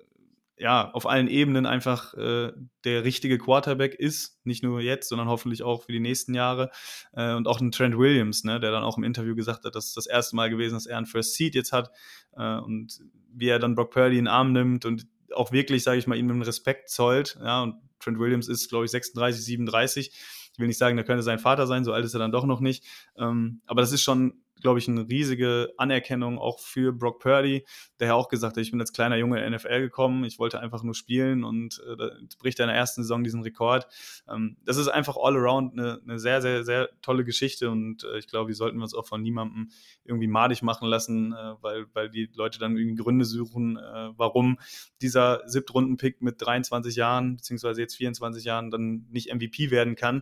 ja, 0.62 0.92
auf 0.92 1.10
allen 1.10 1.28
Ebenen 1.28 1.66
einfach 1.66 2.14
äh, 2.14 2.52
der 2.84 3.04
richtige 3.04 3.40
Quarterback 3.40 3.96
ist. 3.96 4.40
Nicht 4.44 4.64
nur 4.64 4.80
jetzt, 4.80 5.10
sondern 5.10 5.28
hoffentlich 5.28 5.64
auch 5.64 5.86
für 5.86 5.92
die 5.92 6.00
nächsten 6.00 6.36
Jahre. 6.36 6.70
Äh, 7.14 7.34
und 7.34 7.48
auch 7.48 7.60
ein 7.60 7.72
Trent 7.72 7.98
Williams, 7.98 8.44
ne, 8.44 8.60
der 8.60 8.70
dann 8.70 8.84
auch 8.84 8.96
im 8.96 9.04
Interview 9.04 9.34
gesagt 9.34 9.66
hat, 9.66 9.74
dass 9.74 9.88
es 9.88 9.94
das 9.96 10.06
erste 10.06 10.36
Mal 10.36 10.52
gewesen 10.52 10.78
ist, 10.78 10.86
dass 10.86 10.92
er 10.92 10.98
einen 10.98 11.08
First 11.08 11.34
Seed 11.34 11.56
jetzt 11.56 11.72
hat. 11.72 11.90
Äh, 12.38 12.60
und 12.60 13.00
wie 13.34 13.48
er 13.48 13.58
dann 13.58 13.74
Brock 13.74 13.90
Purdy 13.90 14.20
in 14.20 14.26
den 14.26 14.28
Arm 14.28 14.54
nimmt 14.54 14.86
und 14.86 15.08
auch 15.34 15.52
wirklich, 15.52 15.82
sage 15.82 15.98
ich 15.98 16.06
mal, 16.06 16.16
ihm 16.16 16.30
einen 16.30 16.44
Respekt 16.44 16.90
zollt. 16.92 17.40
Ja, 17.42 17.64
und 17.64 17.78
Trent 18.00 18.20
Williams 18.20 18.48
ist, 18.48 18.70
glaube 18.70 18.86
ich, 18.86 18.92
36, 18.92 19.44
37. 19.44 20.12
Ich 20.54 20.60
will 20.60 20.68
nicht 20.68 20.78
sagen, 20.78 20.96
da 20.96 21.02
könnte 21.02 21.24
sein 21.24 21.40
Vater 21.40 21.66
sein, 21.66 21.84
so 21.86 21.92
alt 21.92 22.06
ist 22.06 22.14
er 22.14 22.20
dann 22.20 22.32
doch 22.32 22.46
noch 22.46 22.60
nicht. 22.60 22.86
Ähm, 23.18 23.62
aber 23.66 23.82
das 23.82 23.94
ist 23.94 24.04
schon 24.04 24.44
glaube 24.62 24.80
ich, 24.80 24.88
eine 24.88 25.08
riesige 25.08 25.74
Anerkennung 25.78 26.40
auch 26.40 26.60
für 26.60 26.94
Brock 26.94 27.20
Purdy, 27.20 27.66
der 28.00 28.10
ja 28.10 28.14
auch 28.14 28.30
gesagt 28.30 28.58
hat, 28.58 28.64
ich 28.64 28.72
bin 28.72 28.80
als 28.80 28.94
kleiner 28.94 29.18
Junge 29.18 29.44
in 29.44 29.52
der 29.52 29.60
NFL 29.60 29.82
gekommen, 29.82 30.24
ich 30.24 30.40
wollte 30.40 30.60
einfach 30.60 30.84
nur 30.84 30.96
spielen 30.96 31.44
und 31.44 31.82
äh, 31.88 32.10
bricht 32.40 32.60
in 32.60 32.68
der 32.68 32.76
ersten 32.76 33.04
Saison 33.04 33.24
diesen 33.24 33.42
Rekord. 33.42 33.88
Ähm, 34.30 34.58
das 34.64 34.78
ist 34.78 34.88
einfach 34.88 35.18
all 35.18 35.36
around 35.36 35.74
eine, 35.74 36.00
eine 36.04 36.20
sehr, 36.20 36.42
sehr, 36.42 36.64
sehr 36.64 36.90
tolle 37.02 37.26
Geschichte 37.26 37.70
und 37.70 38.04
äh, 38.04 38.20
ich 38.20 38.28
glaube, 38.28 38.50
die 38.50 38.56
sollten 38.56 38.78
wir 38.78 38.84
uns 38.84 38.94
auch 38.94 39.06
von 39.06 39.22
niemandem 39.22 39.70
irgendwie 40.04 40.28
madig 40.28 40.62
machen 40.62 40.88
lassen, 40.88 41.34
äh, 41.34 41.56
weil, 41.62 41.86
weil 41.94 42.10
die 42.10 42.30
Leute 42.36 42.60
dann 42.60 42.78
irgendwie 42.78 43.02
Gründe 43.02 43.26
suchen, 43.26 43.78
äh, 43.78 44.10
warum 44.16 44.60
dieser 45.02 45.42
Siebtrunden-Pick 45.48 46.22
mit 46.22 46.42
23 46.42 46.96
Jahren, 46.96 47.38
beziehungsweise 47.38 47.82
jetzt 47.82 47.96
24 47.96 48.44
Jahren, 48.44 48.72
dann 48.72 49.08
nicht 49.10 49.34
MVP 49.34 49.72
werden 49.72 49.96
kann. 49.96 50.22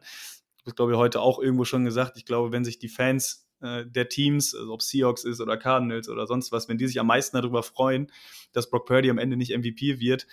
Das 0.66 0.76
glaube 0.76 0.92
ich 0.92 0.98
heute 0.98 1.22
auch 1.22 1.40
irgendwo 1.40 1.66
schon 1.66 1.86
gesagt. 1.86 2.18
Ich 2.18 2.26
glaube, 2.26 2.52
wenn 2.52 2.66
sich 2.66 2.80
die 2.80 2.90
Fans 2.90 3.49
äh, 3.62 3.86
der 3.86 4.10
Teams, 4.10 4.56
also 4.56 4.74
ob 4.74 4.82
Seahawks 4.82 5.24
ist 5.24 5.42
oder 5.42 5.58
Cardinals 5.58 6.10
oder 6.10 6.28
sonst 6.28 6.52
was, 6.52 6.68
wenn 6.70 6.78
die 6.78 6.88
sich 6.88 7.00
am 7.00 7.08
meisten 7.08 7.38
darüber 7.38 7.64
freuen, 7.64 8.12
dass 8.52 8.70
Brock 8.70 8.86
Purdy 8.86 9.10
am 9.10 9.18
Ende 9.18 9.38
nicht 9.38 9.56
MVP 9.56 10.00
wird, 10.00 10.28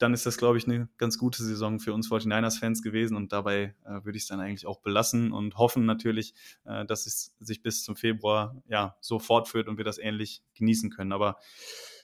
dann 0.00 0.14
ist 0.14 0.24
das, 0.24 0.38
glaube 0.38 0.56
ich, 0.56 0.66
eine 0.66 0.88
ganz 0.96 1.18
gute 1.18 1.42
Saison 1.42 1.78
für 1.78 1.92
uns 1.92 2.10
49ers-Fans 2.10 2.82
gewesen 2.82 3.16
und 3.16 3.32
dabei 3.32 3.74
äh, 3.84 4.02
würde 4.02 4.16
ich 4.16 4.22
es 4.22 4.28
dann 4.28 4.40
eigentlich 4.40 4.66
auch 4.66 4.80
belassen 4.80 5.30
und 5.30 5.58
hoffen 5.58 5.84
natürlich, 5.84 6.34
äh, 6.64 6.86
dass 6.86 7.06
es 7.06 7.34
sich 7.38 7.62
bis 7.62 7.84
zum 7.84 7.96
Februar 7.96 8.56
ja 8.66 8.96
so 9.00 9.18
fortführt 9.18 9.68
und 9.68 9.76
wir 9.76 9.84
das 9.84 9.98
ähnlich 9.98 10.42
genießen 10.54 10.88
können. 10.90 11.12
Aber 11.12 11.36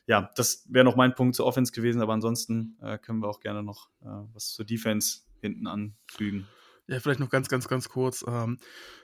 ja, 0.07 0.31
das 0.37 0.66
wäre 0.68 0.85
noch 0.85 0.96
mein 0.96 1.14
Punkt 1.14 1.37
zur 1.37 1.46
Offense 1.46 1.72
gewesen, 1.72 2.02
aber 2.02 2.12
ansonsten 2.12 2.76
äh, 2.83 2.98
können 2.98 3.20
wir 3.20 3.29
auch 3.29 3.40
gerne 3.40 3.62
noch 3.62 3.88
äh, 4.02 4.09
was 4.35 4.52
zur 4.52 4.66
Defense 4.66 5.20
hinten 5.40 5.66
anfügen. 5.66 6.46
Ja, 6.88 7.01
vielleicht 7.01 7.18
noch 7.18 7.31
ganz, 7.31 7.49
ganz, 7.49 7.66
ganz 7.66 7.88
kurz. 7.88 8.25
Ähm, 8.29 8.59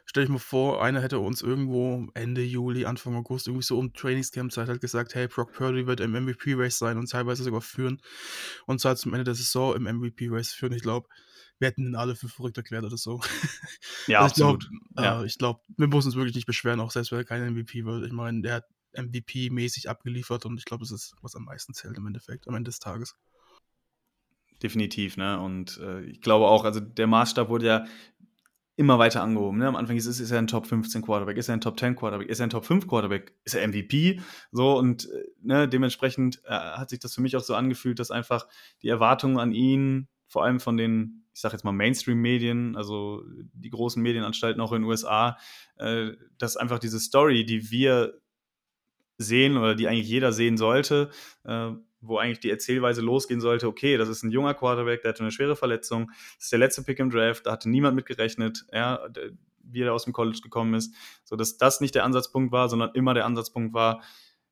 stell 0.04 0.22
dich 0.22 0.30
mal 0.30 0.38
vor, 0.38 0.84
einer 0.84 1.02
hätte 1.02 1.18
uns 1.18 1.42
irgendwo 1.42 2.06
Ende 2.14 2.42
Juli, 2.42 2.84
Anfang 2.84 3.16
August, 3.16 3.48
irgendwie 3.48 3.64
so 3.64 3.76
um 3.76 3.92
Trainingscamp-Zeit 3.92 4.68
halt 4.68 4.80
gesagt, 4.80 5.16
hey, 5.16 5.26
Brock 5.26 5.52
Purdy 5.52 5.86
wird 5.86 5.98
im 5.98 6.12
MVP-Race 6.12 6.78
sein 6.78 6.96
und 6.96 7.10
teilweise 7.10 7.42
sogar 7.42 7.60
führen. 7.60 8.00
Und 8.66 8.80
zwar 8.80 8.94
zum 8.94 9.14
Ende 9.14 9.24
der 9.24 9.34
Saison 9.34 9.74
im 9.74 9.84
MVP-Race 9.84 10.52
führen. 10.52 10.72
Ich 10.74 10.82
glaube, 10.82 11.08
wir 11.58 11.68
hätten 11.68 11.86
ihn 11.86 11.96
alle 11.96 12.14
für 12.14 12.28
verrückt 12.28 12.56
erklärt 12.56 12.84
oder 12.84 12.96
so. 12.96 13.20
Ja, 14.08 14.20
also 14.20 14.34
ich 14.34 14.42
absolut. 14.42 14.68
Glaub, 14.94 15.04
ja. 15.04 15.22
äh, 15.22 15.26
ich 15.26 15.38
glaube, 15.38 15.60
wir 15.76 15.86
müssen 15.86 16.08
uns 16.08 16.16
wirklich 16.16 16.34
nicht 16.34 16.46
beschweren, 16.46 16.80
auch 16.80 16.90
selbst 16.90 17.12
wenn 17.12 17.18
er 17.18 17.24
kein 17.24 17.52
MVP 17.52 17.84
wird. 17.84 18.04
Ich 18.04 18.12
meine, 18.12 18.42
der 18.42 18.54
hat 18.54 18.64
MVP-mäßig 18.94 19.88
abgeliefert 19.88 20.44
und 20.44 20.58
ich 20.58 20.64
glaube, 20.64 20.84
es 20.84 20.90
ist, 20.90 21.14
was 21.22 21.36
am 21.36 21.44
meisten 21.44 21.72
zählt 21.72 21.96
im 21.96 22.06
Endeffekt, 22.06 22.48
am 22.48 22.54
Ende 22.54 22.68
des 22.68 22.80
Tages 22.80 23.16
definitiv, 24.62 25.16
ne? 25.16 25.40
Und 25.40 25.78
äh, 25.82 26.02
ich 26.04 26.20
glaube 26.20 26.46
auch, 26.46 26.64
also 26.64 26.80
der 26.80 27.06
Maßstab 27.06 27.48
wurde 27.48 27.66
ja 27.66 27.84
immer 28.76 28.98
weiter 28.98 29.22
angehoben. 29.22 29.58
Ne? 29.58 29.68
Am 29.68 29.76
Anfang 29.76 29.96
ist, 29.96 30.06
ist 30.06 30.30
er 30.30 30.38
ein 30.38 30.46
Top 30.46 30.66
15 30.66 31.02
Quarterback, 31.02 31.36
ist 31.36 31.48
er 31.48 31.54
ein 31.54 31.60
Top 31.60 31.78
10 31.78 31.94
Quarterback, 31.94 32.28
ist 32.28 32.40
er 32.40 32.46
ein 32.46 32.50
Top 32.50 32.64
5 32.64 32.86
Quarterback, 32.86 33.34
ist 33.44 33.54
er 33.54 33.66
MVP? 33.66 34.20
So 34.50 34.78
und 34.78 35.10
äh, 35.10 35.24
ne, 35.42 35.68
dementsprechend 35.68 36.42
äh, 36.44 36.52
hat 36.52 36.90
sich 36.90 36.98
das 36.98 37.14
für 37.14 37.20
mich 37.20 37.36
auch 37.36 37.42
so 37.42 37.54
angefühlt, 37.54 37.98
dass 37.98 38.10
einfach 38.10 38.46
die 38.82 38.88
Erwartungen 38.88 39.38
an 39.38 39.52
ihn, 39.52 40.08
vor 40.26 40.44
allem 40.44 40.58
von 40.58 40.76
den, 40.76 41.26
ich 41.34 41.40
sag 41.40 41.52
jetzt 41.52 41.64
mal 41.64 41.72
Mainstream-Medien, 41.72 42.76
also 42.76 43.22
die 43.52 43.70
großen 43.70 44.02
Medienanstalten 44.02 44.60
auch 44.60 44.72
in 44.72 44.82
den 44.82 44.88
USA, 44.88 45.36
äh, 45.76 46.12
dass 46.38 46.56
einfach 46.56 46.78
diese 46.78 46.98
Story, 46.98 47.44
die 47.44 47.70
wir 47.70 48.18
sehen 49.18 49.58
oder 49.58 49.74
die 49.74 49.86
eigentlich 49.86 50.08
jeder 50.08 50.32
sehen 50.32 50.56
sollte, 50.56 51.10
äh, 51.44 51.72
wo 52.02 52.18
eigentlich 52.18 52.40
die 52.40 52.50
Erzählweise 52.50 53.00
losgehen 53.00 53.40
sollte, 53.40 53.68
okay, 53.68 53.96
das 53.96 54.08
ist 54.08 54.22
ein 54.22 54.30
junger 54.30 54.54
Quarterback, 54.54 55.02
der 55.02 55.10
hatte 55.10 55.22
eine 55.22 55.30
schwere 55.30 55.56
Verletzung, 55.56 56.08
das 56.36 56.44
ist 56.44 56.52
der 56.52 56.58
letzte 56.58 56.82
Pick 56.82 56.98
im 56.98 57.10
Draft, 57.10 57.46
da 57.46 57.52
hatte 57.52 57.70
niemand 57.70 57.96
mit 57.96 58.06
gerechnet, 58.06 58.64
ja, 58.72 59.00
wie 59.64 59.82
er 59.82 59.94
aus 59.94 60.04
dem 60.04 60.12
College 60.12 60.40
gekommen 60.42 60.74
ist, 60.74 60.94
so 61.24 61.36
dass 61.36 61.56
das 61.56 61.80
nicht 61.80 61.94
der 61.94 62.04
Ansatzpunkt 62.04 62.52
war, 62.52 62.68
sondern 62.68 62.90
immer 62.94 63.14
der 63.14 63.24
Ansatzpunkt 63.24 63.72
war, 63.72 64.02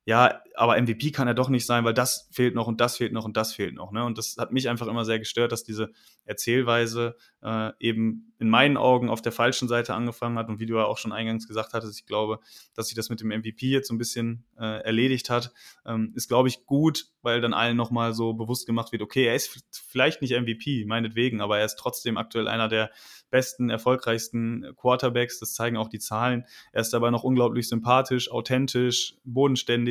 ja, 0.05 0.41
aber 0.55 0.81
MVP 0.81 1.11
kann 1.11 1.27
er 1.27 1.35
doch 1.35 1.49
nicht 1.49 1.65
sein, 1.65 1.83
weil 1.83 1.93
das 1.93 2.27
fehlt 2.31 2.55
noch 2.55 2.67
und 2.67 2.81
das 2.81 2.97
fehlt 2.97 3.13
noch 3.13 3.25
und 3.25 3.37
das 3.37 3.53
fehlt 3.53 3.75
noch. 3.75 3.91
Ne? 3.91 4.03
Und 4.03 4.17
das 4.17 4.35
hat 4.39 4.51
mich 4.51 4.67
einfach 4.67 4.87
immer 4.87 5.05
sehr 5.05 5.19
gestört, 5.19 5.51
dass 5.51 5.63
diese 5.63 5.91
Erzählweise 6.25 7.15
äh, 7.43 7.71
eben 7.79 8.33
in 8.39 8.49
meinen 8.49 8.77
Augen 8.77 9.09
auf 9.09 9.21
der 9.21 9.31
falschen 9.31 9.67
Seite 9.67 9.93
angefangen 9.93 10.39
hat. 10.39 10.49
Und 10.49 10.59
wie 10.59 10.65
du 10.65 10.75
ja 10.75 10.85
auch 10.85 10.97
schon 10.97 11.11
eingangs 11.11 11.47
gesagt 11.47 11.73
hattest, 11.73 11.99
ich 11.99 12.07
glaube, 12.07 12.39
dass 12.73 12.87
sich 12.87 12.95
das 12.95 13.09
mit 13.09 13.21
dem 13.21 13.29
MVP 13.29 13.67
jetzt 13.67 13.89
so 13.89 13.93
ein 13.93 13.99
bisschen 13.99 14.43
äh, 14.57 14.83
erledigt 14.83 15.29
hat, 15.29 15.53
ähm, 15.85 16.13
ist, 16.15 16.27
glaube 16.27 16.47
ich, 16.47 16.65
gut, 16.65 17.05
weil 17.21 17.39
dann 17.39 17.53
allen 17.53 17.77
nochmal 17.77 18.13
so 18.13 18.33
bewusst 18.33 18.65
gemacht 18.65 18.91
wird, 18.91 19.03
okay, 19.03 19.25
er 19.25 19.35
ist 19.35 19.63
vielleicht 19.71 20.23
nicht 20.23 20.31
MVP, 20.31 20.85
meinetwegen, 20.85 21.41
aber 21.41 21.59
er 21.59 21.65
ist 21.65 21.77
trotzdem 21.77 22.17
aktuell 22.17 22.47
einer 22.47 22.67
der 22.67 22.89
besten, 23.31 23.69
erfolgreichsten 23.69 24.75
Quarterbacks. 24.75 25.39
Das 25.39 25.53
zeigen 25.53 25.77
auch 25.77 25.87
die 25.87 25.99
Zahlen. 25.99 26.45
Er 26.71 26.81
ist 26.81 26.93
dabei 26.93 27.09
noch 27.09 27.23
unglaublich 27.23 27.67
sympathisch, 27.67 28.29
authentisch, 28.29 29.15
bodenständig. 29.23 29.90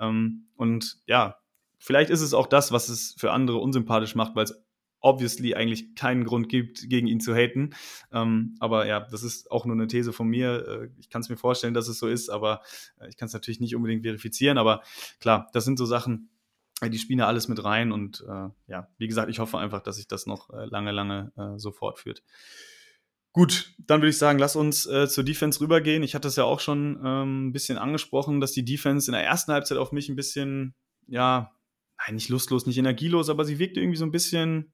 Ähm, 0.00 0.48
und 0.56 0.98
ja, 1.06 1.36
vielleicht 1.78 2.10
ist 2.10 2.20
es 2.20 2.34
auch 2.34 2.46
das, 2.46 2.72
was 2.72 2.88
es 2.88 3.14
für 3.18 3.32
andere 3.32 3.58
unsympathisch 3.58 4.14
macht, 4.14 4.34
weil 4.36 4.44
es 4.44 4.54
obviously 5.00 5.54
eigentlich 5.54 5.94
keinen 5.94 6.24
Grund 6.24 6.48
gibt, 6.48 6.88
gegen 6.88 7.06
ihn 7.06 7.20
zu 7.20 7.34
haten. 7.34 7.70
Ähm, 8.12 8.56
aber 8.58 8.86
ja, 8.86 9.00
das 9.00 9.22
ist 9.22 9.50
auch 9.50 9.64
nur 9.64 9.76
eine 9.76 9.86
These 9.86 10.12
von 10.12 10.28
mir. 10.28 10.66
Äh, 10.66 10.88
ich 10.98 11.08
kann 11.08 11.20
es 11.20 11.28
mir 11.28 11.36
vorstellen, 11.36 11.74
dass 11.74 11.88
es 11.88 11.98
so 11.98 12.08
ist, 12.08 12.28
aber 12.28 12.62
äh, 13.00 13.08
ich 13.08 13.16
kann 13.16 13.26
es 13.26 13.32
natürlich 13.32 13.60
nicht 13.60 13.76
unbedingt 13.76 14.02
verifizieren. 14.02 14.58
Aber 14.58 14.82
klar, 15.20 15.48
das 15.52 15.64
sind 15.64 15.78
so 15.78 15.86
Sachen, 15.86 16.30
die 16.82 16.98
spielen 16.98 17.20
ja 17.20 17.26
alles 17.26 17.48
mit 17.48 17.62
rein. 17.62 17.92
Und 17.92 18.24
äh, 18.28 18.48
ja, 18.66 18.88
wie 18.98 19.08
gesagt, 19.08 19.30
ich 19.30 19.38
hoffe 19.38 19.58
einfach, 19.58 19.82
dass 19.82 19.96
sich 19.96 20.08
das 20.08 20.26
noch 20.26 20.50
äh, 20.50 20.64
lange, 20.64 20.92
lange 20.92 21.32
äh, 21.36 21.58
so 21.58 21.70
fortführt. 21.70 22.22
Gut, 23.32 23.74
dann 23.78 24.00
würde 24.00 24.10
ich 24.10 24.18
sagen, 24.18 24.38
lass 24.38 24.56
uns 24.56 24.86
äh, 24.86 25.06
zur 25.08 25.24
Defense 25.24 25.60
rübergehen. 25.60 26.02
Ich 26.02 26.14
hatte 26.14 26.28
es 26.28 26.36
ja 26.36 26.44
auch 26.44 26.60
schon 26.60 27.00
ähm, 27.04 27.48
ein 27.48 27.52
bisschen 27.52 27.78
angesprochen, 27.78 28.40
dass 28.40 28.52
die 28.52 28.64
Defense 28.64 29.10
in 29.10 29.12
der 29.12 29.24
ersten 29.24 29.52
Halbzeit 29.52 29.78
auf 29.78 29.92
mich 29.92 30.08
ein 30.08 30.16
bisschen, 30.16 30.74
ja, 31.06 31.52
nein, 31.98 32.14
nicht 32.14 32.30
lustlos, 32.30 32.66
nicht 32.66 32.78
energielos, 32.78 33.28
aber 33.28 33.44
sie 33.44 33.58
wirkte 33.58 33.80
irgendwie 33.80 33.98
so 33.98 34.04
ein 34.04 34.10
bisschen 34.10 34.72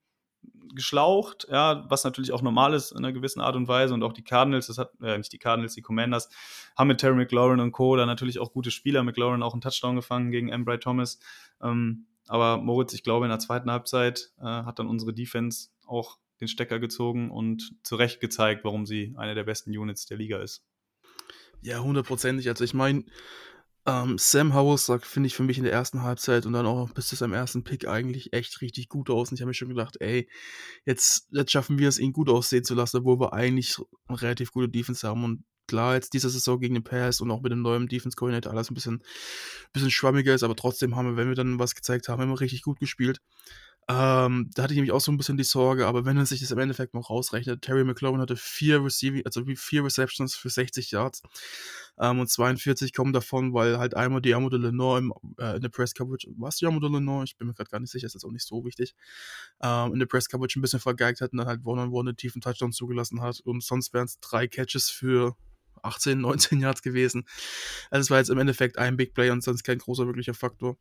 geschlaucht, 0.74 1.46
ja, 1.50 1.84
was 1.88 2.04
natürlich 2.04 2.32
auch 2.32 2.42
normal 2.42 2.74
ist 2.74 2.92
in 2.92 2.98
einer 2.98 3.12
gewissen 3.12 3.40
Art 3.40 3.56
und 3.56 3.68
Weise. 3.68 3.94
Und 3.94 4.02
auch 4.02 4.12
die 4.12 4.24
Cardinals, 4.24 4.66
das 4.66 4.78
hat, 4.78 4.92
äh, 5.00 5.16
nicht 5.18 5.32
die 5.32 5.38
Cardinals, 5.38 5.74
die 5.74 5.82
Commanders, 5.82 6.28
haben 6.76 6.88
mit 6.88 6.98
Terry 6.98 7.14
McLaurin 7.14 7.60
und 7.60 7.72
Co. 7.72 7.96
da 7.96 8.06
natürlich 8.06 8.38
auch 8.38 8.52
gute 8.52 8.70
Spieler. 8.70 9.02
McLaurin 9.02 9.42
auch 9.42 9.52
einen 9.52 9.60
Touchdown 9.60 9.96
gefangen 9.96 10.30
gegen 10.30 10.48
Embry 10.48 10.78
Thomas. 10.78 11.18
Ähm, 11.62 12.06
aber 12.26 12.56
Moritz, 12.58 12.92
ich 12.94 13.02
glaube, 13.04 13.26
in 13.26 13.30
der 13.30 13.38
zweiten 13.38 13.70
Halbzeit 13.70 14.32
äh, 14.40 14.44
hat 14.44 14.78
dann 14.78 14.88
unsere 14.88 15.12
Defense 15.12 15.68
auch 15.86 16.18
den 16.40 16.48
Stecker 16.48 16.78
gezogen 16.78 17.30
und 17.30 17.76
zu 17.82 17.96
Recht 17.96 18.20
gezeigt, 18.20 18.64
warum 18.64 18.86
sie 18.86 19.14
eine 19.16 19.34
der 19.34 19.44
besten 19.44 19.76
Units 19.76 20.06
der 20.06 20.18
Liga 20.18 20.42
ist. 20.42 20.64
Ja, 21.62 21.80
hundertprozentig. 21.80 22.48
Also 22.48 22.64
ich 22.64 22.74
meine, 22.74 23.04
ähm, 23.86 24.16
Sam 24.18 24.54
Howell 24.54 24.78
sagt, 24.78 25.04
finde 25.04 25.26
ich 25.26 25.34
für 25.34 25.42
mich 25.42 25.58
in 25.58 25.64
der 25.64 25.72
ersten 25.72 26.02
Halbzeit 26.02 26.46
und 26.46 26.54
dann 26.54 26.66
auch 26.66 26.90
bis 26.90 27.08
zu 27.08 27.16
seinem 27.16 27.34
ersten 27.34 27.64
Pick 27.64 27.86
eigentlich 27.86 28.32
echt 28.32 28.60
richtig 28.62 28.88
gut 28.88 29.10
aus. 29.10 29.30
Und 29.30 29.36
ich 29.36 29.42
habe 29.42 29.48
mir 29.48 29.54
schon 29.54 29.68
gedacht, 29.68 29.96
ey, 30.00 30.28
jetzt, 30.86 31.28
jetzt 31.30 31.52
schaffen 31.52 31.78
wir 31.78 31.88
es, 31.88 31.98
ihn 31.98 32.12
gut 32.12 32.30
aussehen 32.30 32.64
zu 32.64 32.74
lassen, 32.74 32.98
obwohl 32.98 33.20
wir 33.20 33.34
eigentlich 33.34 33.76
relativ 34.08 34.52
gute 34.52 34.70
Defense 34.70 35.06
haben. 35.06 35.24
Und 35.24 35.44
klar, 35.66 35.94
jetzt 35.94 36.14
diese 36.14 36.30
Saison 36.30 36.60
gegen 36.60 36.74
den 36.74 36.84
Pass 36.84 37.20
und 37.20 37.30
auch 37.30 37.42
mit 37.42 37.52
dem 37.52 37.62
neuen 37.62 37.88
Defense 37.88 38.16
Coordinator 38.16 38.52
alles 38.52 38.70
ein 38.70 38.74
bisschen, 38.74 39.02
bisschen 39.72 39.90
schwammiger 39.90 40.34
ist, 40.34 40.42
aber 40.42 40.56
trotzdem 40.56 40.96
haben 40.96 41.10
wir, 41.10 41.16
wenn 41.16 41.28
wir 41.28 41.34
dann 41.34 41.58
was 41.58 41.74
gezeigt 41.74 42.08
haben, 42.08 42.22
immer 42.22 42.40
richtig 42.40 42.62
gut 42.62 42.78
gespielt. 42.78 43.20
Ähm, 43.86 44.50
da 44.54 44.62
hatte 44.62 44.72
ich 44.72 44.76
nämlich 44.76 44.92
auch 44.92 45.00
so 45.00 45.12
ein 45.12 45.18
bisschen 45.18 45.36
die 45.36 45.44
Sorge, 45.44 45.86
aber 45.86 46.06
wenn 46.06 46.16
man 46.16 46.24
sich 46.24 46.40
das 46.40 46.50
im 46.50 46.58
Endeffekt 46.58 46.94
noch 46.94 47.10
rausrechnet, 47.10 47.60
Terry 47.60 47.84
McLaurin 47.84 48.20
hatte 48.20 48.34
vier 48.34 48.82
Receiving, 48.82 49.26
also 49.26 49.44
vier 49.56 49.84
Receptions 49.84 50.34
für 50.34 50.48
60 50.48 50.90
Yards 50.90 51.22
ähm, 51.98 52.18
und 52.18 52.30
42 52.30 52.94
kommen 52.94 53.12
davon, 53.12 53.52
weil 53.52 53.78
halt 53.78 53.94
einmal 53.94 54.22
Diamo 54.22 54.48
de 54.48 54.58
Lenore 54.58 54.98
im, 55.00 55.12
äh, 55.38 55.56
in 55.56 55.60
der 55.60 55.68
Press 55.68 55.92
Coverage, 55.92 56.28
was 56.38 56.56
Diamo 56.56 56.80
de 56.80 56.90
Lenore? 56.90 57.24
Ich 57.24 57.36
bin 57.36 57.46
mir 57.46 57.52
gerade 57.52 57.68
gar 57.68 57.78
nicht 57.78 57.90
sicher, 57.90 58.06
ist 58.06 58.14
jetzt 58.14 58.24
auch 58.24 58.32
nicht 58.32 58.46
so 58.46 58.64
wichtig, 58.64 58.94
ähm, 59.62 59.92
in 59.92 59.98
der 59.98 60.06
Press 60.06 60.30
Coverage 60.30 60.58
ein 60.58 60.62
bisschen 60.62 60.80
vergeigt 60.80 61.20
hat 61.20 61.32
und 61.32 61.38
dann 61.38 61.46
halt 61.46 61.60
One-on-One 61.66 62.10
einen 62.10 62.16
tiefen 62.16 62.40
Touchdown 62.40 62.72
zugelassen 62.72 63.20
hat 63.20 63.40
und 63.40 63.62
sonst 63.62 63.92
wären 63.92 64.06
es 64.06 64.18
drei 64.20 64.46
Catches 64.48 64.88
für 64.88 65.36
18, 65.82 66.20
19 66.22 66.58
Yards 66.58 66.80
gewesen. 66.80 67.26
Also 67.90 68.00
es 68.00 68.10
war 68.10 68.16
jetzt 68.16 68.30
im 68.30 68.38
Endeffekt 68.38 68.78
ein 68.78 68.96
Big 68.96 69.12
Play 69.12 69.28
und 69.28 69.42
sonst 69.42 69.62
kein 69.62 69.76
großer 69.76 70.06
wirklicher 70.06 70.32
Faktor. 70.32 70.78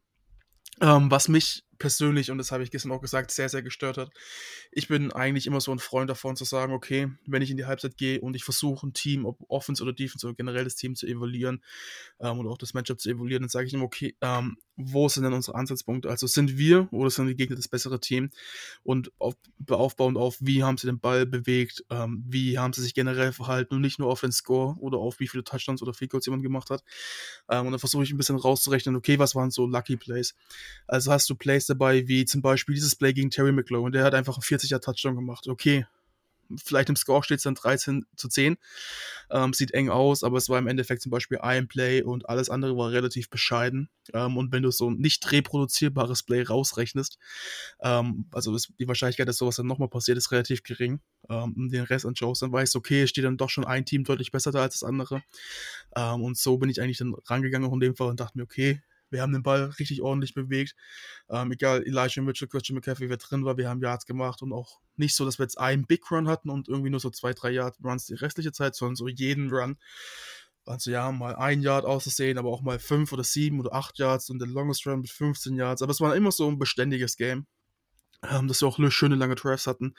Ähm, 0.82 1.12
was 1.12 1.28
mich 1.28 1.63
persönlich, 1.78 2.32
und 2.32 2.38
das 2.38 2.52
habe 2.52 2.64
ich 2.64 2.72
gestern 2.72 2.92
auch 2.92 3.02
gesagt, 3.02 3.32
sehr, 3.32 3.50
sehr 3.50 3.62
gestört 3.62 3.98
hat. 3.98 4.12
Ich 4.72 4.88
bin 4.88 5.12
eigentlich 5.12 5.48
immer 5.48 5.62
so 5.62 5.72
ein 5.72 5.80
Freund 5.80 6.10
davon 6.10 6.36
zu 6.36 6.46
sagen, 6.46 6.74
okay, 6.74 7.12
wenn 7.26 7.42
ich 7.42 7.52
in 7.52 7.58
die 7.58 7.66
Halbzeit 7.66 7.98
gehe 7.98 8.22
und 8.22 8.36
ich 8.36 8.44
versuche 8.44 8.88
ein 8.88 8.94
Team, 8.94 9.26
ob 9.26 9.40
Offense 9.50 9.84
oder 9.84 9.94
Defense 9.94 10.26
oder 10.26 10.36
generell 10.36 10.64
das 10.64 10.76
Team 10.76 10.96
zu 10.96 11.08
evaluieren 11.08 11.64
ähm, 12.20 12.40
oder 12.40 12.50
auch 12.50 12.58
das 12.58 12.74
Matchup 12.74 13.00
zu 13.00 13.10
evaluieren, 13.10 13.44
dann 13.44 13.50
sage 13.50 13.68
ich 13.68 13.74
immer, 13.74 13.86
okay, 13.86 14.16
ähm, 14.22 14.58
wo 14.76 15.08
sind 15.08 15.24
denn 15.24 15.34
unsere 15.34 15.56
Ansatzpunkte? 15.56 16.10
Also 16.10 16.26
sind 16.28 16.58
wir 16.58 16.88
oder 16.92 17.10
sind 17.10 17.28
die 17.28 17.36
Gegner 17.36 17.56
das 17.56 17.68
bessere 17.68 18.00
Team? 18.00 18.32
Und 18.84 19.12
auf, 19.20 19.36
aufbauend 19.70 20.18
auf, 20.18 20.38
wie 20.40 20.64
haben 20.64 20.78
sie 20.78 20.88
den 20.88 21.00
Ball 21.00 21.26
bewegt, 21.26 21.84
ähm, 21.90 22.24
wie 22.28 22.58
haben 22.58 22.74
sie 22.74 22.82
sich 22.82 22.94
generell 22.94 23.34
verhalten 23.34 23.76
und 23.76 23.82
nicht 23.82 24.00
nur 24.00 24.10
auf 24.10 24.22
den 24.22 24.32
Score 24.32 24.76
oder 24.80 24.98
auf 24.98 25.20
wie 25.20 25.28
viele 25.28 25.44
Touchdowns 25.44 25.82
oder 25.82 25.94
Field 25.94 26.12
Goals 26.12 26.26
jemand 26.26 26.44
gemacht 26.44 26.70
hat. 26.70 26.84
Ähm, 27.50 27.68
und 27.68 27.72
dann 27.72 27.80
versuche 27.80 28.04
ich 28.04 28.12
ein 28.12 28.18
bisschen 28.18 28.36
rauszurechnen, 28.36 28.96
okay, 28.96 29.20
was 29.20 29.36
waren 29.36 29.52
so 29.52 29.68
Lucky 29.68 29.98
Plays? 29.98 30.36
Also 30.88 31.12
hast 31.12 31.30
du 31.30 31.36
Plays 31.36 31.62
dabei, 31.65 32.08
wie 32.08 32.26
zum 32.26 32.41
Beispiel 32.41 32.76
dieses 32.76 32.95
Play 32.95 33.13
gegen 33.13 33.30
Terry 33.30 33.52
McLaurin, 33.52 33.91
der 33.91 34.04
hat 34.04 34.13
einfach 34.13 34.36
einen 34.36 34.43
40er 34.43 34.80
Touchdown 34.80 35.15
gemacht. 35.15 35.47
Okay, 35.47 35.86
vielleicht 36.63 36.89
im 36.89 36.95
Score 36.95 37.23
steht 37.23 37.38
es 37.38 37.43
dann 37.43 37.56
13 37.56 38.06
zu 38.15 38.28
10. 38.28 38.58
Ähm, 39.32 39.54
sieht 39.54 39.71
eng 39.71 39.89
aus, 39.89 40.23
aber 40.23 40.38
es 40.38 40.49
war 40.49 40.60
im 40.60 40.67
Endeffekt 40.67 41.02
zum 41.02 41.12
Beispiel 41.12 41.39
ein 41.39 41.67
Play 41.67 42.04
und 42.04 42.30
alles 42.30 42.49
andere 42.49 42.78
war 42.78 42.91
relativ 42.91 43.30
bescheiden. 43.30 43.89
Ähm, 44.13 44.38
und 44.38 44.52
wenn 44.52 44.63
du 44.63 44.71
so 44.71 44.89
ein 44.89 44.97
nicht 44.97 45.32
reproduzierbares 45.32 46.23
Play 46.23 46.43
rausrechnest, 46.43 47.17
ähm, 47.82 48.26
also 48.32 48.56
ist 48.56 48.73
die 48.80 48.88
Wahrscheinlichkeit, 48.88 49.28
dass 49.28 49.38
sowas 49.38 49.56
dann 49.56 49.67
nochmal 49.67 49.89
passiert, 49.89 50.17
ist 50.17 50.32
relativ 50.32 50.63
gering. 50.63 50.99
Ähm, 51.30 51.69
den 51.71 51.84
Rest 51.84 52.06
anschaust, 52.06 52.41
dann 52.41 52.52
weißt 52.52 52.76
du, 52.76 52.80
okay, 52.80 53.04
es 53.04 53.10
steht 53.10 53.26
dann 53.26 53.38
doch 53.38 53.49
schon 53.49 53.65
ein 53.65 53.86
Team 53.86 54.04
deutlich 54.04 54.32
besser 54.32 54.52
da 54.52 54.62
als 54.62 54.80
das 54.80 54.88
andere. 54.88 55.23
Ähm, 55.95 56.21
und 56.21 56.38
so 56.38 56.58
bin 56.58 56.69
ich 56.69 56.82
eigentlich 56.82 56.97
dann 56.97 57.15
rangegangen 57.26 57.69
auch 57.69 57.73
in 57.73 57.80
dem 57.80 57.95
Fall 57.95 58.10
und 58.10 58.19
dachte 58.19 58.38
mir, 58.38 58.43
okay, 58.43 58.82
wir 59.13 59.21
haben 59.21 59.32
den 59.32 59.43
Ball 59.43 59.65
richtig 59.80 60.02
ordentlich 60.02 60.34
bewegt. 60.34 60.76
Ähm, 61.30 61.52
egal, 61.52 61.84
Elijah 61.84 62.21
Mitchell, 62.21 62.47
Christian 62.47 62.76
McCaffrey, 62.76 63.10
wer 63.10 63.17
drin 63.17 63.45
war, 63.45 63.58
wir 63.58 63.69
haben 63.69 63.82
Yards 63.82 64.06
gemacht 64.06 64.41
und 64.41 64.52
auch 64.52 64.82
nicht 64.97 65.15
so, 65.15 65.23
dass 65.23 65.39
wir 65.39 65.43
jetzt 65.43 65.60
einen 65.60 65.86
Big 65.86 66.10
Run 66.12 66.28
hatten 66.28 66.49
und 66.49 66.67
irgendwie 66.67 66.89
nur 66.89 66.99
so 66.99 67.10
zwei, 67.10 67.34
drei 67.34 67.52
Yard 67.52 67.78
Runs 67.84 68.06
die 68.06 68.15
restliche 68.15 68.52
Zeit, 68.52 68.76
sondern 68.76 68.95
so 68.95 69.08
jeden 69.08 69.49
Run. 69.49 69.78
Also 70.65 70.91
ja, 70.91 71.12
mal 71.12 71.36
ein 71.36 71.62
Yard 71.62 71.86
auszusehen, 71.86 72.38
aber 72.38 72.49
auch 72.49 72.62
mal 72.62 72.80
fünf 72.80 73.12
oder 73.12 73.23
sieben 73.23 73.60
oder 73.60 73.73
acht 73.73 73.99
Yards 73.99 74.30
und 74.30 74.39
der 74.39 74.47
Longest 74.47 74.88
Run 74.88 75.02
mit 75.02 75.10
15 75.10 75.56
Yards. 75.56 75.82
Aber 75.82 75.91
es 75.91 76.02
war 76.02 76.15
immer 76.15 76.32
so 76.32 76.49
ein 76.49 76.58
beständiges 76.58 77.17
Game, 77.17 77.45
ähm, 78.30 78.47
dass 78.47 78.62
wir 78.62 78.67
auch 78.67 78.80
schöne 78.91 79.15
lange 79.15 79.36
Drafts 79.36 79.67
hatten. 79.67 79.93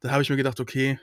Da 0.00 0.10
habe 0.10 0.22
ich 0.22 0.30
mir 0.30 0.36
gedacht, 0.36 0.60
okay, 0.60 0.98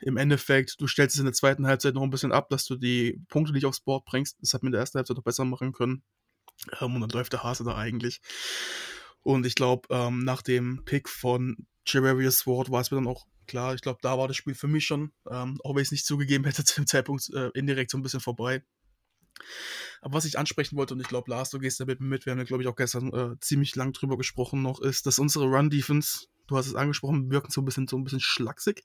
im 0.00 0.16
Endeffekt, 0.16 0.80
du 0.80 0.86
stellst 0.86 1.16
es 1.16 1.20
in 1.20 1.26
der 1.26 1.34
zweiten 1.34 1.66
Halbzeit 1.66 1.94
noch 1.94 2.02
ein 2.02 2.10
bisschen 2.10 2.32
ab, 2.32 2.48
dass 2.48 2.64
du 2.64 2.76
die 2.76 3.20
Punkte 3.28 3.52
nicht 3.52 3.66
aufs 3.66 3.80
Board 3.80 4.04
bringst. 4.04 4.38
Das 4.40 4.54
hat 4.54 4.62
mir 4.62 4.68
in 4.68 4.72
der 4.72 4.80
ersten 4.80 4.98
Halbzeit 4.98 5.16
noch 5.16 5.24
besser 5.24 5.44
machen 5.44 5.72
können. 5.72 6.02
Ähm, 6.80 6.94
und 6.94 7.00
dann 7.00 7.10
läuft 7.10 7.32
der 7.32 7.42
Hase 7.42 7.64
da 7.64 7.76
eigentlich. 7.76 8.20
Und 9.22 9.46
ich 9.46 9.54
glaube, 9.54 9.88
ähm, 9.90 10.24
nach 10.24 10.42
dem 10.42 10.84
Pick 10.84 11.08
von 11.08 11.66
Javarius 11.86 12.38
Sword 12.40 12.70
war 12.70 12.80
es 12.80 12.90
mir 12.90 12.98
dann 12.98 13.06
auch 13.06 13.26
klar. 13.46 13.74
Ich 13.74 13.80
glaube, 13.80 13.98
da 14.02 14.16
war 14.16 14.28
das 14.28 14.36
Spiel 14.36 14.54
für 14.54 14.68
mich 14.68 14.86
schon, 14.86 15.12
ähm, 15.30 15.58
auch 15.64 15.74
wenn 15.74 15.82
ich 15.82 15.88
es 15.88 15.92
nicht 15.92 16.06
zugegeben 16.06 16.44
hätte, 16.44 16.64
zu 16.64 16.80
dem 16.80 16.86
Zeitpunkt 16.86 17.28
äh, 17.34 17.50
indirekt 17.54 17.90
so 17.90 17.98
ein 17.98 18.02
bisschen 18.02 18.20
vorbei. 18.20 18.62
Aber 20.00 20.14
was 20.14 20.24
ich 20.24 20.38
ansprechen 20.38 20.76
wollte, 20.76 20.94
und 20.94 21.00
ich 21.00 21.08
glaube, 21.08 21.30
Lars, 21.30 21.50
du 21.50 21.58
gehst 21.58 21.80
damit 21.80 22.00
mit, 22.00 22.26
wir 22.26 22.32
haben 22.32 22.38
ja, 22.38 22.44
glaube 22.44 22.62
ich, 22.62 22.68
auch 22.68 22.76
gestern 22.76 23.12
äh, 23.12 23.40
ziemlich 23.40 23.74
lang 23.76 23.92
drüber 23.92 24.16
gesprochen 24.16 24.62
noch, 24.62 24.80
ist, 24.80 25.06
dass 25.06 25.18
unsere 25.18 25.46
Run-Defense, 25.46 26.26
du 26.46 26.56
hast 26.56 26.66
es 26.66 26.74
angesprochen, 26.74 27.30
wirken 27.30 27.50
so 27.50 27.60
ein 27.60 27.64
bisschen, 27.64 27.88
so 27.88 27.96
ein 27.96 28.04
bisschen 28.04 28.20
schlaksig, 28.20 28.84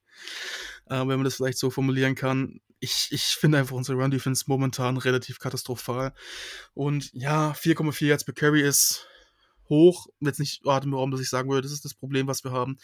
äh, 0.88 1.00
wenn 1.00 1.08
man 1.08 1.24
das 1.24 1.36
vielleicht 1.36 1.60
so 1.60 1.70
formulieren 1.70 2.16
kann. 2.16 2.60
Ich, 2.80 3.08
ich 3.12 3.24
finde 3.24 3.60
einfach 3.60 3.76
unsere 3.76 3.98
Run-Defense 3.98 4.46
momentan 4.48 4.98
relativ 4.98 5.40
katastrophal. 5.40 6.14
Und 6.74 7.12
ja, 7.14 7.52
4,4 7.54 8.08
Yards 8.08 8.26
per 8.26 8.34
Carry 8.34 8.62
ist 8.62 9.08
hoch. 9.70 10.08
Jetzt 10.20 10.40
nicht 10.40 10.66
atemberaubend, 10.66 11.14
dass 11.14 11.22
ich 11.22 11.30
sagen 11.30 11.50
würde, 11.50 11.64
das 11.64 11.72
ist 11.72 11.86
das 11.86 11.94
Problem, 11.94 12.28
was 12.28 12.44
wir 12.44 12.52
haben. 12.52 12.78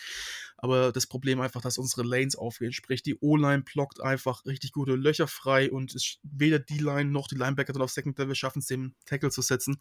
Aber 0.57 0.91
das 0.91 1.07
Problem 1.07 1.41
einfach, 1.41 1.61
dass 1.61 1.77
unsere 1.77 2.03
Lanes 2.03 2.35
aufgehen. 2.35 2.73
Sprich, 2.73 3.03
die 3.03 3.17
O-Line 3.19 3.63
blockt 3.63 4.01
einfach 4.01 4.45
richtig 4.45 4.71
gute 4.71 4.95
Löcher 4.95 5.27
frei 5.27 5.71
und 5.71 5.95
es, 5.95 6.17
weder 6.23 6.59
die 6.59 6.79
Line 6.79 7.11
noch 7.11 7.27
die 7.27 7.35
Linebacker 7.35 7.73
dann 7.73 7.81
auf 7.81 7.91
Second 7.91 8.17
Level 8.17 8.35
schaffen 8.35 8.59
es, 8.59 8.67
den 8.67 8.95
Tackle 9.05 9.31
zu 9.31 9.41
setzen 9.41 9.79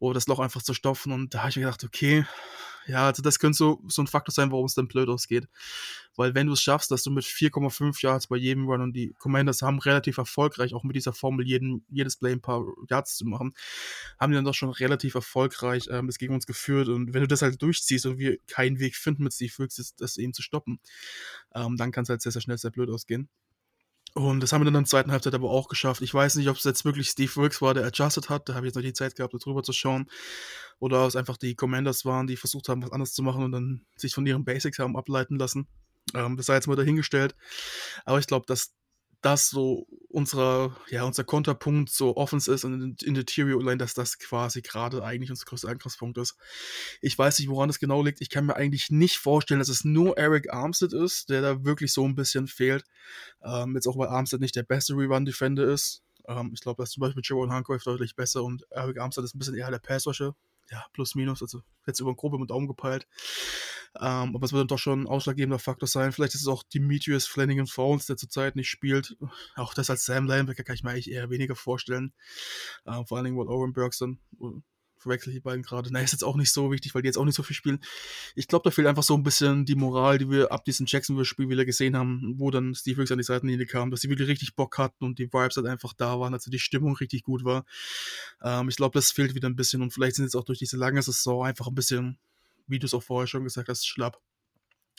oder 0.00 0.14
das 0.14 0.26
Loch 0.26 0.40
einfach 0.40 0.62
zu 0.62 0.74
stopfen. 0.74 1.12
Und 1.12 1.34
da 1.34 1.40
habe 1.40 1.50
ich 1.50 1.56
mir 1.56 1.62
gedacht, 1.62 1.84
okay, 1.84 2.24
ja, 2.86 3.06
also 3.06 3.22
das 3.22 3.38
könnte 3.38 3.56
so, 3.56 3.80
so 3.86 4.02
ein 4.02 4.06
Faktor 4.06 4.32
sein, 4.32 4.50
warum 4.50 4.64
es 4.64 4.74
dann 4.74 4.88
blöd 4.88 5.08
ausgeht. 5.08 5.46
Weil 6.16 6.34
wenn 6.34 6.46
du 6.46 6.54
es 6.54 6.62
schaffst, 6.62 6.90
dass 6.90 7.02
du 7.02 7.10
mit 7.10 7.24
4,5 7.24 8.02
Yards 8.02 8.26
bei 8.26 8.36
jedem 8.36 8.66
Run 8.66 8.80
und 8.80 8.94
die 8.94 9.14
Commanders 9.18 9.62
haben 9.62 9.78
relativ 9.78 10.18
erfolgreich, 10.18 10.74
auch 10.74 10.82
mit 10.82 10.96
dieser 10.96 11.12
Formel 11.12 11.46
jeden, 11.46 11.84
jedes 11.88 12.16
Play 12.16 12.32
ein 12.32 12.40
paar 12.40 12.64
Yards 12.88 13.16
zu 13.16 13.26
machen, 13.26 13.54
haben 14.18 14.32
die 14.32 14.36
dann 14.36 14.44
doch 14.44 14.54
schon 14.54 14.70
relativ 14.70 15.14
erfolgreich 15.14 15.88
ähm, 15.90 16.06
das 16.06 16.18
gegen 16.18 16.34
uns 16.34 16.46
geführt. 16.46 16.88
Und 16.88 17.14
wenn 17.14 17.20
du 17.20 17.28
das 17.28 17.42
halt 17.42 17.60
durchziehst 17.62 18.06
und 18.06 18.18
wir 18.18 18.38
keinen 18.46 18.80
Weg 18.80 18.96
finden 18.96 19.22
mit 19.24 19.34
Steve 19.34 19.52
Wilkes, 19.58 19.94
das 19.96 20.16
eben 20.16 20.32
zu 20.32 20.42
stoppen, 20.42 20.80
ähm, 21.54 21.76
dann 21.76 21.92
kann 21.92 22.02
es 22.04 22.08
halt 22.08 22.22
sehr, 22.22 22.32
sehr 22.32 22.42
schnell 22.42 22.58
sehr 22.58 22.70
blöd 22.70 22.90
ausgehen. 22.90 23.28
Und 24.14 24.40
das 24.40 24.52
haben 24.52 24.62
wir 24.62 24.64
dann 24.64 24.74
in 24.74 24.82
der 24.82 24.88
zweiten 24.88 25.12
Halbzeit 25.12 25.34
aber 25.34 25.50
auch 25.50 25.68
geschafft. 25.68 26.02
Ich 26.02 26.12
weiß 26.12 26.34
nicht, 26.36 26.48
ob 26.48 26.56
es 26.56 26.64
jetzt 26.64 26.84
wirklich 26.84 27.08
Steve 27.08 27.34
Wilkes 27.36 27.62
war, 27.62 27.74
der 27.74 27.86
adjusted 27.86 28.28
hat. 28.28 28.48
Da 28.48 28.54
habe 28.54 28.66
ich 28.66 28.70
jetzt 28.70 28.74
noch 28.76 28.82
die 28.82 28.92
Zeit 28.92 29.14
gehabt, 29.14 29.34
darüber 29.34 29.62
zu 29.62 29.72
schauen. 29.72 30.10
Oder 30.80 31.06
es 31.06 31.14
einfach 31.14 31.36
die 31.36 31.54
Commanders 31.54 32.04
waren, 32.04 32.26
die 32.26 32.36
versucht 32.36 32.68
haben, 32.68 32.82
was 32.82 32.90
anderes 32.90 33.12
zu 33.12 33.22
machen 33.22 33.44
und 33.44 33.52
dann 33.52 33.86
sich 33.96 34.14
von 34.14 34.26
ihren 34.26 34.44
Basics 34.44 34.78
haben 34.78 34.96
ableiten 34.96 35.38
lassen. 35.38 35.68
Ähm, 36.14 36.36
das 36.36 36.46
sei 36.46 36.54
jetzt 36.54 36.66
mal 36.66 36.76
dahingestellt. 36.76 37.36
Aber 38.04 38.18
ich 38.18 38.26
glaube, 38.26 38.46
dass 38.46 38.72
das 39.22 39.50
so 39.50 39.86
unser, 40.08 40.76
ja, 40.88 41.04
unser 41.04 41.24
Konterpunkt 41.24 41.90
so 41.90 42.16
Offense 42.16 42.52
ist 42.52 42.64
und 42.64 43.02
in 43.02 43.14
der 43.14 43.20
Interior 43.20 43.62
Line, 43.62 43.76
dass 43.76 43.94
das 43.94 44.18
quasi 44.18 44.62
gerade 44.62 45.04
eigentlich 45.04 45.30
unser 45.30 45.44
größter 45.44 45.68
Angriffspunkt 45.68 46.18
ist. 46.18 46.36
Ich 47.00 47.18
weiß 47.18 47.38
nicht, 47.38 47.48
woran 47.48 47.68
das 47.68 47.78
genau 47.78 48.02
liegt. 48.02 48.20
Ich 48.20 48.30
kann 48.30 48.46
mir 48.46 48.56
eigentlich 48.56 48.90
nicht 48.90 49.18
vorstellen, 49.18 49.60
dass 49.60 49.68
es 49.68 49.84
nur 49.84 50.16
Eric 50.16 50.52
Armstead 50.52 50.92
ist, 50.92 51.28
der 51.28 51.42
da 51.42 51.64
wirklich 51.64 51.92
so 51.92 52.04
ein 52.04 52.14
bisschen 52.14 52.46
fehlt. 52.46 52.84
Ähm, 53.42 53.74
jetzt 53.74 53.86
auch, 53.86 53.98
weil 53.98 54.08
Armstead 54.08 54.40
nicht 54.40 54.56
der 54.56 54.62
beste 54.62 54.94
Rerun-Defender 54.94 55.64
ist. 55.64 56.02
Ähm, 56.26 56.50
ich 56.54 56.60
glaube, 56.60 56.82
dass 56.82 56.90
zum 56.90 57.02
Beispiel 57.02 57.22
Jerome 57.24 57.52
Hargrave 57.52 57.82
deutlich 57.84 58.16
besser 58.16 58.42
und 58.42 58.66
Eric 58.70 58.98
Armstead 58.98 59.24
ist 59.24 59.34
ein 59.34 59.38
bisschen 59.38 59.56
eher 59.56 59.70
der 59.70 59.78
Passwasher 59.78 60.34
ja, 60.70 60.84
plus 60.92 61.14
minus, 61.14 61.42
also 61.42 61.62
jetzt 61.86 62.00
über 62.00 62.14
den 62.14 62.40
mit 62.40 62.50
Daumen 62.50 62.68
gepeilt. 62.68 63.06
Ähm, 63.96 64.36
aber 64.36 64.44
es 64.44 64.52
wird 64.52 64.60
dann 64.60 64.68
doch 64.68 64.78
schon 64.78 65.02
ein 65.02 65.06
ausschlaggebender 65.08 65.58
Faktor 65.58 65.88
sein. 65.88 66.12
Vielleicht 66.12 66.34
ist 66.34 66.42
es 66.42 66.46
auch 66.46 66.62
Demetrius 66.62 67.26
Flanagan 67.26 67.66
Fowles, 67.66 68.06
der 68.06 68.16
zurzeit 68.16 68.54
nicht 68.54 68.70
spielt. 68.70 69.16
Auch 69.56 69.74
das 69.74 69.90
als 69.90 70.04
Sam 70.04 70.26
Linebacker 70.26 70.62
kann 70.62 70.76
ich 70.76 70.84
mir 70.84 70.90
eigentlich 70.90 71.10
eher 71.10 71.30
weniger 71.30 71.56
vorstellen. 71.56 72.12
Ähm, 72.86 73.04
vor 73.06 73.16
allen 73.18 73.24
Dingen, 73.24 73.38
weil 73.38 73.48
Owen 73.48 73.72
Burks 73.72 73.98
dann 73.98 74.20
verwechsel 75.00 75.30
ich 75.30 75.36
die 75.36 75.40
beiden 75.40 75.62
gerade. 75.62 75.90
Na, 75.92 76.00
ist 76.00 76.12
jetzt 76.12 76.24
auch 76.24 76.36
nicht 76.36 76.52
so 76.52 76.70
wichtig, 76.70 76.94
weil 76.94 77.02
die 77.02 77.06
jetzt 77.06 77.16
auch 77.16 77.24
nicht 77.24 77.34
so 77.34 77.42
viel 77.42 77.56
spielen. 77.56 77.80
Ich 78.34 78.48
glaube, 78.48 78.64
da 78.64 78.70
fehlt 78.70 78.86
einfach 78.86 79.02
so 79.02 79.14
ein 79.14 79.22
bisschen 79.22 79.64
die 79.64 79.74
Moral, 79.74 80.18
die 80.18 80.30
wir 80.30 80.52
ab 80.52 80.64
diesem 80.64 80.86
Jacksonville-Spiel 80.86 81.48
wieder 81.48 81.64
gesehen 81.64 81.96
haben, 81.96 82.34
wo 82.38 82.50
dann 82.50 82.74
Steve 82.74 82.98
Wilkes 82.98 83.12
an 83.12 83.18
die 83.18 83.24
Seitenlinie 83.24 83.66
kam, 83.66 83.90
dass 83.90 84.00
sie 84.00 84.10
wirklich 84.10 84.28
richtig 84.28 84.54
Bock 84.54 84.78
hatten 84.78 85.04
und 85.04 85.18
die 85.18 85.32
Vibes 85.32 85.56
halt 85.56 85.66
einfach 85.66 85.94
da 85.94 86.20
waren, 86.20 86.34
also 86.34 86.50
die 86.50 86.58
Stimmung 86.58 86.94
richtig 86.96 87.22
gut 87.22 87.44
war. 87.44 87.64
Ähm, 88.42 88.68
ich 88.68 88.76
glaube, 88.76 88.92
das 88.98 89.10
fehlt 89.10 89.34
wieder 89.34 89.48
ein 89.48 89.56
bisschen 89.56 89.82
und 89.82 89.92
vielleicht 89.92 90.16
sind 90.16 90.26
jetzt 90.26 90.36
auch 90.36 90.44
durch 90.44 90.58
diese 90.58 90.76
lange 90.76 91.02
Saison 91.02 91.44
einfach 91.44 91.66
ein 91.66 91.74
bisschen, 91.74 92.18
wie 92.66 92.78
du 92.78 92.86
es 92.86 92.94
auch 92.94 93.02
vorher 93.02 93.26
schon 93.26 93.44
gesagt 93.44 93.68
hast, 93.68 93.86
schlapp. 93.86 94.20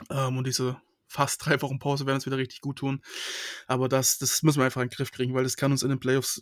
Ähm, 0.10 0.38
und 0.38 0.48
diese 0.48 0.82
fast 1.08 1.46
drei 1.46 1.62
Wochen 1.62 1.78
Pause 1.78 2.06
werden 2.06 2.16
uns 2.16 2.26
wieder 2.26 2.38
richtig 2.38 2.62
gut 2.62 2.80
tun. 2.80 3.02
Aber 3.68 3.90
das, 3.90 4.18
das 4.18 4.44
müssen 4.44 4.60
wir 4.60 4.66
einfach 4.66 4.82
in 4.82 4.88
den 4.88 4.96
Griff 4.96 5.12
kriegen, 5.12 5.34
weil 5.34 5.44
das 5.44 5.58
kann 5.58 5.72
uns 5.72 5.84
in 5.84 5.90
den 5.90 6.00
Playoffs 6.00 6.42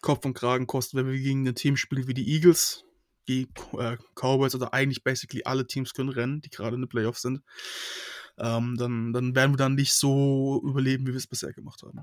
Kopf 0.00 0.24
und 0.24 0.34
Kragen 0.34 0.66
kosten, 0.66 0.96
wenn 0.96 1.10
wir 1.10 1.18
gegen 1.18 1.46
ein 1.46 1.54
Team 1.54 1.76
spielen 1.76 2.06
wie 2.06 2.14
die 2.14 2.32
Eagles, 2.32 2.84
die 3.28 3.48
äh, 3.78 3.96
Cowboys 4.14 4.54
oder 4.54 4.74
eigentlich 4.74 5.04
basically 5.04 5.42
alle 5.44 5.66
Teams 5.66 5.94
können 5.94 6.08
rennen, 6.08 6.40
die 6.40 6.50
gerade 6.50 6.74
in 6.74 6.82
den 6.82 6.88
Playoffs 6.88 7.22
sind, 7.22 7.42
ähm, 8.38 8.76
dann, 8.78 9.12
dann 9.12 9.34
werden 9.34 9.52
wir 9.52 9.58
dann 9.58 9.74
nicht 9.74 9.92
so 9.92 10.60
überleben, 10.64 11.06
wie 11.06 11.12
wir 11.12 11.16
es 11.16 11.26
bisher 11.26 11.52
gemacht 11.52 11.82
haben. 11.82 12.00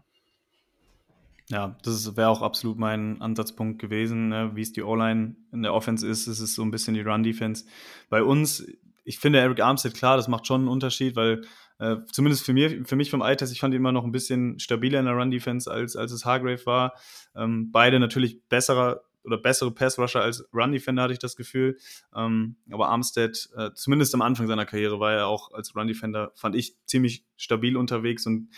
Ja, 1.49 1.77
das 1.83 2.17
wäre 2.17 2.29
auch 2.29 2.41
absolut 2.41 2.79
mein 2.79 3.21
Ansatzpunkt 3.21 3.79
gewesen, 3.79 4.29
ne? 4.29 4.51
wie 4.55 4.61
es 4.61 4.73
die 4.73 4.81
O-Line 4.81 5.35
in 5.51 5.61
der 5.61 5.73
Offense 5.73 6.07
ist. 6.07 6.25
Es 6.27 6.39
ist 6.39 6.55
so 6.55 6.63
ein 6.63 6.71
bisschen 6.71 6.95
die 6.95 7.01
Run-Defense. 7.01 7.65
Bei 8.09 8.23
uns, 8.23 8.65
ich 9.03 9.19
finde 9.19 9.39
Eric 9.39 9.61
Armstead, 9.61 9.93
klar, 9.93 10.17
das 10.17 10.27
macht 10.27 10.47
schon 10.47 10.61
einen 10.61 10.69
Unterschied, 10.69 11.15
weil 11.15 11.43
äh, 11.77 11.97
zumindest 12.11 12.45
für, 12.45 12.53
mir, 12.53 12.85
für 12.85 12.95
mich 12.95 13.11
vom 13.11 13.21
Alters, 13.21 13.51
ich 13.51 13.59
fand 13.59 13.73
ihn 13.73 13.81
immer 13.81 13.91
noch 13.91 14.05
ein 14.05 14.11
bisschen 14.11 14.57
stabiler 14.59 14.99
in 14.99 15.05
der 15.05 15.13
Run-Defense, 15.13 15.69
als, 15.69 15.95
als 15.95 16.11
es 16.11 16.25
Hargrave 16.25 16.65
war. 16.65 16.93
Ähm, 17.35 17.71
beide 17.71 17.99
natürlich 17.99 18.41
besserer 18.49 19.01
oder 19.25 19.37
bessere 19.37 19.71
Pass-Rusher 19.71 20.21
als 20.21 20.47
Run-Defender, 20.53 21.03
hatte 21.03 21.13
ich 21.13 21.19
das 21.19 21.35
Gefühl. 21.35 21.77
Ähm, 22.15 22.57
aber 22.71 22.89
Armstead, 22.89 23.49
äh, 23.55 23.71
zumindest 23.73 24.13
am 24.13 24.21
Anfang 24.21 24.47
seiner 24.47 24.65
Karriere, 24.65 24.99
war 24.99 25.13
er 25.13 25.27
auch 25.27 25.51
als 25.51 25.75
Run-Defender, 25.75 26.31
fand 26.35 26.55
ich, 26.55 26.75
ziemlich 26.85 27.25
stabil 27.35 27.75
unterwegs 27.77 28.25
und 28.25 28.49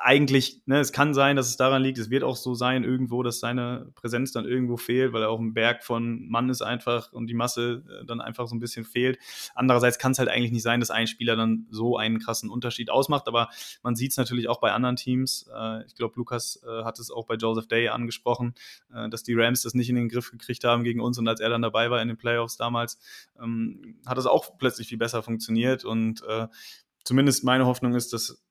eigentlich, 0.00 0.62
ne, 0.66 0.80
es 0.80 0.92
kann 0.92 1.14
sein, 1.14 1.36
dass 1.36 1.48
es 1.48 1.56
daran 1.56 1.82
liegt, 1.82 1.98
es 1.98 2.10
wird 2.10 2.24
auch 2.24 2.36
so 2.36 2.54
sein 2.54 2.84
irgendwo, 2.84 3.22
dass 3.22 3.40
seine 3.40 3.90
Präsenz 3.94 4.32
dann 4.32 4.44
irgendwo 4.44 4.76
fehlt, 4.76 5.12
weil 5.12 5.22
er 5.22 5.30
auch 5.30 5.38
ein 5.38 5.54
Berg 5.54 5.84
von 5.84 6.28
Mann 6.28 6.48
ist 6.50 6.62
einfach 6.62 7.12
und 7.12 7.26
die 7.28 7.34
Masse 7.34 7.84
äh, 7.88 8.04
dann 8.04 8.20
einfach 8.20 8.48
so 8.48 8.54
ein 8.54 8.60
bisschen 8.60 8.84
fehlt. 8.84 9.18
Andererseits 9.54 9.98
kann 9.98 10.12
es 10.12 10.18
halt 10.18 10.28
eigentlich 10.28 10.52
nicht 10.52 10.62
sein, 10.62 10.80
dass 10.80 10.90
ein 10.90 11.06
Spieler 11.06 11.36
dann 11.36 11.66
so 11.70 11.96
einen 11.96 12.18
krassen 12.18 12.50
Unterschied 12.50 12.90
ausmacht, 12.90 13.28
aber 13.28 13.50
man 13.82 13.94
sieht 13.96 14.12
es 14.12 14.16
natürlich 14.16 14.48
auch 14.48 14.60
bei 14.60 14.72
anderen 14.72 14.96
Teams. 14.96 15.48
Äh, 15.54 15.84
ich 15.86 15.94
glaube, 15.94 16.14
Lukas 16.16 16.60
äh, 16.66 16.84
hat 16.84 16.98
es 16.98 17.10
auch 17.10 17.26
bei 17.26 17.34
Joseph 17.34 17.68
Day 17.68 17.88
angesprochen, 17.88 18.54
dass 19.10 19.22
die 19.22 19.34
Rams 19.34 19.62
das 19.62 19.74
nicht 19.74 19.88
in 19.88 19.96
den 19.96 20.08
Griff 20.08 20.30
gekriegt 20.30 20.64
haben 20.64 20.82
gegen 20.82 21.00
uns 21.00 21.18
und 21.18 21.28
als 21.28 21.40
er 21.40 21.50
dann 21.50 21.62
dabei 21.62 21.90
war 21.90 22.00
in 22.00 22.08
den 22.08 22.16
Playoffs 22.16 22.56
damals, 22.56 22.98
ähm, 23.40 23.96
hat 24.06 24.18
es 24.18 24.26
auch 24.26 24.58
plötzlich 24.58 24.88
viel 24.88 24.98
besser 24.98 25.22
funktioniert 25.22 25.84
und 25.84 26.22
zumindest 27.04 27.44
meine 27.44 27.66
Hoffnung 27.66 27.94
ist, 27.94 28.12
dass 28.12 28.42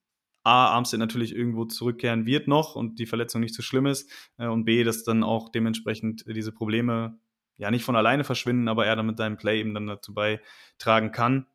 A, 0.48 0.68
Armstead 0.68 0.98
natürlich 0.98 1.34
irgendwo 1.34 1.66
zurückkehren 1.66 2.24
wird 2.24 2.48
noch 2.48 2.74
und 2.74 2.98
die 2.98 3.06
Verletzung 3.06 3.42
nicht 3.42 3.54
so 3.54 3.62
schlimm 3.62 3.86
ist 3.86 4.10
äh, 4.38 4.46
und 4.46 4.64
B, 4.64 4.82
dass 4.82 5.04
dann 5.04 5.22
auch 5.22 5.50
dementsprechend 5.50 6.24
diese 6.26 6.52
Probleme 6.52 7.18
ja 7.58 7.70
nicht 7.70 7.84
von 7.84 7.96
alleine 7.96 8.24
verschwinden, 8.24 8.68
aber 8.68 8.86
er 8.86 8.96
dann 8.96 9.06
mit 9.06 9.18
seinem 9.18 9.36
Play 9.36 9.60
eben 9.60 9.74
dann 9.74 9.86
dazu 9.86 10.14
beitragen 10.14 11.12
kann. 11.12 11.46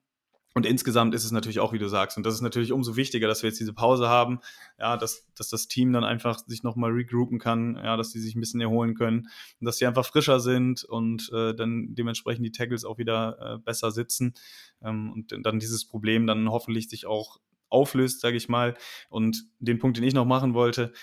Und 0.55 0.67
insgesamt 0.67 1.15
ist 1.15 1.25
es 1.25 1.31
natürlich 1.31 1.59
auch, 1.59 1.73
wie 1.73 1.79
du 1.79 1.87
sagst, 1.89 2.15
und 2.15 2.23
das 2.23 2.35
ist 2.35 2.41
natürlich 2.41 2.71
umso 2.71 2.95
wichtiger, 2.95 3.27
dass 3.27 3.41
wir 3.41 3.49
jetzt 3.49 3.59
diese 3.59 3.73
Pause 3.73 4.07
haben, 4.07 4.39
ja, 4.77 4.97
dass, 4.97 5.27
dass 5.33 5.49
das 5.49 5.67
Team 5.67 5.91
dann 5.93 6.03
einfach 6.03 6.37
sich 6.45 6.61
nochmal 6.61 6.91
regroupen 6.91 7.39
kann, 7.39 7.75
ja, 7.83 7.97
dass 7.97 8.11
sie 8.11 8.19
sich 8.19 8.35
ein 8.35 8.39
bisschen 8.39 8.61
erholen 8.61 8.93
können 8.93 9.29
und 9.59 9.65
dass 9.65 9.79
sie 9.79 9.87
einfach 9.87 10.05
frischer 10.05 10.39
sind 10.39 10.83
und 10.83 11.31
äh, 11.33 11.55
dann 11.55 11.95
dementsprechend 11.95 12.45
die 12.45 12.51
Tackles 12.51 12.85
auch 12.85 12.99
wieder 12.99 13.55
äh, 13.55 13.57
besser 13.57 13.89
sitzen 13.89 14.35
ähm, 14.83 15.11
und 15.11 15.35
dann 15.43 15.57
dieses 15.57 15.85
Problem 15.85 16.27
dann 16.27 16.51
hoffentlich 16.51 16.87
sich 16.87 17.07
auch 17.07 17.39
auflöst, 17.73 18.21
sage 18.21 18.37
ich 18.37 18.47
mal. 18.47 18.75
Und 19.09 19.43
den 19.59 19.79
Punkt, 19.79 19.97
den 19.97 20.03
ich 20.03 20.13
noch 20.13 20.25
machen 20.25 20.53
wollte, 20.53 20.93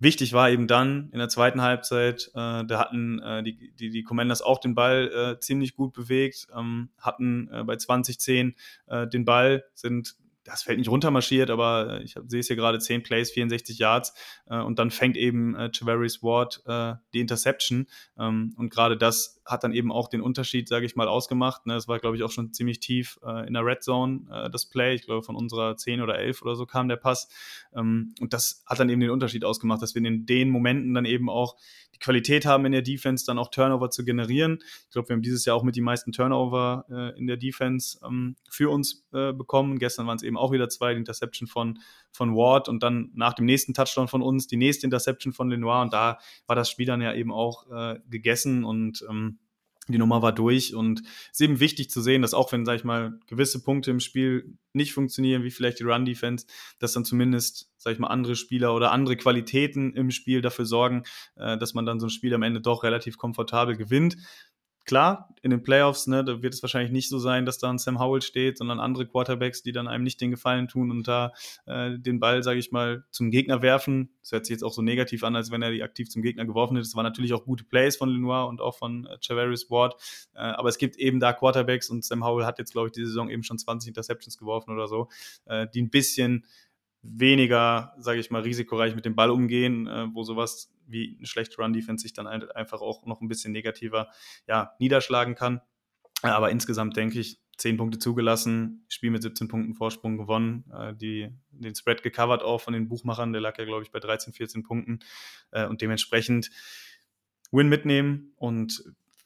Wichtig 0.00 0.32
war 0.32 0.48
eben 0.48 0.68
dann 0.68 1.10
in 1.12 1.18
der 1.18 1.28
zweiten 1.28 1.60
Halbzeit, 1.60 2.30
äh, 2.34 2.64
da 2.64 2.78
hatten 2.78 3.20
äh, 3.20 3.42
die, 3.42 3.74
die, 3.74 3.90
die 3.90 4.04
Commanders 4.04 4.42
auch 4.42 4.60
den 4.60 4.76
Ball 4.76 5.10
äh, 5.12 5.40
ziemlich 5.40 5.74
gut 5.74 5.92
bewegt, 5.92 6.46
ähm, 6.56 6.90
hatten 6.98 7.48
äh, 7.52 7.64
bei 7.64 7.74
2010 7.74 8.54
äh, 8.86 9.08
den 9.08 9.24
Ball, 9.24 9.64
sind 9.74 10.14
das 10.44 10.62
Feld 10.62 10.78
nicht 10.78 10.88
runtermarschiert, 10.88 11.50
aber 11.50 12.00
ich 12.02 12.14
sehe 12.26 12.40
es 12.40 12.46
hier 12.46 12.54
gerade 12.54 12.78
10 12.78 13.02
Plays, 13.02 13.32
64 13.32 13.78
Yards 13.78 14.14
äh, 14.46 14.58
und 14.58 14.78
dann 14.78 14.92
fängt 14.92 15.16
eben 15.16 15.56
äh, 15.56 15.70
Travaris 15.70 16.22
Ward 16.22 16.62
äh, 16.66 16.94
die 17.12 17.20
Interception 17.20 17.88
ähm, 18.18 18.54
und 18.56 18.70
gerade 18.70 18.96
das 18.96 19.37
hat 19.48 19.64
dann 19.64 19.72
eben 19.72 19.90
auch 19.90 20.08
den 20.08 20.20
Unterschied, 20.20 20.68
sage 20.68 20.86
ich 20.86 20.94
mal, 20.94 21.08
ausgemacht. 21.08 21.66
Ne? 21.66 21.74
Es 21.74 21.88
war, 21.88 21.98
glaube 21.98 22.16
ich, 22.16 22.22
auch 22.22 22.30
schon 22.30 22.52
ziemlich 22.52 22.80
tief 22.80 23.18
äh, 23.24 23.46
in 23.46 23.54
der 23.54 23.64
Red 23.64 23.82
Zone, 23.82 24.26
äh, 24.30 24.50
das 24.50 24.66
Play. 24.66 24.94
Ich 24.94 25.02
glaube, 25.02 25.22
von 25.22 25.36
unserer 25.36 25.76
10 25.76 26.00
oder 26.02 26.18
11 26.18 26.42
oder 26.42 26.54
so 26.54 26.66
kam 26.66 26.88
der 26.88 26.96
Pass. 26.96 27.28
Ähm, 27.74 28.14
und 28.20 28.32
das 28.32 28.62
hat 28.66 28.78
dann 28.78 28.88
eben 28.88 29.00
den 29.00 29.10
Unterschied 29.10 29.44
ausgemacht, 29.44 29.82
dass 29.82 29.94
wir 29.94 30.04
in 30.04 30.26
den 30.26 30.50
Momenten 30.50 30.94
dann 30.94 31.04
eben 31.04 31.30
auch 31.30 31.56
die 31.94 31.98
Qualität 32.04 32.46
haben, 32.46 32.64
in 32.64 32.72
der 32.72 32.82
Defense 32.82 33.26
dann 33.26 33.38
auch 33.38 33.50
Turnover 33.50 33.90
zu 33.90 34.04
generieren. 34.04 34.58
Ich 34.84 34.90
glaube, 34.90 35.08
wir 35.08 35.14
haben 35.14 35.22
dieses 35.22 35.44
Jahr 35.44 35.56
auch 35.56 35.62
mit 35.62 35.76
die 35.76 35.80
meisten 35.80 36.12
Turnover 36.12 36.84
äh, 36.90 37.18
in 37.18 37.26
der 37.26 37.36
Defense 37.36 37.98
ähm, 38.04 38.36
für 38.48 38.70
uns 38.70 39.06
äh, 39.12 39.32
bekommen. 39.32 39.78
Gestern 39.78 40.06
waren 40.06 40.16
es 40.16 40.22
eben 40.22 40.36
auch 40.36 40.52
wieder 40.52 40.68
zwei, 40.68 40.92
die 40.92 40.98
Interception 40.98 41.48
von, 41.48 41.78
von 42.12 42.34
Ward 42.36 42.68
und 42.68 42.82
dann 42.82 43.10
nach 43.14 43.34
dem 43.34 43.46
nächsten 43.46 43.74
Touchdown 43.74 44.08
von 44.08 44.22
uns 44.22 44.46
die 44.46 44.56
nächste 44.56 44.86
Interception 44.86 45.32
von 45.32 45.50
Lenoir. 45.50 45.82
Und 45.82 45.92
da 45.92 46.18
war 46.46 46.56
das 46.56 46.70
Spiel 46.70 46.86
dann 46.86 47.00
ja 47.00 47.14
eben 47.14 47.32
auch 47.32 47.66
äh, 47.70 47.98
gegessen 48.08 48.64
und 48.64 49.04
ähm, 49.08 49.37
die 49.92 49.98
Nummer 49.98 50.22
war 50.22 50.32
durch 50.32 50.74
und 50.74 51.00
es 51.00 51.32
ist 51.32 51.40
eben 51.40 51.60
wichtig 51.60 51.90
zu 51.90 52.00
sehen, 52.00 52.22
dass 52.22 52.34
auch 52.34 52.52
wenn, 52.52 52.64
sag 52.64 52.76
ich 52.76 52.84
mal, 52.84 53.18
gewisse 53.26 53.62
Punkte 53.62 53.90
im 53.90 54.00
Spiel 54.00 54.56
nicht 54.72 54.92
funktionieren, 54.92 55.44
wie 55.44 55.50
vielleicht 55.50 55.80
die 55.80 55.84
Run-Defense, 55.84 56.46
dass 56.78 56.92
dann 56.92 57.04
zumindest, 57.04 57.70
sag 57.78 57.92
ich 57.92 57.98
mal, 57.98 58.08
andere 58.08 58.36
Spieler 58.36 58.74
oder 58.74 58.92
andere 58.92 59.16
Qualitäten 59.16 59.94
im 59.94 60.10
Spiel 60.10 60.40
dafür 60.40 60.64
sorgen, 60.64 61.04
äh, 61.36 61.58
dass 61.58 61.74
man 61.74 61.86
dann 61.86 62.00
so 62.00 62.06
ein 62.06 62.10
Spiel 62.10 62.34
am 62.34 62.42
Ende 62.42 62.60
doch 62.60 62.82
relativ 62.82 63.16
komfortabel 63.16 63.76
gewinnt. 63.76 64.16
Klar, 64.88 65.28
in 65.42 65.50
den 65.50 65.62
Playoffs, 65.62 66.06
ne, 66.06 66.24
da 66.24 66.40
wird 66.40 66.54
es 66.54 66.62
wahrscheinlich 66.62 66.92
nicht 66.92 67.10
so 67.10 67.18
sein, 67.18 67.44
dass 67.44 67.58
da 67.58 67.68
ein 67.68 67.76
Sam 67.76 68.00
Howell 68.00 68.22
steht, 68.22 68.56
sondern 68.56 68.80
andere 68.80 69.06
Quarterbacks, 69.06 69.62
die 69.62 69.70
dann 69.70 69.86
einem 69.86 70.02
nicht 70.02 70.18
den 70.18 70.30
Gefallen 70.30 70.66
tun 70.66 70.90
und 70.90 71.06
da 71.06 71.34
äh, 71.66 71.98
den 71.98 72.20
Ball, 72.20 72.42
sage 72.42 72.58
ich 72.58 72.72
mal, 72.72 73.04
zum 73.10 73.30
Gegner 73.30 73.60
werfen. 73.60 74.08
Das 74.22 74.32
hört 74.32 74.46
sich 74.46 74.54
jetzt 74.54 74.62
auch 74.62 74.72
so 74.72 74.80
negativ 74.80 75.24
an, 75.24 75.36
als 75.36 75.50
wenn 75.50 75.60
er 75.60 75.72
die 75.72 75.82
aktiv 75.82 76.08
zum 76.08 76.22
Gegner 76.22 76.46
geworfen 76.46 76.74
hätte. 76.74 76.88
Das 76.88 76.96
waren 76.96 77.04
natürlich 77.04 77.34
auch 77.34 77.44
gute 77.44 77.64
Plays 77.64 77.96
von 77.98 78.08
Lenoir 78.08 78.48
und 78.48 78.62
auch 78.62 78.78
von 78.78 79.04
äh, 79.04 79.18
Chavaris 79.20 79.68
Ward. 79.68 79.94
Äh, 80.34 80.38
aber 80.38 80.70
es 80.70 80.78
gibt 80.78 80.96
eben 80.96 81.20
da 81.20 81.34
Quarterbacks 81.34 81.90
und 81.90 82.02
Sam 82.02 82.24
Howell 82.24 82.46
hat 82.46 82.58
jetzt, 82.58 82.72
glaube 82.72 82.88
ich, 82.88 82.92
die 82.92 83.04
Saison 83.04 83.28
eben 83.28 83.42
schon 83.42 83.58
20 83.58 83.88
Interceptions 83.88 84.38
geworfen 84.38 84.70
oder 84.70 84.88
so, 84.88 85.10
äh, 85.44 85.66
die 85.74 85.82
ein 85.82 85.90
bisschen 85.90 86.46
weniger, 87.02 87.94
sage 87.98 88.20
ich 88.20 88.30
mal, 88.30 88.42
risikoreich 88.42 88.94
mit 88.94 89.04
dem 89.04 89.14
Ball 89.14 89.30
umgehen, 89.30 89.86
äh, 89.86 90.06
wo 90.12 90.24
sowas 90.24 90.72
wie 90.86 91.16
eine 91.18 91.26
schlechte 91.26 91.56
Run-Defense 91.60 92.02
sich 92.02 92.12
dann 92.12 92.26
einfach 92.26 92.80
auch 92.80 93.04
noch 93.06 93.20
ein 93.20 93.28
bisschen 93.28 93.52
negativer 93.52 94.08
ja, 94.46 94.72
niederschlagen 94.78 95.34
kann. 95.34 95.60
Aber 96.22 96.50
insgesamt 96.50 96.96
denke 96.96 97.20
ich, 97.20 97.40
10 97.58 97.76
Punkte 97.76 97.98
zugelassen, 97.98 98.84
Spiel 98.88 99.10
mit 99.10 99.22
17 99.22 99.48
Punkten 99.48 99.74
Vorsprung 99.74 100.16
gewonnen, 100.16 100.64
äh, 100.72 100.94
die, 100.94 101.30
den 101.50 101.74
Spread 101.74 102.02
gecovert 102.02 102.42
auch 102.42 102.60
von 102.60 102.72
den 102.72 102.88
Buchmachern, 102.88 103.32
der 103.32 103.42
lag 103.42 103.58
ja, 103.58 103.64
glaube 103.64 103.82
ich, 103.82 103.90
bei 103.90 103.98
13, 103.98 104.32
14 104.32 104.62
Punkten 104.62 105.00
äh, 105.50 105.66
und 105.66 105.82
dementsprechend 105.82 106.50
Win 107.50 107.68
mitnehmen 107.68 108.32
und 108.36 108.84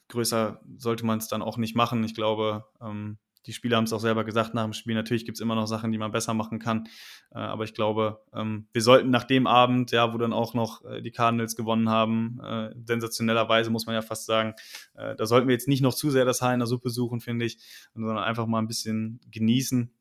größer 0.09 0.61
sollte 0.77 1.05
man 1.05 1.19
es 1.19 1.29
dann 1.29 1.43
auch 1.43 1.59
nicht 1.59 1.77
machen. 1.77 2.05
Ich 2.05 2.15
glaube, 2.15 2.65
ähm, 2.81 3.19
die 3.47 3.53
Spieler 3.53 3.77
haben 3.77 3.85
es 3.85 3.93
auch 3.93 4.01
selber 4.01 4.25
gesagt 4.25 4.55
nach 4.55 4.65
dem 4.65 4.73
Spiel. 4.73 4.95
Natürlich 4.95 5.25
gibt 5.25 5.37
es 5.37 5.41
immer 5.41 5.55
noch 5.55 5.67
Sachen, 5.67 5.93
die 5.93 5.99
man 5.99 6.13
besser 6.13 6.35
machen 6.35 6.59
kann. 6.59 6.89
Äh, 7.31 7.39
aber 7.39 7.65
ich 7.65 7.75
glaube, 7.75 8.21
ähm, 8.33 8.69
wir 8.73 8.83
sollten 8.83 9.11
nach 9.11 9.25
dem 9.25 9.47
Abend, 9.47 9.91
ja, 9.91 10.13
wo 10.13 10.19
dann 10.19 10.33
auch 10.33 10.55
noch 10.55 10.85
äh, 10.85 11.03
die 11.03 11.11
Cardinals 11.11 11.57
gewonnen 11.57 11.89
haben, 11.89 12.41
äh, 12.41 12.71
sensationellerweise 12.85 13.71
muss 13.71 13.87
man 13.87 13.95
ja 13.95 14.03
fast 14.03 14.27
sagen, 14.27 14.55
da 14.95 15.27
sollten 15.27 15.49
wir 15.49 15.55
jetzt 15.55 15.69
nicht 15.69 15.81
noch 15.81 15.95
zu 15.95 16.11
sehr 16.11 16.25
das 16.25 16.43
Haar 16.43 16.53
in 16.53 16.61
der 16.61 16.67
Suppe 16.67 16.91
suchen, 16.91 17.21
finde 17.21 17.45
ich, 17.47 17.59
sondern 17.95 18.19
einfach 18.19 18.47
mal 18.47 18.59
ein 18.59 18.69
bisschen 18.69 19.21
genießen 19.31 19.93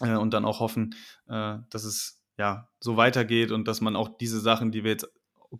und 0.00 0.34
dann 0.34 0.44
auch 0.44 0.60
hoffen, 0.60 0.94
dass 1.26 1.84
es 1.84 2.22
ja 2.38 2.68
so 2.80 2.96
weitergeht 2.96 3.50
und 3.50 3.66
dass 3.66 3.80
man 3.80 3.96
auch 3.96 4.16
diese 4.18 4.40
Sachen, 4.40 4.72
die 4.72 4.84
wir 4.84 4.90
jetzt 4.90 5.08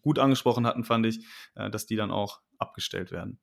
gut 0.03 0.19
angesprochen 0.19 0.67
hatten, 0.67 0.85
fand 0.85 1.07
ich, 1.07 1.27
dass 1.55 1.87
die 1.87 1.97
dann 1.97 2.11
auch 2.11 2.41
abgestellt 2.59 3.13
werden. 3.13 3.41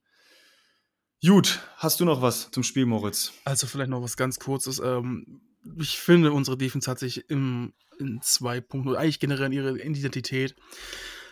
Gut, 1.26 1.61
hast 1.78 2.01
du 2.01 2.05
noch 2.05 2.21
was 2.21 2.51
zum 2.51 2.63
Spiel, 2.63 2.86
Moritz? 2.86 3.32
Also 3.45 3.65
vielleicht 3.65 3.89
noch 3.89 4.01
was 4.01 4.17
ganz 4.17 4.39
Kurzes. 4.39 4.80
Ähm, 4.84 5.39
ich 5.80 5.97
finde, 5.97 6.34
unsere 6.34 6.57
Defense 6.57 6.91
hat 6.91 6.99
sich 6.99 7.30
im, 7.30 7.71
in 7.97 8.21
zwei 8.21 8.59
Punkten, 8.59 8.89
oder 8.89 8.99
eigentlich 8.99 9.21
generell 9.21 9.45
in 9.45 9.53
ihre 9.53 9.80
Identität 9.80 10.53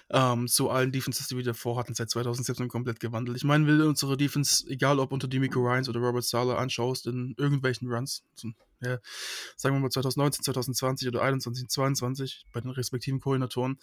ähm, 0.09 0.47
zu 0.47 0.69
allen 0.69 0.93
Defenses, 0.93 1.27
die 1.27 1.35
wir 1.35 1.43
davor 1.43 1.77
hatten, 1.77 1.93
seit 1.93 2.09
2017 2.09 2.69
komplett 2.69 3.01
gewandelt. 3.01 3.35
Ich 3.35 3.43
meine, 3.43 3.67
will 3.67 3.81
unsere 3.81 4.15
Defense, 4.15 4.65
egal 4.69 4.97
ob 4.99 5.11
unter 5.11 5.27
Demico 5.27 5.59
Ryans 5.59 5.89
oder 5.89 5.99
Robert 5.99 6.23
Sala 6.23 6.55
anschaust, 6.55 7.07
in 7.07 7.33
irgendwelchen 7.37 7.91
Runs, 7.91 8.23
ja, 8.81 8.97
sagen 9.55 9.75
wir 9.75 9.79
mal 9.79 9.89
2019, 9.89 10.43
2020 10.43 11.07
oder 11.09 11.19
2021, 11.19 11.67
2022 11.67 12.45
bei 12.51 12.61
den 12.61 12.71
respektiven 12.71 13.19
Koordinatoren, 13.19 13.77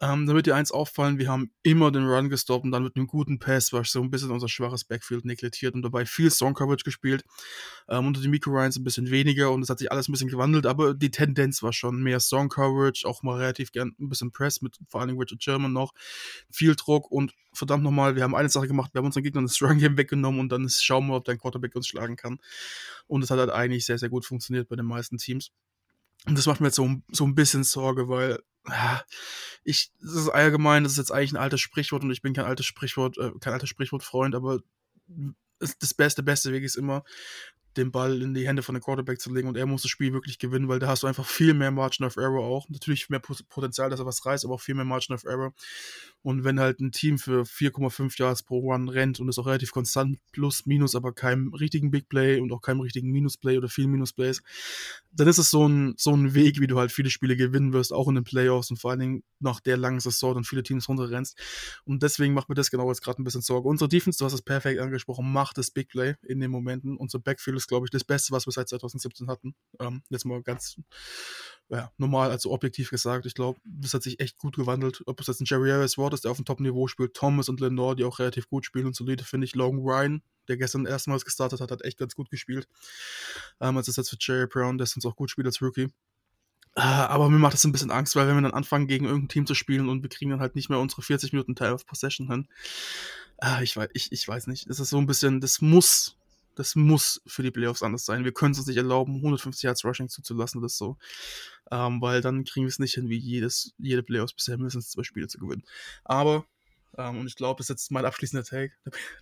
ähm, 0.00 0.26
da 0.26 0.34
wird 0.34 0.46
dir 0.46 0.56
eins 0.56 0.72
auffallen, 0.72 1.18
wir 1.18 1.28
haben 1.28 1.52
immer 1.62 1.92
den 1.92 2.04
Run 2.04 2.28
gestoppt 2.28 2.64
und 2.64 2.72
dann 2.72 2.82
mit 2.82 2.96
einem 2.96 3.06
guten 3.06 3.38
Pass 3.38 3.72
war 3.72 3.84
so 3.84 4.02
ein 4.02 4.10
bisschen 4.10 4.30
unser 4.32 4.48
schwaches 4.48 4.84
Backfield 4.84 5.24
neglektiert 5.24 5.74
und 5.74 5.82
dabei 5.82 6.04
viel 6.04 6.30
Song 6.30 6.54
Coverage 6.54 6.84
gespielt. 6.84 7.24
Ähm, 7.88 8.08
unter 8.08 8.20
den 8.20 8.30
Micro 8.30 8.50
Ryans 8.50 8.76
ein 8.76 8.84
bisschen 8.84 9.10
weniger 9.10 9.52
und 9.52 9.62
es 9.62 9.70
hat 9.70 9.78
sich 9.78 9.92
alles 9.92 10.08
ein 10.08 10.12
bisschen 10.12 10.28
gewandelt, 10.28 10.66
aber 10.66 10.94
die 10.94 11.10
Tendenz 11.10 11.62
war 11.62 11.72
schon 11.72 12.02
mehr 12.02 12.18
Song 12.18 12.48
Coverage, 12.48 13.06
auch 13.06 13.22
mal 13.22 13.38
relativ 13.38 13.70
gern 13.70 13.94
ein 14.00 14.08
bisschen 14.08 14.32
Press 14.32 14.62
mit 14.62 14.76
vor 14.88 15.00
allem 15.00 15.16
Richard 15.16 15.42
Sherman 15.42 15.72
noch, 15.72 15.92
viel 16.50 16.74
Druck 16.74 17.10
und 17.10 17.32
verdammt 17.52 17.84
nochmal, 17.84 18.16
wir 18.16 18.24
haben 18.24 18.34
eine 18.34 18.48
Sache 18.48 18.66
gemacht, 18.66 18.92
wir 18.94 18.98
haben 18.98 19.06
unseren 19.06 19.22
Gegnern 19.22 19.46
das 19.46 19.62
Run 19.62 19.78
Game 19.78 19.96
weggenommen 19.96 20.40
und 20.40 20.50
dann 20.50 20.68
schauen 20.68 21.06
wir, 21.06 21.14
ob 21.14 21.24
dein 21.24 21.38
Quarterback 21.38 21.74
uns 21.76 21.86
schlagen 21.86 22.16
kann. 22.16 22.38
Und 23.06 23.22
es 23.22 23.30
hat 23.30 23.38
halt 23.38 23.50
eigentlich 23.50 23.86
sehr, 23.86 23.98
sehr 23.98 24.08
gut 24.08 24.26
funktioniert 24.26 24.68
bei 24.68 24.76
den 24.76 24.86
meisten 24.86 25.18
Teams. 25.18 25.50
Und 26.26 26.36
das 26.38 26.46
macht 26.46 26.60
mir 26.60 26.68
jetzt 26.68 26.76
so, 26.76 26.88
so 27.12 27.24
ein 27.24 27.34
bisschen 27.34 27.64
Sorge, 27.64 28.08
weil 28.08 28.40
ich, 29.64 29.92
das 30.00 30.14
ist 30.14 30.28
allgemein, 30.28 30.84
das 30.84 30.92
ist 30.92 30.98
jetzt 30.98 31.12
eigentlich 31.12 31.32
ein 31.32 31.38
altes 31.38 31.60
Sprichwort 31.60 32.02
und 32.02 32.10
ich 32.10 32.22
bin 32.22 32.34
kein 32.34 32.46
altes 32.46 32.66
Sprichwort, 32.66 33.18
äh, 33.18 33.32
kein 33.40 33.52
altes 33.52 33.68
Sprichwortfreund, 33.68 34.34
aber 34.34 34.60
das 35.58 35.94
beste, 35.94 36.22
beste 36.22 36.52
Weg 36.52 36.64
ist 36.64 36.76
immer, 36.76 37.04
den 37.76 37.90
Ball 37.90 38.22
in 38.22 38.34
die 38.34 38.46
Hände 38.46 38.62
von 38.62 38.74
dem 38.74 38.82
Quarterback 38.82 39.20
zu 39.20 39.32
legen 39.32 39.48
und 39.48 39.56
er 39.56 39.66
muss 39.66 39.82
das 39.82 39.90
Spiel 39.90 40.12
wirklich 40.12 40.38
gewinnen, 40.38 40.68
weil 40.68 40.78
da 40.78 40.88
hast 40.88 41.02
du 41.02 41.06
einfach 41.06 41.26
viel 41.26 41.54
mehr 41.54 41.70
Margin 41.70 42.06
of 42.06 42.16
Error 42.16 42.44
auch. 42.44 42.68
Natürlich 42.68 43.08
mehr 43.10 43.20
Potenzial, 43.20 43.90
dass 43.90 44.00
er 44.00 44.06
was 44.06 44.24
reißt, 44.24 44.44
aber 44.44 44.54
auch 44.54 44.60
viel 44.60 44.74
mehr 44.74 44.84
Margin 44.84 45.14
of 45.14 45.24
Error. 45.24 45.52
Und 46.22 46.42
wenn 46.42 46.58
halt 46.58 46.80
ein 46.80 46.90
Team 46.90 47.18
für 47.18 47.42
4,5 47.42 48.18
Yards 48.18 48.44
pro 48.44 48.58
Run 48.60 48.88
rennt 48.88 49.20
und 49.20 49.28
ist 49.28 49.38
auch 49.38 49.46
relativ 49.46 49.72
konstant, 49.72 50.18
plus, 50.32 50.64
minus, 50.64 50.94
aber 50.94 51.12
keinem 51.12 51.52
richtigen 51.52 51.90
Big 51.90 52.08
Play 52.08 52.40
und 52.40 52.50
auch 52.50 52.62
keinem 52.62 52.80
richtigen 52.80 53.10
Minus-Play 53.10 53.58
oder 53.58 53.68
viel 53.68 53.88
Minus-Plays, 53.88 54.42
dann 55.12 55.28
ist 55.28 55.36
es 55.36 55.50
so 55.50 55.68
ein, 55.68 55.94
so 55.98 56.12
ein 56.12 56.32
Weg, 56.32 56.60
wie 56.60 56.66
du 56.66 56.78
halt 56.78 56.92
viele 56.92 57.10
Spiele 57.10 57.36
gewinnen 57.36 57.74
wirst, 57.74 57.92
auch 57.92 58.08
in 58.08 58.14
den 58.14 58.24
Playoffs 58.24 58.70
und 58.70 58.78
vor 58.78 58.90
allen 58.90 59.00
Dingen 59.00 59.22
nach 59.38 59.60
der 59.60 59.76
langen 59.76 60.00
Saison 60.00 60.34
und 60.36 60.46
viele 60.46 60.62
Teams 60.62 60.88
runterrennst. 60.88 61.38
Und 61.84 62.02
deswegen 62.02 62.32
macht 62.32 62.48
mir 62.48 62.54
das 62.54 62.70
genau 62.70 62.88
jetzt 62.88 63.02
gerade 63.02 63.20
ein 63.20 63.24
bisschen 63.24 63.42
Sorge. 63.42 63.68
Unsere 63.68 63.88
Defense, 63.88 64.18
du 64.18 64.24
hast 64.24 64.32
es 64.32 64.40
perfekt 64.40 64.80
angesprochen, 64.80 65.30
macht 65.30 65.58
das 65.58 65.70
Big 65.70 65.88
Play 65.88 66.14
in 66.22 66.40
den 66.40 66.50
Momenten. 66.50 66.96
Unser 66.96 67.18
Backfield 67.18 67.58
ist, 67.58 67.63
glaube 67.66 67.86
ich, 67.86 67.90
das 67.90 68.04
Beste, 68.04 68.32
was 68.32 68.46
wir 68.46 68.52
seit 68.52 68.68
2017 68.68 69.28
hatten. 69.28 69.54
Ähm, 69.80 70.02
jetzt 70.10 70.24
mal 70.24 70.42
ganz 70.42 70.76
ja, 71.68 71.90
normal, 71.96 72.30
also 72.30 72.50
objektiv 72.52 72.90
gesagt. 72.90 73.26
Ich 73.26 73.34
glaube, 73.34 73.60
das 73.64 73.94
hat 73.94 74.02
sich 74.02 74.20
echt 74.20 74.38
gut 74.38 74.56
gewandelt. 74.56 75.02
Ob 75.06 75.20
es 75.20 75.26
jetzt 75.26 75.40
ein 75.40 75.46
Jerry 75.46 75.70
Harris 75.70 75.96
Ward 75.96 76.14
ist, 76.14 76.24
der 76.24 76.30
auf 76.30 76.36
dem 76.36 76.44
Top-Niveau 76.44 76.88
spielt, 76.88 77.14
Thomas 77.14 77.48
und 77.48 77.60
Lenore, 77.60 77.96
die 77.96 78.04
auch 78.04 78.18
relativ 78.18 78.48
gut 78.48 78.66
spielen 78.66 78.86
und 78.86 78.96
solide, 78.96 79.24
finde 79.24 79.46
ich. 79.46 79.54
Logan 79.54 79.80
Ryan, 79.80 80.22
der 80.48 80.56
gestern 80.56 80.86
erstmals 80.86 81.24
gestartet 81.24 81.60
hat, 81.60 81.70
hat 81.70 81.82
echt 81.82 81.98
ganz 81.98 82.14
gut 82.14 82.30
gespielt. 82.30 82.68
Ähm, 83.60 83.76
also 83.76 83.92
jetzt 83.92 84.10
für 84.10 84.16
Jerry 84.20 84.46
Brown, 84.46 84.78
der 84.78 84.86
sonst 84.86 85.06
auch 85.06 85.16
gut 85.16 85.30
spielt 85.30 85.46
als 85.46 85.62
Rookie. 85.62 85.88
Äh, 86.76 86.80
aber 86.80 87.30
mir 87.30 87.38
macht 87.38 87.54
das 87.54 87.64
ein 87.64 87.72
bisschen 87.72 87.92
Angst, 87.92 88.16
weil 88.16 88.26
wenn 88.26 88.34
wir 88.34 88.42
dann 88.42 88.52
anfangen, 88.52 88.88
gegen 88.88 89.04
irgendein 89.04 89.28
Team 89.28 89.46
zu 89.46 89.54
spielen 89.54 89.88
und 89.88 90.02
wir 90.02 90.08
kriegen 90.08 90.30
dann 90.30 90.40
halt 90.40 90.56
nicht 90.56 90.70
mehr 90.70 90.80
unsere 90.80 91.02
40 91.02 91.32
Minuten 91.32 91.54
Time 91.54 91.72
of 91.74 91.86
Possession 91.86 92.28
hin. 92.28 92.48
Äh, 93.40 93.62
ich, 93.62 93.76
weiß, 93.76 93.90
ich, 93.94 94.10
ich 94.12 94.26
weiß 94.26 94.48
nicht. 94.48 94.68
Das 94.68 94.80
ist 94.80 94.90
so 94.90 94.98
ein 94.98 95.06
bisschen, 95.06 95.40
das 95.40 95.60
muss, 95.60 96.16
das 96.54 96.76
muss 96.76 97.22
für 97.26 97.42
die 97.42 97.50
Playoffs 97.50 97.82
anders 97.82 98.04
sein. 98.04 98.24
Wir 98.24 98.32
können 98.32 98.52
es 98.52 98.58
uns 98.58 98.66
nicht 98.66 98.76
erlauben, 98.76 99.16
150 99.16 99.62
Yards 99.64 99.84
Rushing 99.84 100.08
zuzulassen 100.08 100.58
oder 100.58 100.68
so. 100.68 100.96
Ähm, 101.70 102.00
weil 102.00 102.20
dann 102.20 102.44
kriegen 102.44 102.66
wir 102.66 102.68
es 102.70 102.78
nicht 102.78 102.94
hin, 102.94 103.08
wie 103.08 103.18
jedes, 103.18 103.74
jede 103.78 104.02
Playoffs 104.02 104.34
bisher 104.34 104.56
mindestens 104.56 104.90
zwei 104.90 105.02
Spiele 105.02 105.28
zu 105.28 105.38
gewinnen. 105.38 105.64
Aber 106.04 106.44
ähm, 106.96 107.20
und 107.20 107.26
ich 107.26 107.36
glaube, 107.36 107.58
das 107.58 107.66
ist 107.66 107.70
jetzt 107.70 107.90
mein 107.90 108.04
abschließender 108.04 108.44
Take, 108.44 108.72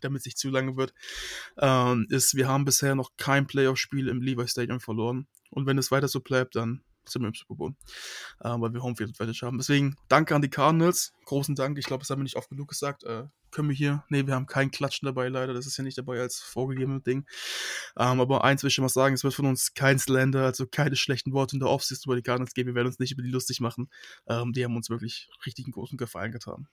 damit 0.01 0.21
es 0.21 0.27
nicht 0.27 0.39
zu 0.39 0.51
lange 0.51 0.77
wird, 0.77 0.93
ähm, 1.59 2.07
ist, 2.11 2.35
wir 2.35 2.49
haben 2.49 2.65
bisher 2.65 2.95
noch 2.95 3.11
kein 3.17 3.47
Playoff-Spiel 3.47 4.09
im 4.09 4.21
Levi 4.21 4.47
Stadium 4.49 4.81
verloren. 4.81 5.27
Und 5.51 5.67
wenn 5.67 5.79
es 5.79 5.91
weiter 5.91 6.09
so 6.09 6.21
bleibt, 6.21 6.57
dann 6.57 6.83
sind 7.05 7.23
wir 7.23 7.29
im 7.29 7.35
Super 7.35 7.55
Bowl, 7.55 7.75
äh, 8.41 8.49
weil 8.49 8.73
wir 8.73 8.83
Homefield 8.83 9.11
Advantage 9.11 9.47
haben. 9.47 9.59
Deswegen 9.59 9.97
danke 10.09 10.35
an 10.35 10.43
die 10.43 10.51
Cardinals, 10.51 11.13
großen 11.25 11.55
Dank. 11.55 11.79
Ich 11.79 11.87
glaube, 11.87 12.03
das 12.03 12.11
haben 12.11 12.21
wir 12.21 12.25
nicht 12.25 12.37
oft 12.37 12.49
genug 12.49 12.69
gesagt. 12.69 13.05
Äh, 13.05 13.25
können 13.51 13.69
wir 13.69 13.77
hier, 13.77 14.05
nee, 14.09 14.27
wir 14.27 14.35
haben 14.35 14.47
keinen 14.47 14.71
Klatschen 14.71 15.07
dabei, 15.07 15.29
leider. 15.29 15.53
Das 15.53 15.67
ist 15.67 15.77
ja 15.77 15.85
nicht 15.85 15.99
dabei 15.99 16.21
als 16.21 16.41
vorgegebenes 16.41 17.03
Ding. 17.03 17.27
Ähm, 17.99 18.21
aber 18.21 18.45
eins 18.45 18.63
will 18.63 18.69
ich 18.69 18.75
schon 18.75 18.83
mal 18.83 18.89
sagen: 18.89 19.15
Es 19.15 19.25
wird 19.25 19.35
von 19.35 19.47
uns 19.47 19.75
kein 19.75 19.99
Slender, 19.99 20.45
also 20.45 20.67
keine 20.67 20.97
schlechten 20.97 21.33
Worte 21.33 21.57
in 21.57 21.61
der 21.61 21.69
Offseason 21.69 22.11
über 22.11 22.17
die 22.17 22.23
Cardinals 22.23 22.55
geben. 22.55 22.69
Wir 22.69 22.75
werden 22.75 22.89
uns 22.89 22.99
nicht 22.99 23.13
über 23.13 23.23
die 23.23 23.31
lustig 23.31 23.61
machen. 23.61 23.91
Ähm, 24.27 24.53
die 24.53 24.65
haben 24.65 24.77
uns 24.77 24.91
wirklich 24.91 25.29
richtig 25.47 25.67
einen 25.67 25.73
großen 25.73 25.99
Gefallen 25.99 26.33
getan. 26.33 26.67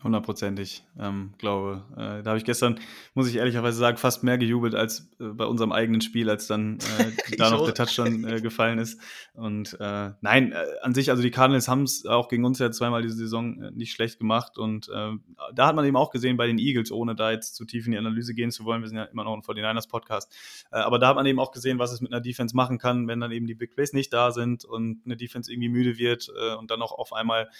Hundertprozentig, 0.00 0.84
ähm, 0.96 1.34
glaube. 1.38 1.82
Äh, 1.94 2.22
da 2.22 2.26
habe 2.26 2.38
ich 2.38 2.44
gestern, 2.44 2.78
muss 3.14 3.28
ich 3.28 3.34
ehrlicherweise 3.34 3.78
sagen, 3.78 3.96
fast 3.96 4.22
mehr 4.22 4.38
gejubelt 4.38 4.76
als 4.76 5.10
äh, 5.18 5.24
bei 5.24 5.44
unserem 5.44 5.72
eigenen 5.72 6.00
Spiel, 6.02 6.30
als 6.30 6.46
dann 6.46 6.78
äh, 7.00 7.10
da 7.36 7.50
noch 7.50 7.64
der 7.64 7.74
Touchdown 7.74 8.22
äh, 8.22 8.40
gefallen 8.40 8.78
ist. 8.78 9.00
Und 9.32 9.76
äh, 9.80 10.12
nein, 10.20 10.52
äh, 10.52 10.64
an 10.82 10.94
sich, 10.94 11.10
also 11.10 11.20
die 11.20 11.32
Cardinals 11.32 11.66
haben 11.66 11.82
es 11.82 12.06
auch 12.06 12.28
gegen 12.28 12.44
uns 12.44 12.60
ja 12.60 12.70
zweimal 12.70 13.02
diese 13.02 13.16
Saison 13.16 13.56
nicht 13.74 13.90
schlecht 13.90 14.20
gemacht. 14.20 14.56
Und 14.56 14.88
da 14.88 15.66
hat 15.66 15.74
man 15.74 15.84
eben 15.84 15.96
auch 15.96 16.10
gesehen 16.10 16.36
bei 16.36 16.46
den 16.46 16.58
Eagles, 16.58 16.92
ohne 16.92 17.14
da 17.14 17.32
jetzt 17.32 17.56
zu 17.56 17.64
tief 17.64 17.86
in 17.86 17.92
die 17.92 17.98
Analyse 17.98 18.34
gehen 18.34 18.50
zu 18.50 18.64
wollen, 18.64 18.82
wir 18.82 18.88
sind 18.88 18.98
ja 18.98 19.04
immer 19.04 19.24
noch 19.24 19.34
ein 19.34 19.42
49ers-Podcast. 19.42 20.32
aber 20.70 20.98
da 20.98 21.08
hat 21.08 21.16
man 21.16 21.26
eben 21.26 21.40
auch 21.40 21.50
gesehen, 21.50 21.78
was 21.78 21.92
es 21.92 22.00
mit 22.00 22.12
einer 22.12 22.20
Defense 22.20 22.54
machen 22.54 22.78
kann, 22.78 23.08
wenn 23.08 23.20
dann 23.20 23.32
eben 23.32 23.46
die 23.46 23.54
Big 23.54 23.74
Plays 23.74 23.92
nicht 23.92 24.12
da 24.12 24.30
sind 24.30 24.64
und 24.64 25.02
eine 25.04 25.16
Defense 25.16 25.52
irgendwie 25.52 25.68
müde 25.68 25.98
wird 25.98 26.28
und 26.58 26.70
dann 26.70 26.82
auch 26.82 26.92
auf 26.92 27.12
einmal 27.12 27.50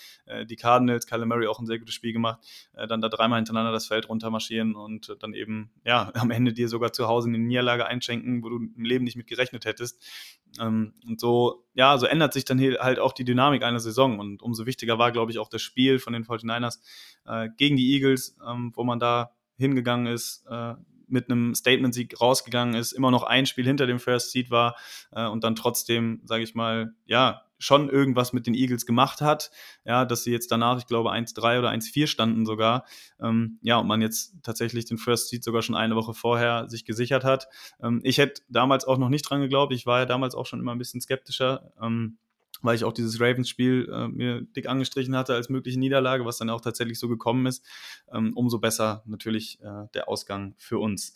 die 0.48 0.56
Cardinals, 0.56 1.06
Kyle 1.06 1.26
Murray 1.26 1.46
auch 1.46 1.58
ein 1.58 1.66
sehr 1.66 1.78
gutes 1.78 1.94
Spiel 1.94 2.12
gemacht 2.12 2.27
gemacht, 2.28 2.46
äh, 2.74 2.86
dann 2.86 3.00
da 3.00 3.08
dreimal 3.08 3.38
hintereinander 3.38 3.72
das 3.72 3.86
Feld 3.86 4.08
runtermarschieren 4.08 4.74
und 4.74 5.16
dann 5.20 5.34
eben, 5.34 5.70
ja, 5.84 6.10
am 6.14 6.30
Ende 6.30 6.52
dir 6.52 6.68
sogar 6.68 6.92
zu 6.92 7.08
Hause 7.08 7.28
eine 7.28 7.38
Niederlage 7.38 7.86
einschenken, 7.86 8.42
wo 8.42 8.48
du 8.48 8.56
im 8.56 8.84
Leben 8.84 9.04
nicht 9.04 9.16
mit 9.16 9.26
gerechnet 9.26 9.64
hättest. 9.64 10.04
Ähm, 10.60 10.94
und 11.06 11.20
so, 11.20 11.64
ja, 11.74 11.98
so 11.98 12.06
ändert 12.06 12.32
sich 12.32 12.44
dann 12.44 12.60
halt 12.60 12.98
auch 12.98 13.12
die 13.12 13.24
Dynamik 13.24 13.62
einer 13.62 13.80
Saison 13.80 14.18
und 14.18 14.42
umso 14.42 14.66
wichtiger 14.66 14.98
war, 14.98 15.12
glaube 15.12 15.30
ich, 15.30 15.38
auch 15.38 15.48
das 15.48 15.62
Spiel 15.62 15.98
von 15.98 16.12
den 16.12 16.24
49ers 16.24 16.78
äh, 17.26 17.48
gegen 17.56 17.76
die 17.76 17.92
Eagles, 17.94 18.36
ähm, 18.46 18.72
wo 18.74 18.84
man 18.84 18.98
da 18.98 19.32
hingegangen 19.56 20.06
ist, 20.06 20.46
äh, 20.48 20.74
mit 21.10 21.30
einem 21.30 21.54
Statement-Sieg 21.54 22.20
rausgegangen 22.20 22.74
ist, 22.74 22.92
immer 22.92 23.10
noch 23.10 23.22
ein 23.22 23.46
Spiel 23.46 23.64
hinter 23.64 23.86
dem 23.86 23.98
First 23.98 24.30
Seed 24.30 24.50
war 24.50 24.76
äh, 25.12 25.26
und 25.26 25.42
dann 25.42 25.56
trotzdem, 25.56 26.20
sage 26.24 26.42
ich 26.42 26.54
mal, 26.54 26.94
ja, 27.06 27.47
schon 27.58 27.88
irgendwas 27.88 28.32
mit 28.32 28.46
den 28.46 28.54
Eagles 28.54 28.86
gemacht 28.86 29.20
hat. 29.20 29.50
Ja, 29.84 30.04
dass 30.04 30.24
sie 30.24 30.32
jetzt 30.32 30.50
danach, 30.50 30.78
ich 30.78 30.86
glaube, 30.86 31.12
1-3 31.12 31.58
oder 31.58 31.70
1-4 31.70 32.06
standen 32.06 32.46
sogar. 32.46 32.84
Ähm, 33.20 33.58
ja, 33.62 33.78
und 33.78 33.86
man 33.86 34.00
jetzt 34.00 34.34
tatsächlich 34.42 34.84
den 34.84 34.98
First 34.98 35.28
Seed 35.28 35.44
sogar 35.44 35.62
schon 35.62 35.74
eine 35.74 35.96
Woche 35.96 36.14
vorher 36.14 36.68
sich 36.68 36.84
gesichert 36.84 37.24
hat. 37.24 37.48
Ähm, 37.82 38.00
ich 38.04 38.18
hätte 38.18 38.42
damals 38.48 38.84
auch 38.84 38.98
noch 38.98 39.08
nicht 39.08 39.22
dran 39.22 39.40
geglaubt. 39.40 39.72
Ich 39.72 39.86
war 39.86 40.00
ja 40.00 40.06
damals 40.06 40.34
auch 40.34 40.46
schon 40.46 40.60
immer 40.60 40.72
ein 40.72 40.78
bisschen 40.78 41.00
skeptischer. 41.00 41.72
Ähm, 41.82 42.18
weil 42.62 42.74
ich 42.74 42.84
auch 42.84 42.92
dieses 42.92 43.20
Ravens-Spiel 43.20 43.88
äh, 43.92 44.08
mir 44.08 44.40
dick 44.40 44.68
angestrichen 44.68 45.16
hatte 45.16 45.34
als 45.34 45.48
mögliche 45.48 45.78
Niederlage, 45.78 46.24
was 46.24 46.38
dann 46.38 46.50
auch 46.50 46.60
tatsächlich 46.60 46.98
so 46.98 47.08
gekommen 47.08 47.46
ist. 47.46 47.64
Ähm, 48.12 48.32
umso 48.34 48.58
besser 48.58 49.02
natürlich 49.06 49.60
äh, 49.60 49.86
der 49.94 50.08
Ausgang 50.08 50.54
für 50.58 50.78
uns. 50.78 51.14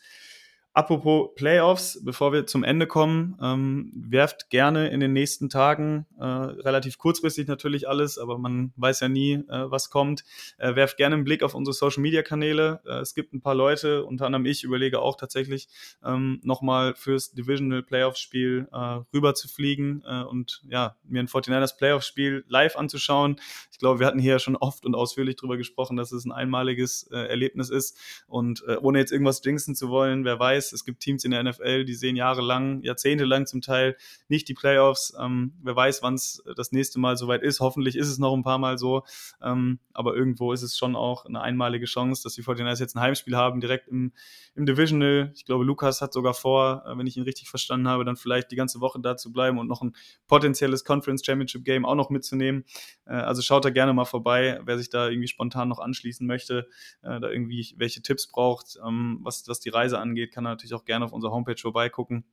Apropos 0.75 1.35
Playoffs, 1.35 2.01
bevor 2.03 2.33
wir 2.33 2.47
zum 2.47 2.65
Ende 2.65 2.87
kommen, 2.87 3.37
ähm, 3.43 3.93
werft 3.95 4.49
gerne 4.49 4.89
in 4.89 5.01
den 5.01 5.13
nächsten 5.13 5.51
Tagen, 5.51 6.07
äh, 6.19 6.25
relativ 6.25 6.97
kurzfristig 6.97 7.47
natürlich 7.47 7.91
alles, 7.91 8.17
aber 8.17 8.39
man 8.39 8.73
weiß 8.77 9.01
ja 9.01 9.11
nie, 9.11 9.35
äh, 9.35 9.71
was 9.71 9.91
kommt, 9.91 10.25
äh, 10.57 10.75
werft 10.75 10.97
gerne 10.97 11.17
einen 11.17 11.25
Blick 11.25 11.43
auf 11.43 11.55
unsere 11.55 11.75
Social-Media-Kanäle. 11.75 12.81
Äh, 12.87 13.01
es 13.01 13.15
gibt 13.15 13.35
ein 13.35 13.43
paar 13.43 13.55
Leute, 13.55 14.07
unter 14.07 14.25
anderem 14.25 14.47
ich, 14.47 14.65
überlege 14.65 15.01
auch 15.01 15.17
tatsächlich 15.17 15.69
ähm, 16.03 16.41
nochmal 16.43 16.95
fürs 16.95 17.33
Divisional 17.33 17.83
Playoffs-Spiel 17.83 18.67
äh, 18.73 19.01
rüber 19.13 19.35
zu 19.35 19.49
fliegen 19.49 20.03
äh, 20.07 20.23
und 20.23 20.63
ja, 20.71 20.97
mir 21.05 21.21
ein 21.21 21.29
49ers 21.29 21.77
Playoffs-Spiel 21.77 22.47
live 22.49 22.77
anzuschauen. 22.77 23.39
Ich 23.71 23.79
glaube, 23.79 24.01
wir 24.01 24.07
hatten 24.07 24.19
hier 24.19 24.39
schon 24.39 24.57
oft 24.57 24.87
und 24.87 24.95
ausführlich 24.95 25.37
drüber 25.37 25.59
gesprochen, 25.59 25.99
dass 25.99 26.13
es 26.13 26.25
ein 26.25 26.33
einmaliges 26.33 27.11
äh, 27.13 27.29
Erlebnis 27.29 27.69
ist 27.69 27.99
und 28.27 28.65
äh, 28.67 28.77
ohne 28.77 29.01
jetzt 29.01 29.13
irgendwas 29.13 29.43
jinxen 29.45 29.75
zu 29.75 29.91
wollen, 29.91 30.25
wer 30.25 30.39
weiß, 30.39 30.62
weiß, 30.63 30.73
es 30.73 30.85
gibt 30.85 31.01
Teams 31.01 31.25
in 31.25 31.33
der 31.33 31.43
NFL, 31.43 31.85
die 31.85 31.95
sehen 31.95 32.17
jahrelang, 32.17 32.83
jahrzehntelang 32.83 33.47
zum 33.47 33.61
Teil 33.61 33.97
nicht 34.29 34.49
die 34.49 34.55
Playoffs. 34.55 35.15
Ähm, 35.19 35.53
wer 35.63 35.75
weiß, 35.75 36.03
wann 36.03 36.15
es 36.15 36.43
das 36.57 36.73
nächste 36.73 37.01
Mal 37.01 37.17
soweit 37.17 37.43
ist. 37.43 37.61
Hoffentlich 37.61 37.97
ist 37.97 38.09
es 38.09 38.19
noch 38.19 38.35
ein 38.35 38.43
paar 38.43 38.59
Mal 38.59 38.79
so. 38.79 39.03
Ähm, 39.43 39.79
aber 39.93 40.15
irgendwo 40.15 40.53
ist 40.53 40.63
es 40.63 40.79
schon 40.79 40.97
auch 40.97 41.27
eine 41.27 41.41
einmalige 41.41 41.87
Chance, 41.87 42.23
dass 42.23 42.35
die 42.35 42.43
49ers 42.43 42.81
jetzt 42.81 42.97
ein 42.97 43.01
Heimspiel 43.01 43.37
haben, 43.37 43.61
direkt 43.61 43.89
im, 43.89 44.13
im 44.55 44.67
Divisional. 44.67 45.33
Ich 45.35 45.45
glaube, 45.45 45.65
Lukas 45.65 46.01
hat 46.01 46.13
sogar 46.13 46.35
vor, 46.35 46.85
äh, 46.87 46.97
wenn 46.97 47.07
ich 47.07 47.17
ihn 47.17 47.25
richtig 47.25 47.49
verstanden 47.49 47.89
habe, 47.89 48.05
dann 48.05 48.17
vielleicht 48.17 48.51
die 48.51 48.57
ganze 48.57 48.81
Woche 48.81 49.01
da 49.01 49.17
zu 49.17 49.33
bleiben 49.33 49.59
und 49.59 49.69
noch 49.69 49.83
ein 49.83 49.95
potenzielles 50.27 50.85
Conference 50.85 51.25
Championship 51.25 51.65
Game 51.65 51.85
auch 51.85 51.95
noch 51.95 52.11
mitzunehmen. 52.11 52.65
Äh, 53.07 53.15
also 53.15 53.43
schaut 53.43 53.65
da 53.65 53.71
gerne 53.71 53.93
mal 53.93 54.05
vorbei, 54.05 54.61
wer 54.65 54.79
sich 54.79 54.91
da 54.91 55.09
irgendwie 55.09 55.29
spontan 55.29 55.69
noch 55.69 55.79
anschließen 55.79 56.27
möchte, 56.27 56.69
äh, 57.03 57.21
da 57.21 57.29
irgendwie 57.31 57.75
welche 57.77 58.03
Tipps 58.03 58.27
braucht, 58.27 58.79
ähm, 58.87 59.19
was, 59.23 59.47
was 59.49 59.61
die 59.61 59.71
Reise 59.71 59.99
angeht, 59.99 60.33
kann 60.33 60.47
er 60.47 60.52
natürlich 60.53 60.75
auch 60.75 60.85
gerne 60.85 61.05
auf 61.05 61.13
unserer 61.13 61.33
Homepage 61.33 61.61
vorbeigucken. 61.61 62.25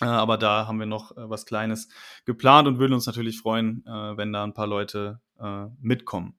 Äh, 0.00 0.06
aber 0.06 0.38
da 0.38 0.66
haben 0.66 0.78
wir 0.78 0.86
noch 0.86 1.12
äh, 1.12 1.28
was 1.28 1.46
Kleines 1.46 1.88
geplant 2.24 2.68
und 2.68 2.78
würden 2.78 2.92
uns 2.92 3.06
natürlich 3.06 3.38
freuen, 3.38 3.84
äh, 3.86 4.16
wenn 4.16 4.32
da 4.32 4.44
ein 4.44 4.54
paar 4.54 4.66
Leute 4.66 5.20
mitkommen. 5.80 6.36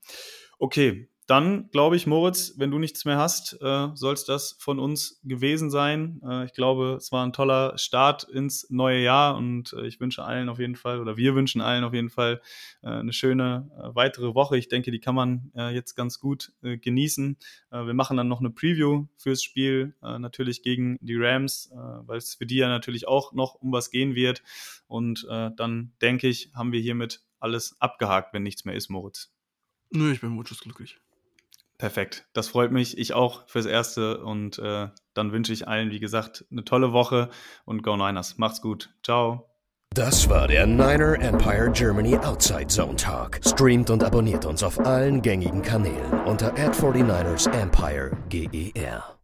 Okay, 0.58 1.10
dann 1.30 1.70
glaube 1.70 1.96
ich, 1.96 2.08
Moritz, 2.08 2.56
wenn 2.58 2.72
du 2.72 2.80
nichts 2.80 3.06
mehr 3.06 3.18
hast, 3.18 3.54
äh, 3.62 3.90
soll 3.94 4.14
es 4.16 4.26
das 4.26 4.56
von 4.60 4.80
uns 4.80 5.20
gewesen 5.24 5.70
sein. 5.70 6.20
Äh, 6.28 6.46
ich 6.46 6.54
glaube, 6.54 6.96
es 6.98 7.12
war 7.12 7.24
ein 7.24 7.34
toller 7.34 7.78
Start 7.78 8.24
ins 8.24 8.68
neue 8.72 9.04
Jahr 9.04 9.38
und 9.38 9.74
äh, 9.74 9.86
ich 9.86 10.00
wünsche 10.00 10.24
allen 10.24 10.50
auf 10.50 10.58
jeden 10.58 10.76
Fall 10.76 11.00
oder 11.00 11.18
wir 11.18 11.36
wünschen 11.36 11.62
allen 11.62 11.84
auf 11.84 11.94
jeden 11.94 12.10
Fall 12.10 12.42
äh, 12.82 12.88
eine 12.88 13.14
schöne 13.14 13.70
äh, 13.78 13.96
weitere 13.96 14.34
Woche. 14.34 14.58
Ich 14.58 14.70
denke, 14.70 14.90
die 14.90 15.00
kann 15.00 15.14
man 15.14 15.52
äh, 15.56 15.70
jetzt 15.74 15.96
ganz 15.96 16.20
gut 16.20 16.52
genießen. 16.62 17.38
wir 17.72 17.94
machen 17.94 18.18
dann 18.18 18.28
noch 18.28 18.40
eine 18.40 18.50
Preview 18.50 19.06
fürs 19.18 19.44
Spiel, 19.44 19.96
natürlich 20.02 20.62
gegen 20.62 20.98
die 21.02 21.16
Rams, 21.16 21.70
weil 21.74 22.18
es 22.18 22.36
für 22.36 22.46
die 22.46 22.58
ja 22.58 22.68
natürlich 22.68 23.08
auch 23.08 23.34
noch 23.34 23.56
um 23.56 23.72
was 23.72 23.92
gehen 23.92 24.16
wird. 24.16 24.42
Und 24.88 25.26
dann 25.30 25.94
denke 26.02 26.28
ich, 26.28 26.52
haben 26.54 26.72
wir 26.72 26.80
hiermit 26.80 27.22
alles 27.40 27.76
abgehakt, 27.80 28.34
wenn 28.34 28.44
nichts 28.44 28.66
mehr 28.66 28.76
ist, 28.76 28.90
Moritz. 28.90 29.32
Nö, 29.92 30.12
ich 30.12 30.22
bin 30.22 30.32
mutsches 30.32 30.60
glücklich. 30.60 31.00
Perfekt. 31.80 32.28
Das 32.34 32.50
freut 32.50 32.72
mich. 32.72 32.98
Ich 32.98 33.14
auch 33.14 33.48
fürs 33.48 33.66
Erste. 33.66 34.22
Und 34.24 34.60
äh, 34.60 34.90
dann 35.16 35.32
wünsche 35.32 35.54
ich 35.54 35.68
allen, 35.68 35.90
wie 35.90 36.00
gesagt, 36.00 36.46
eine 36.52 36.66
tolle 36.66 36.92
Woche 36.92 37.30
und 37.66 37.82
Go 37.82 37.96
Niners. 37.96 38.38
Macht's 38.38 38.62
gut. 38.62 38.94
Ciao. 39.02 39.50
Das 39.96 40.30
war 40.30 40.48
der 40.48 40.68
Niner 40.68 41.20
Empire 41.20 41.72
Germany 41.72 42.16
Outside 42.18 42.68
Zone 42.68 42.96
Talk. 42.96 43.40
Streamt 43.44 43.90
und 43.90 44.04
abonniert 44.04 44.46
uns 44.46 44.62
auf 44.62 44.78
allen 44.86 45.22
gängigen 45.22 45.64
Kanälen 45.64 46.12
unter 46.26 46.54
ad 46.54 46.78
49 46.80 47.52
ersempire 47.52 48.12
GER. 48.30 49.19